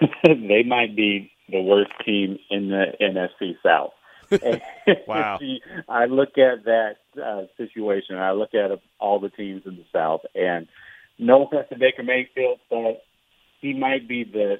they 0.24 0.62
might 0.62 0.94
be 0.94 1.31
the 1.48 1.60
worst 1.60 1.92
team 2.04 2.38
in 2.50 2.68
the 2.68 2.86
NFC 3.00 3.56
South. 3.62 3.92
wow. 5.06 5.38
I 5.88 6.06
look 6.06 6.38
at 6.38 6.64
that 6.64 6.96
uh, 7.22 7.42
situation. 7.56 8.16
I 8.16 8.32
look 8.32 8.54
at 8.54 8.70
all 8.98 9.20
the 9.20 9.28
teams 9.28 9.62
in 9.66 9.76
the 9.76 9.84
South, 9.92 10.22
and 10.34 10.66
no 11.18 11.46
offense 11.46 11.66
to 11.70 11.78
Baker 11.78 12.02
Mayfield, 12.02 12.60
but 12.70 13.02
he 13.60 13.74
might 13.74 14.08
be 14.08 14.24
the 14.24 14.56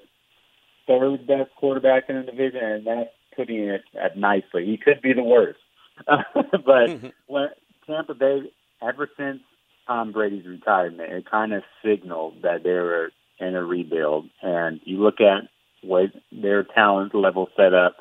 third 0.86 1.26
best 1.26 1.50
quarterback 1.56 2.04
in 2.08 2.16
the 2.16 2.22
division, 2.22 2.62
and 2.62 2.86
that's 2.86 3.10
putting 3.36 3.68
it 3.68 3.82
at 4.00 4.16
nicely. 4.16 4.66
He 4.66 4.76
could 4.76 5.00
be 5.02 5.12
the 5.12 5.22
worst. 5.22 5.58
but 6.06 7.12
when 7.26 7.48
Tampa 7.86 8.14
Bay, 8.14 8.52
ever 8.80 9.08
since 9.16 9.40
Tom 9.86 10.12
Brady's 10.12 10.46
retirement, 10.46 11.12
it 11.12 11.30
kind 11.30 11.52
of 11.52 11.62
signaled 11.84 12.42
that 12.42 12.62
they 12.62 12.70
were 12.70 13.10
in 13.38 13.54
a 13.54 13.64
rebuild. 13.64 14.28
And 14.42 14.80
you 14.84 15.02
look 15.02 15.20
at 15.20 15.48
what 15.82 16.10
their 16.30 16.64
talent 16.64 17.14
level 17.14 17.48
set 17.56 17.74
up, 17.74 17.96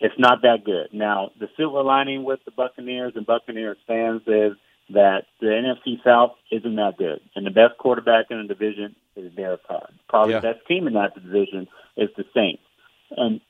it's 0.00 0.18
not 0.18 0.42
that 0.42 0.64
good. 0.64 0.88
Now, 0.92 1.30
the 1.38 1.48
silver 1.56 1.82
lining 1.82 2.24
with 2.24 2.40
the 2.44 2.50
Buccaneers 2.50 3.12
and 3.16 3.26
Buccaneers 3.26 3.78
fans 3.86 4.22
is 4.26 4.52
that 4.90 5.24
the 5.40 5.46
NFC 5.46 6.02
South 6.04 6.32
isn't 6.50 6.76
that 6.76 6.98
good, 6.98 7.20
and 7.34 7.46
the 7.46 7.50
best 7.50 7.78
quarterback 7.78 8.26
in 8.30 8.38
the 8.38 8.48
division 8.48 8.94
is 9.16 9.32
Derek 9.32 9.66
Carr. 9.66 9.88
Probably 10.08 10.34
yeah. 10.34 10.40
the 10.40 10.52
best 10.52 10.66
team 10.66 10.86
in 10.86 10.94
that 10.94 11.14
division 11.14 11.68
is 11.96 12.10
the 12.16 12.24
Saints, 12.34 12.62
and 13.16 13.40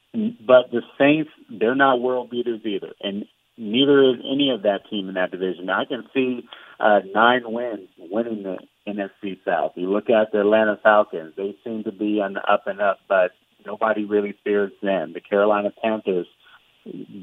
but 0.46 0.70
the 0.70 0.82
Saints 0.98 1.30
they're 1.50 1.74
not 1.74 2.00
world 2.00 2.30
beaters 2.30 2.60
either, 2.64 2.92
and 3.00 3.24
neither 3.56 4.02
is 4.10 4.16
any 4.20 4.50
of 4.50 4.62
that 4.62 4.88
team 4.88 5.08
in 5.08 5.14
that 5.14 5.30
division. 5.30 5.66
Now, 5.66 5.80
I 5.80 5.84
can 5.86 6.04
see 6.14 6.46
uh, 6.78 7.00
nine 7.12 7.42
wins 7.46 7.88
winning 7.98 8.42
the 8.42 8.58
NFC 8.86 9.38
South. 9.44 9.72
You 9.74 9.90
look 9.90 10.10
at 10.10 10.30
the 10.32 10.40
Atlanta 10.40 10.78
Falcons; 10.82 11.34
they 11.36 11.56
seem 11.64 11.84
to 11.84 11.92
be 11.92 12.20
on 12.20 12.34
the 12.34 12.42
up 12.42 12.66
and 12.66 12.80
up, 12.80 12.98
but 13.08 13.32
nobody 13.66 14.04
really 14.04 14.36
fears 14.44 14.72
them. 14.82 15.12
The 15.12 15.20
Carolina 15.20 15.72
Panthers. 15.82 16.26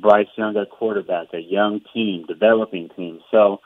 Bryce 0.01 0.25
Young 0.37 0.57
at 0.57 0.71
quarterback, 0.71 1.27
a 1.33 1.39
young 1.39 1.81
team, 1.93 2.25
developing 2.25 2.89
team. 2.89 3.19
So 3.29 3.59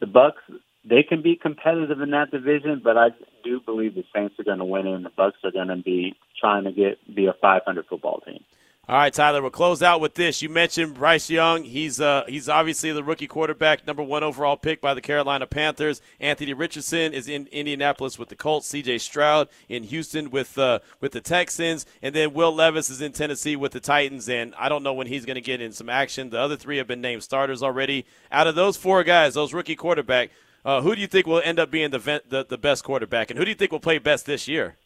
the 0.00 0.06
Bucks 0.06 0.40
they 0.84 1.02
can 1.02 1.22
be 1.22 1.36
competitive 1.36 2.00
in 2.00 2.10
that 2.10 2.30
division, 2.30 2.80
but 2.84 2.98
I 2.98 3.08
do 3.42 3.60
believe 3.60 3.94
the 3.94 4.04
Saints 4.14 4.34
are 4.38 4.44
going 4.44 4.58
to 4.58 4.64
win 4.64 4.86
it, 4.86 4.94
and 4.94 5.04
the 5.04 5.10
Bucks 5.10 5.38
are 5.42 5.50
going 5.50 5.68
to 5.68 5.76
be 5.76 6.14
trying 6.38 6.64
to 6.64 6.72
get 6.72 6.98
be 7.12 7.26
a 7.26 7.32
500 7.32 7.86
football 7.86 8.20
team. 8.20 8.44
All 8.86 8.96
right, 8.98 9.14
Tyler, 9.14 9.40
we'll 9.40 9.50
close 9.50 9.82
out 9.82 10.02
with 10.02 10.14
this. 10.14 10.42
You 10.42 10.50
mentioned 10.50 10.92
Bryce 10.92 11.30
Young. 11.30 11.64
He's 11.64 12.02
uh, 12.02 12.24
he's 12.28 12.50
obviously 12.50 12.92
the 12.92 13.02
rookie 13.02 13.26
quarterback, 13.26 13.86
number 13.86 14.02
one 14.02 14.22
overall 14.22 14.58
pick 14.58 14.82
by 14.82 14.92
the 14.92 15.00
Carolina 15.00 15.46
Panthers. 15.46 16.02
Anthony 16.20 16.52
Richardson 16.52 17.14
is 17.14 17.26
in 17.26 17.46
Indianapolis 17.46 18.18
with 18.18 18.28
the 18.28 18.36
Colts. 18.36 18.66
C.J. 18.66 18.98
Stroud 18.98 19.48
in 19.70 19.84
Houston 19.84 20.30
with 20.30 20.58
uh, 20.58 20.80
with 21.00 21.12
the 21.12 21.22
Texans, 21.22 21.86
and 22.02 22.14
then 22.14 22.34
Will 22.34 22.54
Levis 22.54 22.90
is 22.90 23.00
in 23.00 23.12
Tennessee 23.12 23.56
with 23.56 23.72
the 23.72 23.80
Titans. 23.80 24.28
And 24.28 24.54
I 24.58 24.68
don't 24.68 24.82
know 24.82 24.92
when 24.92 25.06
he's 25.06 25.24
going 25.24 25.36
to 25.36 25.40
get 25.40 25.62
in 25.62 25.72
some 25.72 25.88
action. 25.88 26.28
The 26.28 26.38
other 26.38 26.56
three 26.56 26.76
have 26.76 26.86
been 26.86 27.00
named 27.00 27.22
starters 27.22 27.62
already. 27.62 28.04
Out 28.30 28.46
of 28.46 28.54
those 28.54 28.76
four 28.76 29.02
guys, 29.02 29.32
those 29.32 29.54
rookie 29.54 29.76
quarterback, 29.76 30.28
uh, 30.62 30.82
who 30.82 30.94
do 30.94 31.00
you 31.00 31.06
think 31.06 31.26
will 31.26 31.40
end 31.42 31.58
up 31.58 31.70
being 31.70 31.88
the, 31.88 32.22
the 32.28 32.44
the 32.46 32.58
best 32.58 32.84
quarterback, 32.84 33.30
and 33.30 33.38
who 33.38 33.46
do 33.46 33.50
you 33.50 33.56
think 33.56 33.72
will 33.72 33.80
play 33.80 33.96
best 33.96 34.26
this 34.26 34.46
year? 34.46 34.76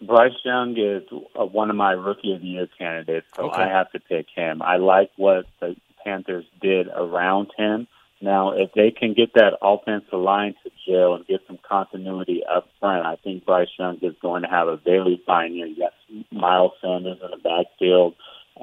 Bryce 0.00 0.32
Young 0.44 0.76
is 0.76 1.02
uh, 1.38 1.44
one 1.44 1.70
of 1.70 1.76
my 1.76 1.92
rookie 1.92 2.32
of 2.32 2.40
the 2.40 2.46
year 2.46 2.68
candidates, 2.78 3.26
so 3.34 3.50
okay. 3.50 3.62
I 3.62 3.68
have 3.68 3.90
to 3.92 4.00
pick 4.00 4.26
him. 4.34 4.62
I 4.62 4.76
like 4.76 5.10
what 5.16 5.46
the 5.60 5.76
Panthers 6.04 6.44
did 6.60 6.88
around 6.88 7.48
him. 7.56 7.88
Now, 8.20 8.52
if 8.52 8.72
they 8.74 8.90
can 8.90 9.14
get 9.14 9.34
that 9.34 9.58
offensive 9.62 10.18
line 10.18 10.54
to 10.64 10.70
gel 10.86 11.14
and 11.14 11.26
get 11.26 11.40
some 11.46 11.58
continuity 11.68 12.42
up 12.44 12.68
front, 12.80 13.06
I 13.06 13.16
think 13.16 13.44
Bryce 13.44 13.68
Young 13.78 13.98
is 14.02 14.14
going 14.20 14.42
to 14.42 14.48
have 14.48 14.68
a 14.68 14.76
very 14.76 15.20
fine 15.24 15.54
year. 15.54 15.66
You 15.66 15.76
got 15.76 15.92
Miles 16.32 16.72
Sanders 16.80 17.18
in 17.22 17.30
the 17.30 17.36
backfield, 17.36 18.14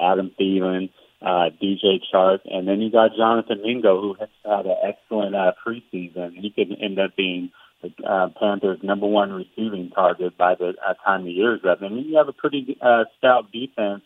Adam 0.02 0.32
Thielen, 0.40 0.90
uh, 1.22 1.50
DJ 1.62 2.00
Chark, 2.14 2.40
and 2.46 2.68
then 2.68 2.82
you 2.82 2.92
got 2.92 3.16
Jonathan 3.18 3.62
Mingo, 3.62 4.02
who 4.02 4.14
has 4.20 4.30
had 4.44 4.66
an 4.66 4.76
excellent 4.84 5.36
uh, 5.36 5.54
preseason. 5.66 6.38
He 6.38 6.50
could 6.50 6.76
end 6.82 6.98
up 7.00 7.16
being– 7.18 7.52
uh, 8.08 8.30
Panthers' 8.40 8.80
number 8.84 9.08
one 9.08 9.32
receiving 9.32 9.92
target 9.94 10.38
by 10.38 10.56
the 10.56 10.74
uh, 10.86 10.94
time 11.06 11.26
the 11.26 11.32
year's 11.32 11.62
up. 11.68 11.82
And 11.82 12.06
you 12.06 12.18
have 12.18 12.28
a 12.28 12.34
pretty 12.34 12.78
uh, 12.82 13.06
stout 13.18 13.52
defense 13.52 14.04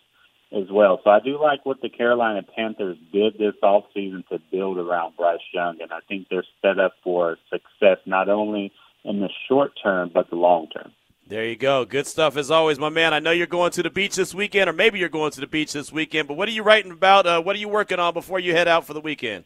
as 0.51 0.65
well. 0.71 0.99
So 1.03 1.09
I 1.09 1.19
do 1.19 1.39
like 1.39 1.65
what 1.65 1.81
the 1.81 1.89
Carolina 1.89 2.41
Panthers 2.43 2.97
did 3.11 3.37
this 3.37 3.53
offseason 3.63 4.27
to 4.29 4.39
build 4.51 4.77
around 4.77 5.15
Bryce 5.15 5.39
Young, 5.53 5.79
and 5.81 5.91
I 5.91 5.99
think 6.07 6.27
they're 6.29 6.43
set 6.61 6.79
up 6.79 6.93
for 7.03 7.37
success 7.49 7.97
not 8.05 8.29
only 8.29 8.71
in 9.03 9.19
the 9.19 9.29
short 9.47 9.73
term, 9.81 10.11
but 10.13 10.29
the 10.29 10.35
long 10.35 10.67
term. 10.67 10.91
There 11.27 11.45
you 11.45 11.55
go. 11.55 11.85
Good 11.85 12.07
stuff 12.07 12.37
as 12.37 12.49
always, 12.49 12.79
my 12.79 12.89
man. 12.89 13.13
I 13.13 13.19
know 13.19 13.29
you're 13.29 13.45
going 13.45 13.71
to 13.73 13.83
the 13.83 13.91
beach 13.91 14.15
this 14.15 14.33
weekend, 14.33 14.67
or 14.67 14.73
maybe 14.73 14.97
you're 14.97 15.09
going 15.09 15.31
to 15.31 15.41
the 15.41 15.47
beach 15.47 15.73
this 15.73 15.91
weekend. 15.91 16.27
But 16.27 16.37
what 16.37 16.47
are 16.47 16.51
you 16.51 16.63
writing 16.63 16.91
about? 16.91 17.27
Uh, 17.27 17.39
what 17.39 17.55
are 17.55 17.59
you 17.59 17.69
working 17.69 17.99
on 17.99 18.15
before 18.15 18.39
you 18.39 18.53
head 18.53 18.67
out 18.67 18.87
for 18.87 18.95
the 18.95 19.01
weekend? 19.01 19.45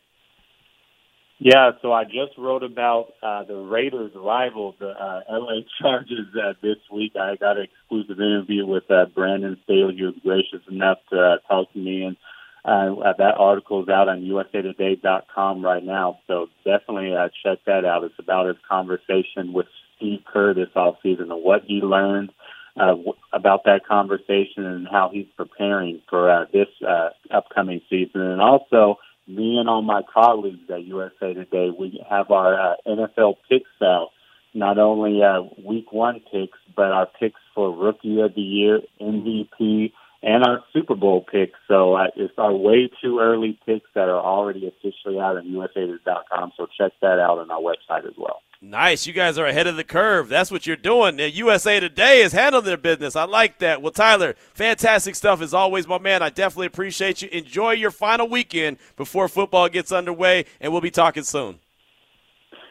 Yeah, 1.45 1.71
so 1.81 1.91
I 1.91 2.05
just 2.05 2.37
wrote 2.37 2.63
about 2.63 3.15
uh, 3.21 3.43
the 3.43 3.57
Raiders' 3.57 4.13
rival, 4.15 4.75
the 4.79 4.91
uh, 4.91 5.23
LA 5.29 5.55
Chargers, 5.81 6.27
uh, 6.41 6.53
this 6.61 6.77
week. 6.89 7.17
I 7.19 7.35
got 7.35 7.57
an 7.57 7.63
exclusive 7.65 8.17
interview 8.17 8.65
with 8.65 8.89
uh, 8.89 9.07
Brandon 9.13 9.57
Staley, 9.65 9.97
who 9.99 10.05
was 10.05 10.15
gracious 10.23 10.65
enough 10.71 10.99
to 11.11 11.19
uh, 11.19 11.37
talk 11.49 11.69
to 11.73 11.79
me, 11.79 12.03
and 12.03 12.15
uh, 12.63 13.11
that 13.17 13.35
article 13.37 13.83
is 13.83 13.89
out 13.89 14.07
on 14.07 14.21
USAToday.com 14.21 15.65
right 15.65 15.83
now. 15.83 16.19
So 16.27 16.47
definitely 16.63 17.13
uh, 17.13 17.27
check 17.43 17.59
that 17.65 17.83
out. 17.83 18.05
It's 18.05 18.15
about 18.19 18.47
his 18.47 18.55
conversation 18.69 19.51
with 19.51 19.65
Steve 19.97 20.21
Kerr 20.25 20.53
this 20.53 20.69
offseason 20.77 21.23
and 21.23 21.43
what 21.43 21.63
he 21.67 21.81
learned 21.81 22.31
uh, 22.79 22.95
about 23.33 23.65
that 23.65 23.85
conversation 23.85 24.65
and 24.65 24.87
how 24.89 25.09
he's 25.11 25.27
preparing 25.35 26.01
for 26.09 26.31
uh, 26.31 26.45
this 26.53 26.69
uh, 26.87 27.09
upcoming 27.31 27.81
season. 27.89 28.21
And 28.21 28.39
also, 28.39 28.97
me 29.27 29.57
and 29.57 29.69
all 29.69 29.81
my 29.81 30.01
colleagues 30.13 30.69
at 30.69 30.83
USA 30.83 31.33
Today, 31.33 31.69
we 31.77 32.03
have 32.09 32.31
our 32.31 32.73
uh, 32.73 32.75
NFL 32.87 33.35
picks 33.49 33.69
out. 33.81 34.09
Not 34.53 34.77
only 34.77 35.23
uh, 35.23 35.41
week 35.65 35.91
one 35.91 36.21
picks, 36.31 36.59
but 36.75 36.91
our 36.91 37.07
picks 37.19 37.39
for 37.55 37.75
Rookie 37.75 38.21
of 38.21 38.35
the 38.35 38.41
Year, 38.41 38.81
MVP, 39.01 39.91
and 40.21 40.43
our 40.43 40.63
Super 40.71 40.95
Bowl 40.95 41.25
picks. 41.29 41.57
So 41.67 41.95
uh, 41.95 42.07
it's 42.15 42.33
our 42.37 42.53
way 42.53 42.89
too 43.01 43.19
early 43.19 43.59
picks 43.65 43.89
that 43.95 44.09
are 44.09 44.21
already 44.21 44.67
officially 44.67 45.19
out 45.19 45.37
on 45.37 45.47
USAToday.com. 45.47 46.51
So 46.55 46.67
check 46.77 46.93
that 47.01 47.19
out 47.19 47.39
on 47.39 47.49
our 47.49 47.59
website 47.59 48.05
as 48.05 48.13
well. 48.17 48.41
Nice. 48.65 49.05
You 49.05 49.11
guys 49.11 49.37
are 49.37 49.45
ahead 49.45 49.67
of 49.67 49.75
the 49.75 49.83
curve. 49.83 50.29
That's 50.29 50.49
what 50.49 50.65
you're 50.65 50.77
doing. 50.77 51.17
The 51.17 51.29
USA 51.29 51.81
Today 51.81 52.21
is 52.21 52.31
handling 52.31 52.63
their 52.63 52.77
business. 52.77 53.13
I 53.13 53.25
like 53.25 53.59
that. 53.59 53.81
Well, 53.81 53.91
Tyler, 53.91 54.35
fantastic 54.53 55.15
stuff 55.15 55.41
as 55.41 55.53
always, 55.53 55.85
my 55.85 55.97
man. 55.97 56.23
I 56.23 56.29
definitely 56.29 56.67
appreciate 56.67 57.21
you. 57.21 57.27
Enjoy 57.33 57.71
your 57.71 57.91
final 57.91 58.29
weekend 58.29 58.77
before 58.95 59.27
football 59.27 59.67
gets 59.67 59.91
underway, 59.91 60.45
and 60.61 60.71
we'll 60.71 60.79
be 60.79 60.91
talking 60.91 61.23
soon. 61.23 61.59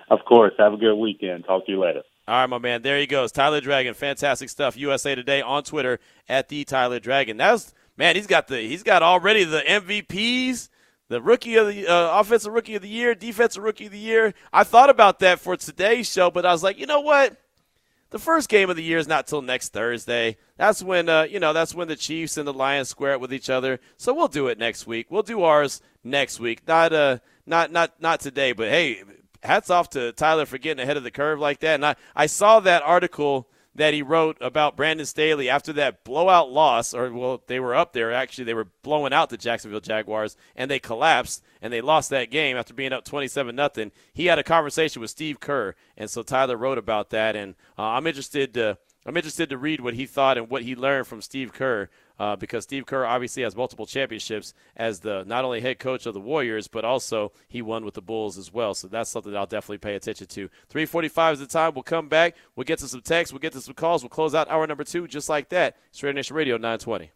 Of 0.09 0.21
course. 0.27 0.55
Have 0.57 0.73
a 0.73 0.79
good 0.79 0.97
weekend. 0.97 1.45
Talk 1.45 1.67
to 1.67 1.73
you 1.73 1.81
later. 1.81 2.01
All 2.27 2.37
right, 2.37 2.47
my 2.47 2.57
man. 2.57 2.81
There 2.81 2.99
he 2.99 3.07
goes. 3.07 3.31
Tyler 3.31 3.61
Dragon. 3.61 3.93
Fantastic 3.93 4.49
stuff. 4.49 4.79
USA 4.79 5.15
Today 5.15 5.43
on 5.43 5.63
Twitter 5.63 6.01
at 6.27 6.49
the 6.49 6.65
Tyler 6.65 7.01
Dragon. 7.01 7.37
That's 7.37 7.75
man, 7.99 8.17
he's 8.17 8.27
got 8.27 8.49
the 8.49 8.57
he's 8.57 8.83
got 8.83 9.03
already 9.03 9.45
the 9.45 9.61
MVPs 9.61 10.71
the 11.13 11.21
rookie 11.21 11.57
of 11.57 11.69
the 11.69 11.87
uh, 11.87 12.19
offensive 12.19 12.53
rookie 12.53 12.75
of 12.75 12.81
the 12.81 12.89
year, 12.89 13.15
defensive 13.15 13.63
rookie 13.63 13.87
of 13.87 13.93
the 13.93 13.99
year. 13.99 14.33
I 14.51 14.65
thought 14.65 14.89
about 14.89 15.19
that 15.19 15.41
for 15.41 15.57
today's 15.57 16.11
show, 16.11 16.31
but 16.31 16.47
I 16.47 16.53
was 16.53 16.63
like, 16.63 16.79
you 16.79 16.87
know 16.87 17.01
what? 17.01 17.37
The 18.11 18.19
first 18.19 18.49
game 18.49 18.71
of 18.71 18.77
the 18.77 18.83
year 18.83 18.97
is 18.97 19.07
not 19.07 19.27
till 19.27 19.43
next 19.43 19.75
Thursday. 19.75 20.39
That's 20.57 20.83
when 20.83 21.11
uh, 21.11 21.25
you 21.25 21.39
know 21.39 21.53
that's 21.53 21.75
when 21.75 21.89
the 21.89 21.97
Chiefs 21.97 22.37
and 22.39 22.49
the 22.49 22.53
Lions 22.53 22.89
square 22.89 23.13
it 23.13 23.21
with 23.21 23.33
each 23.33 23.51
other. 23.51 23.79
So 23.99 24.15
we'll 24.15 24.29
do 24.29 24.49
it 24.49 24.59
next 24.59 24.87
week. 24.87 25.07
We'll 25.11 25.23
do 25.23 25.43
ours 25.43 25.83
next 26.03 26.41
week. 26.41 26.67
Not 26.67 26.93
uh 26.93 27.19
not 27.47 27.71
not 27.71 28.01
not 28.01 28.21
today, 28.21 28.53
but 28.53 28.69
hey, 28.69 29.03
hats 29.43 29.69
off 29.71 29.91
to 29.91 30.13
Tyler 30.13 30.47
for 30.47 30.59
getting 30.59 30.83
ahead 30.83 30.97
of 30.97 31.05
the 31.05 31.11
curve 31.11 31.41
like 31.41 31.61
that. 31.61 31.75
And 31.75 31.87
I, 31.87 31.97
I 32.17 32.27
saw 32.27 32.61
that 32.61 32.83
article 32.83 33.49
that 33.75 33.95
he 33.95 34.03
wrote 34.03 34.37
about 34.41 34.77
Brandon 34.77 35.07
Staley 35.07 35.49
after 35.49 35.73
that 35.75 36.05
blowout 36.05 36.51
loss, 36.51 36.93
or 36.93 37.13
well, 37.13 37.43
they 37.47 37.59
were 37.59 37.75
up 37.75 37.93
there 37.93 38.13
actually. 38.13 38.45
They 38.45 38.55
were 38.55 38.69
blowing 38.83 39.13
out 39.13 39.31
the 39.31 39.37
Jacksonville 39.37 39.81
Jaguars, 39.81 40.37
and 40.55 40.71
they 40.71 40.79
collapsed 40.79 41.43
and 41.61 41.73
they 41.73 41.81
lost 41.81 42.11
that 42.11 42.31
game 42.31 42.57
after 42.57 42.75
being 42.75 42.93
up 42.93 43.05
27 43.05 43.55
nothing. 43.55 43.93
He 44.13 44.27
had 44.27 44.39
a 44.39 44.45
conversation 44.45 45.01
with 45.01 45.11
Steve 45.11 45.41
Kerr, 45.41 45.75
and 45.97 46.11
so 46.11 46.23
Tyler 46.23 46.57
wrote 46.57 46.79
about 46.79 47.11
that, 47.11 47.37
and 47.37 47.55
uh, 47.79 47.83
I'm 47.83 48.07
interested 48.07 48.55
to 48.55 48.79
I'm 49.05 49.17
interested 49.17 49.51
to 49.51 49.59
read 49.59 49.81
what 49.81 49.95
he 49.95 50.07
thought 50.07 50.39
and 50.39 50.49
what 50.49 50.63
he 50.63 50.77
learned 50.77 51.07
from 51.07 51.23
Steve 51.23 51.53
Kerr 51.53 51.89
uh, 52.23 52.37
because 52.37 52.63
Steve 52.63 52.87
Kerr 52.87 53.05
obviously 53.05 53.43
has 53.43 53.57
multiple 53.57 53.85
championships 53.85 54.55
as 54.77 55.01
the 55.01 55.25
not 55.27 55.45
only 55.45 55.61
head 55.61 55.81
coach 55.81 56.07
of 56.07 56.15
the 56.15 56.21
Warriors, 56.21 56.69
but 56.69 56.85
also 56.85 57.33
he 57.49 57.61
won 57.61 57.85
with 57.85 57.95
the 57.95 58.01
Bulls 58.01 58.39
as 58.39 58.53
well. 58.53 58.75
So 58.75 58.87
that's 58.87 59.11
something 59.11 59.33
that 59.33 59.39
I'll 59.39 59.47
definitely 59.47 59.79
pay 59.79 59.97
attention 59.97 60.29
to. 60.29 60.49
345 60.69 61.33
is 61.33 61.41
the 61.41 61.47
time. 61.47 61.75
We'll 61.75 61.83
come 61.83 62.09
back. 62.09 62.37
We'll 62.55 62.63
get 62.63 62.79
to 62.79 62.87
some 62.87 63.01
texts. 63.01 63.33
We'll 63.33 63.41
get 63.41 63.55
to 63.55 63.61
some 63.61 63.75
calls. 63.75 64.05
We'll 64.05 64.11
close 64.11 64.37
out 64.37 64.49
hour 64.49 64.65
number 64.69 64.85
two 64.85 65.09
just 65.09 65.29
like 65.29 65.49
that. 65.49 65.77
Straight 65.91 66.15
Nation 66.15 66.37
Radio 66.37 66.57
920. 66.59 67.11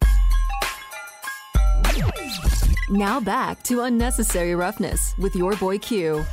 Now 2.89 3.21
back 3.21 3.63
to 3.63 3.83
Unnecessary 3.83 4.55
Roughness 4.55 5.15
with 5.17 5.37
your 5.37 5.55
boy 5.55 5.77
Q. 5.77 6.25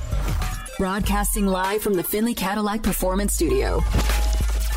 Broadcasting 0.78 1.46
live 1.46 1.80
from 1.80 1.94
the 1.94 2.02
Findlay 2.02 2.34
Cadillac 2.34 2.82
Performance 2.82 3.34
Studio. 3.34 3.80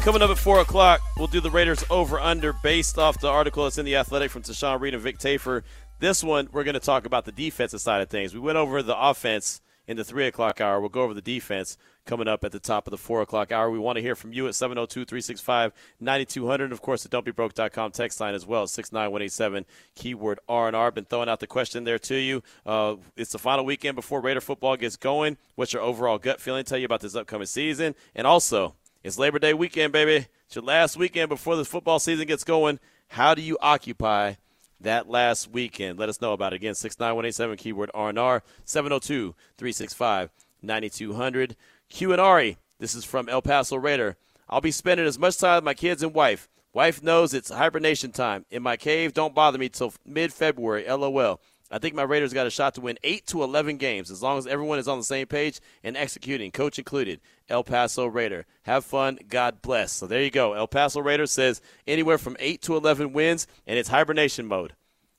Coming 0.02 0.22
up 0.22 0.30
at 0.30 0.38
4 0.38 0.62
o'clock, 0.62 1.02
we'll 1.18 1.28
do 1.28 1.41
the 1.41 1.52
Raiders 1.52 1.84
over 1.89 2.18
under 2.18 2.54
based 2.54 2.98
off 2.98 3.20
the 3.20 3.28
article 3.28 3.66
that's 3.66 3.78
in 3.78 3.86
The 3.86 3.98
Athletic 3.98 4.32
from 4.32 4.41
Tashan 4.41 4.80
Reed 4.80 4.93
and 4.93 5.04
Vic 5.04 5.18
Tafur. 5.18 5.64
This 6.00 6.24
one, 6.24 6.48
we're 6.54 6.64
going 6.64 6.76
to 6.76 6.80
talk 6.80 7.06
about 7.06 7.26
the 7.26 7.32
defensive 7.34 7.82
side 7.82 8.02
of 8.02 8.10
things. 8.10 8.34
We 8.34 8.39
went 8.39 8.58
over 8.58 8.82
the 8.82 8.98
offense 8.98 9.60
in 9.86 9.98
the 9.98 10.06
3 10.06 10.28
o'clock 10.28 10.62
hour. 10.62 10.80
We'll 10.80 10.89
go 10.89 11.02
over 11.02 11.14
the 11.14 11.22
defense 11.22 11.78
coming 12.06 12.28
up 12.28 12.45
at 12.45 12.54
the 12.54 12.60
top 12.60 12.88
of 12.88 12.91
the 12.91 12.98
4 12.98 13.22
o'clock 13.22 13.52
hour. 13.52 13.70
We 13.70 13.80
want 13.80 13.98
to 13.98 14.02
hear 14.02 14.16
from 14.16 14.32
you 14.32 14.48
at 14.48 14.56
702 14.56 15.04
365 15.04 15.74
9200. 16.00 16.72
Of 16.72 16.82
course, 16.82 17.04
the 17.04 17.10
don'tbebroke.com 17.10 17.91
text 17.91 18.22
line 18.22 18.34
as 18.34 18.45
well, 18.45 18.66
69187, 18.66 19.66
keyword 19.95 20.39
R&R. 20.48 20.91
Been 20.91 21.06
throwing 21.06 21.28
out 21.28 21.41
the 21.41 21.48
question 21.48 21.84
there 21.84 22.00
to 22.00 22.16
you. 22.16 22.43
Uh, 22.66 22.95
it's 23.18 23.32
the 23.32 23.39
final 23.39 23.66
weekend 23.66 23.95
before 23.95 24.22
Raider 24.22 24.41
football 24.41 24.78
gets 24.78 24.95
going. 24.95 25.36
What's 25.56 25.74
your 25.74 25.82
overall 25.82 26.18
gut 26.18 26.39
feeling? 26.39 26.64
Tell 26.64 26.78
you 26.78 26.86
about 26.86 27.02
this 27.02 27.16
upcoming 27.16 27.48
season. 27.48 27.95
And 28.16 28.26
also, 28.26 28.76
it's 29.08 29.18
Labor 29.18 29.39
Day 29.39 29.53
weekend, 29.53 29.93
baby. 29.93 30.28
It's 30.45 30.55
your 30.55 30.66
last 30.66 30.97
weekend 30.97 31.30
before 31.30 31.55
the 31.55 31.64
football 31.64 31.97
season 31.97 32.28
gets 32.28 32.43
going. 32.43 32.78
How 33.08 33.34
do 33.34 33.41
you 33.41 33.58
occupy 33.62 34.34
that 34.82 35.10
last 35.10 35.49
weekend? 35.49 35.97
Let 35.97 36.10
us 36.10 36.20
know 36.20 36.34
about 36.34 36.51
it. 36.51 36.58
Again, 36.58 36.76
69187, 36.76 37.55
keyword 37.55 37.89
R&R, 37.93 38.43
702-365-9200. 38.66 41.55
Q 41.88 42.12
and 42.12 42.20
Ari, 42.20 42.58
this 42.80 42.93
is 42.93 43.05
from 43.05 43.30
El 43.30 43.41
Paso 43.41 43.78
Raider. 43.78 44.18
I'll 44.49 44.60
be 44.60 44.72
spending 44.72 45.08
as 45.08 45.18
much 45.18 45.38
time 45.38 45.55
with 45.55 45.64
my 45.64 45.74
kids 45.74 46.03
and 46.03 46.14
wife. 46.14 46.49
Wife 46.74 47.01
knows 47.01 47.34
it's 47.34 47.49
hibernation 47.49 48.12
time. 48.12 48.43
In 48.51 48.62
my 48.62 48.76
cave, 48.76 49.14
don't 49.14 49.34
bother 49.34 49.58
me 49.58 49.70
till 49.70 49.93
mid-February, 50.05 50.84
LOL. 50.86 51.39
I 51.70 51.80
think 51.80 51.95
my 51.95 52.03
Raiders 52.03 52.34
got 52.34 52.47
a 52.47 52.51
shot 52.51 52.76
to 52.76 52.82
win 52.82 52.97
8 53.03 53.28
to 53.28 53.43
11 53.43 53.78
games 53.78 54.09
as 54.09 54.22
long 54.22 54.38
as 54.38 54.47
everyone 54.47 54.80
is 54.80 54.88
on 54.88 54.97
the 54.97 55.03
same 55.03 55.28
page 55.28 55.59
and 55.84 55.97
executing, 55.97 56.51
coach 56.51 56.80
included. 56.80 57.20
El 57.49 57.63
Paso 57.63 58.05
Raider. 58.05 58.45
Have 58.63 58.86
fun. 58.86 59.20
God 59.28 59.61
bless. 59.61 59.91
So 59.93 60.07
there 60.07 60.24
you 60.24 60.32
go. 60.32 60.53
El 60.53 60.68
Paso 60.68 61.01
Raider 61.01 61.26
says 61.26 61.61
anywhere 61.86 62.18
from 62.18 62.38
8 62.39 62.61
to 62.63 62.76
11 62.76 63.13
wins, 63.13 63.47
and 63.65 63.78
it's 63.78 63.89
hibernation 63.89 64.45
mode, 64.45 64.74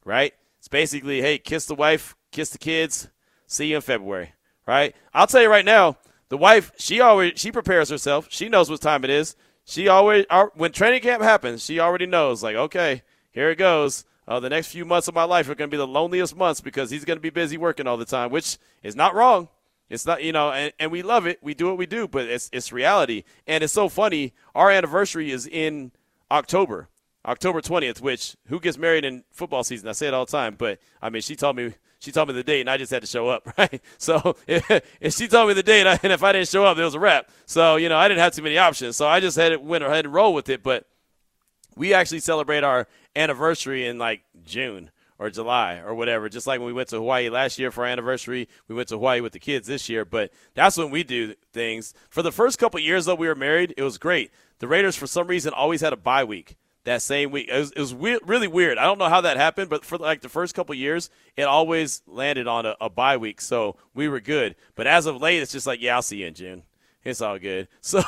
right? 0.05 0.33
It's 0.59 0.69
basically, 0.69 1.21
hey, 1.21 1.39
kiss 1.39 1.67
the 1.67 1.75
wife, 1.75 2.17
kiss 2.33 2.51
the 2.51 2.59
kids, 2.59 3.09
see 3.47 3.69
you 3.69 3.77
in 3.77 3.83
February, 3.83 4.33
right? 4.67 4.95
I'll 5.13 5.27
tell 5.27 5.43
you 5.43 5.51
right 5.51 5.65
now, 5.65 5.97
the 6.29 6.37
wife, 6.37 6.73
she 6.77 7.01
always 7.01 7.33
she 7.37 7.51
prepares 7.51 7.89
herself. 7.89 8.27
She 8.31 8.49
knows 8.49 8.69
what 8.69 8.81
time 8.81 9.05
it 9.05 9.11
is. 9.11 9.37
She 9.65 9.89
always 9.89 10.27
uh, 10.29 10.47
when 10.55 10.73
training 10.73 11.01
camp 11.01 11.23
happens, 11.23 11.65
she 11.65 11.81
already 11.81 12.07
knows 12.07 12.43
like, 12.43 12.57
okay, 12.57 13.03
here 13.31 13.51
it 13.51 13.57
goes 13.57 14.05
uh, 14.29 14.39
the 14.39 14.51
next 14.51 14.69
few 14.69 14.85
months 14.85 15.09
of 15.09 15.15
my 15.15 15.25
life 15.25 15.49
are 15.49 15.55
going 15.55 15.71
to 15.71 15.75
be 15.75 15.79
the 15.79 15.87
loneliest 15.87 16.37
months 16.37 16.61
because 16.61 16.91
he's 16.91 17.07
going 17.07 17.17
to 17.17 17.21
be 17.23 17.31
busy 17.31 17.57
working 17.57 17.87
all 17.87 17.97
the 17.97 18.05
time, 18.05 18.31
which 18.31 18.59
is 18.83 18.95
not 18.95 19.15
wrong. 19.15 19.49
It's 19.89 20.05
not, 20.05 20.23
you 20.23 20.33
know, 20.33 20.53
and, 20.53 20.71
and 20.79 20.93
we 20.93 21.01
love 21.01 21.27
it. 21.27 21.39
We 21.43 21.55
do 21.55 21.67
what 21.69 21.79
we 21.79 21.87
do, 21.87 22.07
but 22.07 22.27
it's, 22.27 22.51
it's 22.53 22.71
reality. 22.71 23.25
And 23.47 23.65
it's 23.65 23.73
so 23.73 23.89
funny. 23.89 24.35
Our 24.55 24.71
anniversary 24.71 25.31
is 25.31 25.47
in 25.47 25.93
October, 26.31 26.91
October 27.25 27.63
20th, 27.63 28.03
which 28.03 28.37
who 28.49 28.61
gets 28.61 28.77
married 28.77 29.07
in 29.07 29.25
football 29.33 29.65
season? 29.65 29.89
I 29.89 29.93
say 29.93 30.09
it 30.09 30.15
all 30.15 30.27
the 30.27 30.33
time, 30.33 30.57
but 30.59 30.79
I 31.01 31.09
mean, 31.09 31.23
she 31.23 31.35
told 31.35 31.57
me, 31.57 31.73
she 31.99 32.13
told 32.13 32.29
me 32.29 32.35
the 32.35 32.45
date 32.45 32.61
and 32.61 32.69
I 32.69 32.77
just 32.77 32.93
had 32.93 33.01
to 33.01 33.09
show 33.09 33.29
up, 33.29 33.51
right? 33.59 33.83
So 33.97 34.37
if, 34.47 35.17
she 35.17 35.27
told 35.27 35.49
me 35.49 35.55
the 35.55 35.63
date 35.63 35.87
and 35.87 36.13
if 36.13 36.23
I 36.23 36.33
didn't 36.33 36.49
show 36.49 36.67
up, 36.67 36.77
there 36.77 36.85
was 36.85 36.95
a 36.95 37.01
wrap. 37.01 37.31
So, 37.47 37.77
you 37.77 37.89
know, 37.89 37.97
I 37.97 38.09
didn't 38.09 38.21
have 38.21 38.35
too 38.35 38.43
many 38.43 38.59
options. 38.59 38.97
So 38.97 39.09
I 39.09 39.21
just 39.21 39.39
had 39.39 39.51
to 39.51 39.57
went 39.57 39.85
ahead 39.85 40.05
and 40.05 40.13
roll 40.13 40.35
with 40.35 40.51
it. 40.51 40.63
But 40.63 40.87
we 41.79 41.95
actually 41.95 42.21
celebrate 42.21 42.65
our 42.65 42.87
anniversary 43.17 43.87
in 43.87 43.99
like 43.99 44.23
June 44.45 44.91
or 45.19 45.31
July 45.31 45.79
or 45.79 45.95
whatever. 45.95 46.29
Just 46.29 46.47
like 46.47 46.61
when 46.61 46.67
we 46.67 46.73
went 46.73 46.89
to 46.91 46.97
Hawaii 46.97 47.31
last 47.31 47.59
year 47.59 47.71
for 47.71 47.85
our 47.85 47.91
anniversary, 47.91 48.49
we 48.67 48.75
went 48.75 48.89
to 48.89 48.97
Hawaii 48.97 49.21
with 49.21 49.33
the 49.33 49.39
kids 49.39 49.67
this 49.67 49.89
year. 49.89 50.05
But 50.05 50.33
that's 50.55 50.77
when 50.77 50.91
we 50.91 51.03
do 51.05 51.35
things. 51.53 51.95
For 52.11 52.23
the 52.23 52.33
first 52.33 52.59
couple 52.59 52.81
years 52.81 53.07
though 53.07 53.15
we 53.15 53.29
were 53.29 53.35
married, 53.35 53.75
it 53.77 53.83
was 53.83 53.97
great. 53.97 54.31
The 54.59 54.69
Raiders 54.69 54.97
for 54.97 55.07
some 55.07 55.29
reason 55.29 55.53
always 55.53 55.81
had 55.81 55.93
a 55.93 55.97
bye 55.97 56.25
week 56.25 56.57
that 56.85 57.03
same 57.03 57.31
week. 57.31 57.49
It 57.49 57.59
was, 57.59 57.71
it 57.73 57.81
was 57.81 57.95
really 57.95 58.49
weird. 58.49 58.79
I 58.79 58.85
don't 58.85 58.99
know 58.99 59.09
how 59.09 59.21
that 59.21 59.37
happened, 59.37 59.69
but 59.71 59.85
for 59.85 59.99
like 59.99 60.23
the 60.23 60.29
first 60.29 60.55
couple 60.55 60.75
years, 60.75 61.11
it 61.37 61.43
always 61.43 62.03
landed 62.07 62.49
on 62.49 62.67
a, 62.67 62.77
a 62.81 62.89
bye 62.89 63.17
week, 63.17 63.41
so 63.41 63.77
we 63.95 64.09
were 64.09 64.21
good. 64.21 64.57
But 64.75 64.87
as 64.87 65.07
of 65.07 65.21
late, 65.21 65.43
it's 65.43 65.53
just 65.53 65.67
like, 65.67 65.81
yeah, 65.81 65.97
I'll 65.97 66.03
see 66.03 66.19
you 66.19 66.27
in 66.27 66.35
June. 66.35 66.63
It's 67.05 67.21
all 67.21 67.39
good. 67.39 67.69
So, 67.81 68.03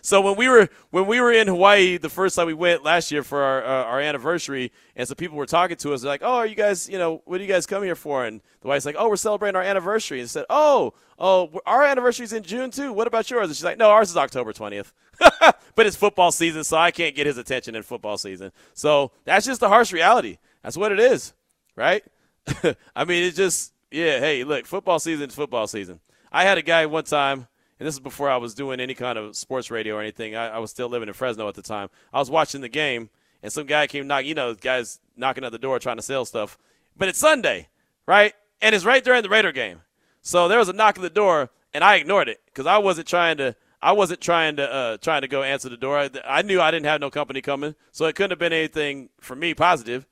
so 0.00 0.20
when 0.20 0.36
we 0.36 0.48
were 0.48 0.68
when 0.90 1.06
we 1.06 1.20
were 1.20 1.30
in 1.32 1.46
Hawaii 1.46 1.96
the 1.96 2.08
first 2.08 2.34
time 2.34 2.46
we 2.46 2.54
went 2.54 2.82
last 2.82 3.12
year 3.12 3.22
for 3.22 3.42
our 3.42 3.64
uh, 3.64 3.84
our 3.84 4.00
anniversary, 4.00 4.72
and 4.96 5.06
some 5.06 5.16
people 5.16 5.36
were 5.36 5.46
talking 5.46 5.76
to 5.76 5.92
us, 5.92 6.02
they're 6.02 6.10
like, 6.10 6.22
"Oh, 6.22 6.34
are 6.34 6.46
you 6.46 6.54
guys, 6.54 6.88
you 6.88 6.98
know, 6.98 7.22
what 7.24 7.38
do 7.38 7.44
you 7.44 7.50
guys 7.52 7.66
come 7.66 7.82
here 7.82 7.94
for?" 7.94 8.24
And 8.24 8.40
the 8.62 8.68
wife's 8.68 8.84
like, 8.84 8.96
"Oh, 8.98 9.08
we're 9.08 9.16
celebrating 9.16 9.56
our 9.56 9.62
anniversary." 9.62 10.20
And 10.20 10.28
said, 10.28 10.44
"Oh, 10.50 10.94
oh, 11.18 11.60
our 11.66 11.84
anniversary's 11.84 12.32
in 12.32 12.42
June 12.42 12.70
too. 12.70 12.92
What 12.92 13.06
about 13.06 13.30
yours?" 13.30 13.48
And 13.48 13.56
she's 13.56 13.64
like, 13.64 13.78
"No, 13.78 13.90
ours 13.90 14.10
is 14.10 14.16
October 14.16 14.52
20th." 14.52 14.92
but 15.74 15.86
it's 15.86 15.96
football 15.96 16.32
season, 16.32 16.64
so 16.64 16.76
I 16.76 16.90
can't 16.90 17.14
get 17.14 17.26
his 17.26 17.38
attention 17.38 17.74
in 17.74 17.82
football 17.82 18.18
season. 18.18 18.50
So 18.72 19.12
that's 19.24 19.46
just 19.46 19.60
the 19.60 19.68
harsh 19.68 19.92
reality. 19.92 20.38
That's 20.62 20.76
what 20.76 20.90
it 20.90 20.98
is, 20.98 21.34
right? 21.76 22.02
I 22.96 23.04
mean, 23.04 23.24
it's 23.24 23.36
just 23.36 23.72
yeah. 23.90 24.18
Hey, 24.18 24.42
look, 24.44 24.66
football 24.66 24.98
season 24.98 25.28
is 25.28 25.34
football 25.34 25.66
season. 25.66 26.00
I 26.32 26.44
had 26.44 26.58
a 26.58 26.62
guy 26.62 26.86
one 26.86 27.04
time 27.04 27.46
and 27.84 27.88
this 27.88 27.96
is 27.96 28.00
before 28.00 28.30
I 28.30 28.38
was 28.38 28.54
doing 28.54 28.80
any 28.80 28.94
kind 28.94 29.18
of 29.18 29.36
sports 29.36 29.70
radio 29.70 29.96
or 29.96 30.00
anything. 30.00 30.34
I, 30.34 30.56
I, 30.56 30.58
was 30.58 30.70
still 30.70 30.88
living 30.88 31.06
in 31.06 31.12
Fresno 31.12 31.46
at 31.50 31.54
the 31.54 31.60
time. 31.60 31.90
I 32.14 32.18
was 32.18 32.30
watching 32.30 32.62
the 32.62 32.68
game, 32.70 33.10
and 33.42 33.52
some 33.52 33.66
guy 33.66 33.86
came 33.86 34.06
knocking. 34.06 34.28
You 34.28 34.34
know, 34.34 34.54
guys 34.54 35.00
knocking 35.18 35.44
at 35.44 35.52
the 35.52 35.58
door 35.58 35.78
trying 35.78 35.98
to 35.98 36.02
sell 36.02 36.24
stuff. 36.24 36.56
But 36.96 37.08
it's 37.08 37.18
Sunday, 37.18 37.68
right? 38.06 38.32
And 38.62 38.74
it's 38.74 38.86
right 38.86 39.04
during 39.04 39.22
the 39.22 39.28
Raider 39.28 39.52
game. 39.52 39.82
So 40.22 40.48
there 40.48 40.58
was 40.58 40.70
a 40.70 40.72
knock 40.72 40.96
at 40.96 41.02
the 41.02 41.10
door, 41.10 41.50
and 41.74 41.84
I 41.84 41.96
ignored 41.96 42.26
it 42.30 42.40
because 42.46 42.64
I 42.64 42.78
wasn't 42.78 43.06
trying 43.06 43.36
to. 43.36 43.54
I 43.82 43.92
wasn't 43.92 44.22
trying 44.22 44.56
to 44.56 44.72
uh, 44.72 44.96
trying 44.96 45.20
to 45.20 45.28
go 45.28 45.42
answer 45.42 45.68
the 45.68 45.76
door. 45.76 45.98
I, 45.98 46.10
I, 46.26 46.40
knew 46.40 46.62
I 46.62 46.70
didn't 46.70 46.86
have 46.86 47.02
no 47.02 47.10
company 47.10 47.42
coming, 47.42 47.74
so 47.92 48.06
it 48.06 48.16
couldn't 48.16 48.30
have 48.30 48.38
been 48.38 48.54
anything 48.54 49.10
for 49.20 49.36
me 49.36 49.52
positive. 49.52 50.06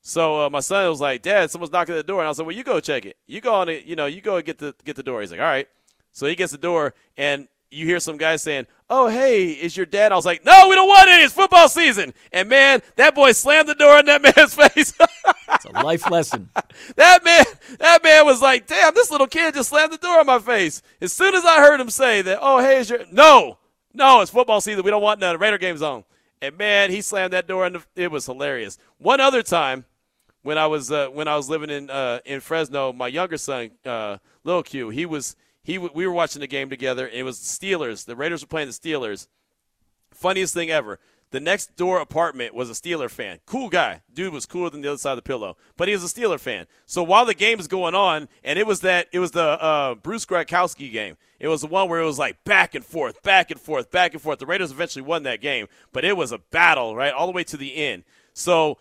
So 0.00 0.46
uh, 0.46 0.48
my 0.48 0.60
son 0.60 0.88
was 0.88 1.02
like, 1.02 1.20
"Dad, 1.20 1.50
someone's 1.50 1.72
knocking 1.72 1.94
at 1.94 1.98
the 1.98 2.10
door," 2.10 2.20
and 2.20 2.26
I 2.26 2.30
was 2.30 2.38
like, 2.38 2.46
"Well, 2.46 2.56
you 2.56 2.64
go 2.64 2.80
check 2.80 3.04
it. 3.04 3.18
You 3.26 3.42
go 3.42 3.52
on 3.52 3.68
it. 3.68 3.84
You 3.84 3.96
know, 3.96 4.06
you 4.06 4.22
go 4.22 4.40
get 4.40 4.56
the 4.56 4.74
get 4.86 4.96
the 4.96 5.02
door." 5.02 5.20
He's 5.20 5.30
like, 5.30 5.40
"All 5.40 5.46
right." 5.46 5.68
So 6.18 6.26
he 6.26 6.34
gets 6.34 6.50
the 6.50 6.58
door, 6.58 6.94
and 7.16 7.46
you 7.70 7.86
hear 7.86 8.00
some 8.00 8.16
guy 8.16 8.34
saying, 8.34 8.66
"Oh, 8.90 9.06
hey, 9.06 9.50
is 9.50 9.76
your 9.76 9.86
dad?" 9.86 10.10
I 10.10 10.16
was 10.16 10.26
like, 10.26 10.44
"No, 10.44 10.66
we 10.68 10.74
don't 10.74 10.88
want 10.88 11.08
it. 11.08 11.20
It's 11.20 11.32
football 11.32 11.68
season." 11.68 12.12
And 12.32 12.48
man, 12.48 12.82
that 12.96 13.14
boy 13.14 13.30
slammed 13.30 13.68
the 13.68 13.76
door 13.76 14.00
in 14.00 14.06
that 14.06 14.22
man's 14.36 14.52
face. 14.52 14.92
it's 15.54 15.64
a 15.64 15.70
life 15.84 16.10
lesson. 16.10 16.50
that 16.96 17.22
man, 17.22 17.44
that 17.78 18.02
man 18.02 18.26
was 18.26 18.42
like, 18.42 18.66
"Damn, 18.66 18.94
this 18.94 19.12
little 19.12 19.28
kid 19.28 19.54
just 19.54 19.68
slammed 19.68 19.92
the 19.92 19.98
door 19.98 20.20
in 20.20 20.26
my 20.26 20.40
face." 20.40 20.82
As 21.00 21.12
soon 21.12 21.36
as 21.36 21.44
I 21.44 21.60
heard 21.60 21.80
him 21.80 21.88
say 21.88 22.20
that, 22.22 22.40
"Oh, 22.42 22.58
hey, 22.58 22.78
is 22.78 22.90
your 22.90 23.04
no, 23.12 23.58
no, 23.94 24.20
it's 24.20 24.32
football 24.32 24.60
season. 24.60 24.82
We 24.82 24.90
don't 24.90 25.02
want 25.02 25.20
none. 25.20 25.38
Raider 25.38 25.58
game's 25.58 25.82
on." 25.82 26.02
And 26.42 26.58
man, 26.58 26.90
he 26.90 27.00
slammed 27.00 27.32
that 27.32 27.46
door, 27.46 27.64
and 27.64 27.84
it 27.94 28.10
was 28.10 28.26
hilarious. 28.26 28.76
One 28.98 29.20
other 29.20 29.44
time, 29.44 29.84
when 30.42 30.58
I 30.58 30.66
was 30.66 30.90
uh, 30.90 31.10
when 31.10 31.28
I 31.28 31.36
was 31.36 31.48
living 31.48 31.70
in 31.70 31.90
uh, 31.90 32.18
in 32.24 32.40
Fresno, 32.40 32.92
my 32.92 33.06
younger 33.06 33.36
son, 33.36 33.70
uh, 33.86 34.18
Lil 34.42 34.64
Q, 34.64 34.88
he 34.88 35.06
was 35.06 35.36
he 35.68 35.76
we 35.76 36.06
were 36.06 36.14
watching 36.14 36.40
the 36.40 36.46
game 36.46 36.70
together. 36.70 37.06
it 37.06 37.24
was 37.24 37.38
Steelers. 37.38 38.06
The 38.06 38.16
Raiders 38.16 38.42
were 38.42 38.48
playing 38.48 38.68
the 38.68 38.72
Steelers. 38.72 39.28
Funniest 40.10 40.54
thing 40.54 40.70
ever. 40.70 40.98
The 41.30 41.40
next 41.40 41.76
door 41.76 42.00
apartment 42.00 42.54
was 42.54 42.70
a 42.70 42.72
Steeler 42.72 43.10
fan. 43.10 43.40
Cool 43.44 43.68
guy. 43.68 44.00
Dude 44.14 44.32
was 44.32 44.46
cooler 44.46 44.70
than 44.70 44.80
the 44.80 44.88
other 44.88 44.96
side 44.96 45.10
of 45.10 45.18
the 45.18 45.22
pillow. 45.22 45.58
But 45.76 45.86
he 45.88 45.92
was 45.92 46.02
a 46.02 46.06
Steeler 46.06 46.40
fan. 46.40 46.68
So 46.86 47.02
while 47.02 47.26
the 47.26 47.34
game 47.34 47.58
was 47.58 47.68
going 47.68 47.94
on, 47.94 48.30
and 48.42 48.58
it 48.58 48.66
was 48.66 48.80
that 48.80 49.08
it 49.12 49.18
was 49.18 49.32
the 49.32 49.42
uh, 49.42 49.94
Bruce 49.96 50.24
Gradkowski 50.24 50.90
game. 50.90 51.18
It 51.38 51.48
was 51.48 51.60
the 51.60 51.66
one 51.66 51.90
where 51.90 52.00
it 52.00 52.06
was 52.06 52.18
like 52.18 52.42
back 52.44 52.74
and 52.74 52.82
forth, 52.82 53.22
back 53.22 53.50
and 53.50 53.60
forth, 53.60 53.90
back 53.90 54.14
and 54.14 54.22
forth. 54.22 54.38
The 54.38 54.46
Raiders 54.46 54.70
eventually 54.70 55.02
won 55.02 55.24
that 55.24 55.42
game, 55.42 55.66
but 55.92 56.02
it 56.02 56.16
was 56.16 56.32
a 56.32 56.38
battle, 56.38 56.96
right, 56.96 57.12
all 57.12 57.26
the 57.26 57.32
way 57.32 57.44
to 57.44 57.58
the 57.58 57.76
end. 57.76 58.04
So 58.32 58.78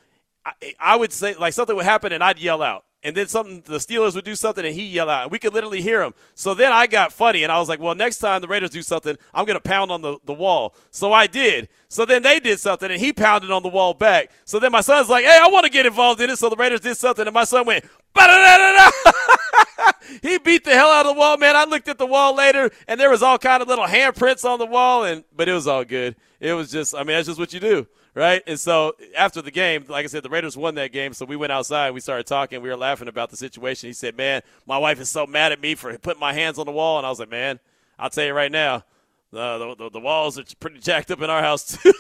I 0.80 0.96
would 0.96 1.12
say 1.12 1.36
like 1.36 1.52
something 1.52 1.76
would 1.76 1.84
happen, 1.84 2.14
and 2.14 2.24
I'd 2.24 2.40
yell 2.40 2.62
out 2.64 2.86
and 3.04 3.16
then 3.16 3.28
something 3.28 3.62
the 3.66 3.78
Steelers 3.78 4.16
would 4.16 4.26
do 4.26 4.36
something 4.36 4.66
and 4.66 4.74
he 4.74 4.86
yell 4.86 5.10
out. 5.10 5.32
We 5.32 5.40
could 5.40 5.54
literally 5.54 5.82
hear 5.82 6.02
him. 6.02 6.14
So 6.34 6.54
then 6.54 6.72
I 6.72 6.88
got 6.88 7.14
funny 7.14 7.44
and 7.44 7.52
I 7.52 7.60
was 7.60 7.70
like, 7.70 7.80
well, 7.80 7.96
next 7.96 8.18
time 8.18 8.42
the 8.42 8.48
Raiders 8.48 8.72
do 8.72 8.82
something, 8.82 9.18
I'm 9.34 9.46
to 9.46 9.60
pound 9.60 9.92
on 9.92 10.02
the, 10.02 10.18
the 10.26 10.34
wall. 10.34 10.76
So 10.92 11.14
I 11.14 11.28
did. 11.28 11.70
So 11.90 12.06
then 12.06 12.24
they 12.24 12.40
did 12.40 12.60
something 12.60 12.90
and 12.90 13.00
he 13.00 13.14
pounded 13.14 13.52
on 13.52 13.64
the 13.64 13.70
wall 13.70 13.94
back. 13.94 14.32
So 14.46 14.60
then 14.60 14.72
my 14.72 14.82
son's 14.82 15.10
like, 15.10 15.26
hey, 15.26 15.40
I 15.42 15.48
want 15.50 15.66
to 15.66 15.72
get 15.72 15.86
involved 15.86 16.22
in 16.22 16.30
it. 16.30 16.38
So 16.38 16.50
the 16.50 16.56
Raiders 16.56 16.82
did 16.82 16.98
something 16.98 17.26
and 17.26 17.34
my 17.34 17.44
son 17.44 17.66
went, 17.66 17.86
he 20.24 20.40
beat 20.40 20.64
the 20.64 20.72
hell 20.72 20.90
out 20.90 21.06
of 21.06 21.16
the 21.16 21.20
wall, 21.20 21.38
man. 21.38 21.56
I 21.56 21.66
looked 21.66 21.88
at 21.88 22.00
the 22.00 22.06
wall 22.06 22.36
later 22.36 22.72
and 22.88 23.00
there 23.00 23.12
was 23.12 23.22
all 23.22 23.38
kind 23.38 23.62
of 23.62 23.68
little 23.68 23.86
handprints 23.86 24.44
on 24.44 24.58
the 24.58 24.66
wall 24.66 25.04
and 25.04 25.24
but 25.36 25.48
it 25.48 25.54
was 25.54 25.68
all 25.68 25.86
good. 25.86 26.16
It 26.40 26.54
was 26.54 26.72
just 26.72 26.96
I 26.96 27.00
mean, 27.00 27.16
that's 27.16 27.28
just 27.28 27.40
what 27.40 27.54
you 27.54 27.60
do 27.60 27.88
right? 28.18 28.42
And 28.48 28.60
so 28.60 28.96
after 29.16 29.42
the 29.42 29.52
game, 29.52 29.86
like 29.88 30.04
I 30.04 30.08
said, 30.08 30.24
the 30.24 30.30
Raiders 30.30 30.58
won 30.58 30.76
that 30.76 30.92
game. 30.92 31.14
So 31.14 31.26
we 31.26 31.36
went 31.36 31.52
outside, 31.52 31.92
we 31.92 32.00
started 32.00 32.26
talking, 32.26 32.62
we 32.62 32.70
were 32.70 32.76
laughing 32.76 33.08
about 33.08 33.30
the 33.30 33.38
situation. 33.38 33.88
He 33.88 33.94
said, 33.94 34.18
"Man, 34.18 34.42
my 34.66 34.78
wife 34.78 35.00
is 35.00 35.10
so 35.10 35.28
mad 35.28 35.52
at 35.52 35.62
me 35.62 35.76
for 35.76 35.96
putting 36.00 36.20
my 36.20 36.34
hands 36.34 36.58
on 36.58 36.66
the 36.66 36.72
wall," 36.72 36.98
and 36.98 37.06
I 37.06 37.10
was 37.10 37.20
like, 37.20 37.30
"Man, 37.30 37.60
I'll 38.00 38.10
tell 38.10 38.26
you 38.26 38.34
right 38.34 38.52
now, 38.52 38.84
the, 39.32 39.76
the, 39.78 39.90
the 39.92 40.00
walls 40.00 40.40
are 40.40 40.44
pretty 40.60 40.80
jacked 40.80 41.12
up 41.12 41.22
in 41.22 41.30
our 41.30 41.42
house 41.42 41.78
too." 41.78 41.94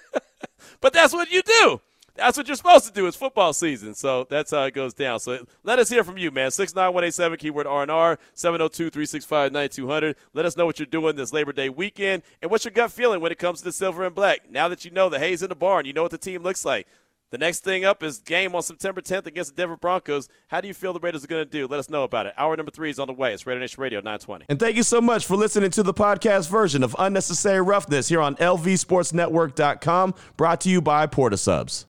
but 0.80 0.94
that's 0.94 1.12
what 1.12 1.30
you 1.30 1.42
do. 1.42 1.80
That's 2.14 2.36
what 2.36 2.46
you're 2.46 2.56
supposed 2.56 2.86
to 2.86 2.92
do. 2.92 3.06
It's 3.06 3.16
football 3.16 3.52
season, 3.52 3.94
so 3.94 4.26
that's 4.28 4.50
how 4.50 4.64
it 4.64 4.74
goes 4.74 4.92
down. 4.92 5.18
So 5.20 5.46
let 5.62 5.78
us 5.78 5.88
hear 5.88 6.04
from 6.04 6.18
you, 6.18 6.30
man. 6.30 6.50
Six 6.50 6.74
nine 6.74 6.92
one 6.92 7.04
eight 7.04 7.14
seven 7.14 7.38
keyword 7.38 7.66
R 7.66 7.82
and 7.82 7.90
R 7.90 8.18
seven 8.34 8.58
zero 8.58 8.66
oh 8.66 8.68
two 8.68 8.90
three 8.90 9.06
six 9.06 9.24
five 9.24 9.52
nine 9.52 9.70
two 9.70 9.88
hundred. 9.88 10.16
Let 10.34 10.44
us 10.44 10.56
know 10.56 10.66
what 10.66 10.78
you're 10.78 10.86
doing 10.86 11.16
this 11.16 11.32
Labor 11.32 11.52
Day 11.52 11.70
weekend 11.70 12.22
and 12.42 12.50
what's 12.50 12.64
your 12.64 12.72
gut 12.72 12.92
feeling 12.92 13.20
when 13.20 13.32
it 13.32 13.38
comes 13.38 13.60
to 13.60 13.64
the 13.64 13.72
silver 13.72 14.04
and 14.04 14.14
black. 14.14 14.50
Now 14.50 14.68
that 14.68 14.84
you 14.84 14.90
know 14.90 15.08
the 15.08 15.18
hay's 15.18 15.42
in 15.42 15.48
the 15.48 15.54
barn, 15.54 15.86
you 15.86 15.92
know 15.92 16.02
what 16.02 16.10
the 16.10 16.18
team 16.18 16.42
looks 16.42 16.64
like. 16.64 16.86
The 17.32 17.38
next 17.38 17.60
thing 17.60 17.82
up 17.86 18.02
is 18.02 18.18
game 18.18 18.54
on 18.54 18.62
September 18.62 19.00
10th 19.00 19.24
against 19.24 19.56
the 19.56 19.62
Denver 19.62 19.78
Broncos. 19.78 20.28
How 20.48 20.60
do 20.60 20.68
you 20.68 20.74
feel 20.74 20.92
the 20.92 21.00
Raiders 21.00 21.24
are 21.24 21.28
going 21.28 21.42
to 21.42 21.50
do? 21.50 21.66
Let 21.66 21.80
us 21.80 21.88
know 21.88 22.02
about 22.02 22.26
it. 22.26 22.34
Hour 22.36 22.54
number 22.58 22.70
three 22.70 22.90
is 22.90 22.98
on 22.98 23.06
the 23.06 23.14
way. 23.14 23.32
It's 23.32 23.46
Raider 23.46 23.58
Nation 23.58 23.82
Radio 23.82 24.00
920. 24.00 24.44
And 24.50 24.60
thank 24.60 24.76
you 24.76 24.82
so 24.82 25.00
much 25.00 25.24
for 25.24 25.34
listening 25.34 25.70
to 25.70 25.82
the 25.82 25.94
podcast 25.94 26.50
version 26.50 26.82
of 26.82 26.94
Unnecessary 26.98 27.62
Roughness 27.62 28.08
here 28.08 28.20
on 28.20 28.36
LVSportsNetwork.com, 28.36 30.14
brought 30.36 30.60
to 30.60 30.68
you 30.68 30.82
by 30.82 31.06
Port 31.06 31.32
of 31.32 31.40
Subs. 31.40 31.80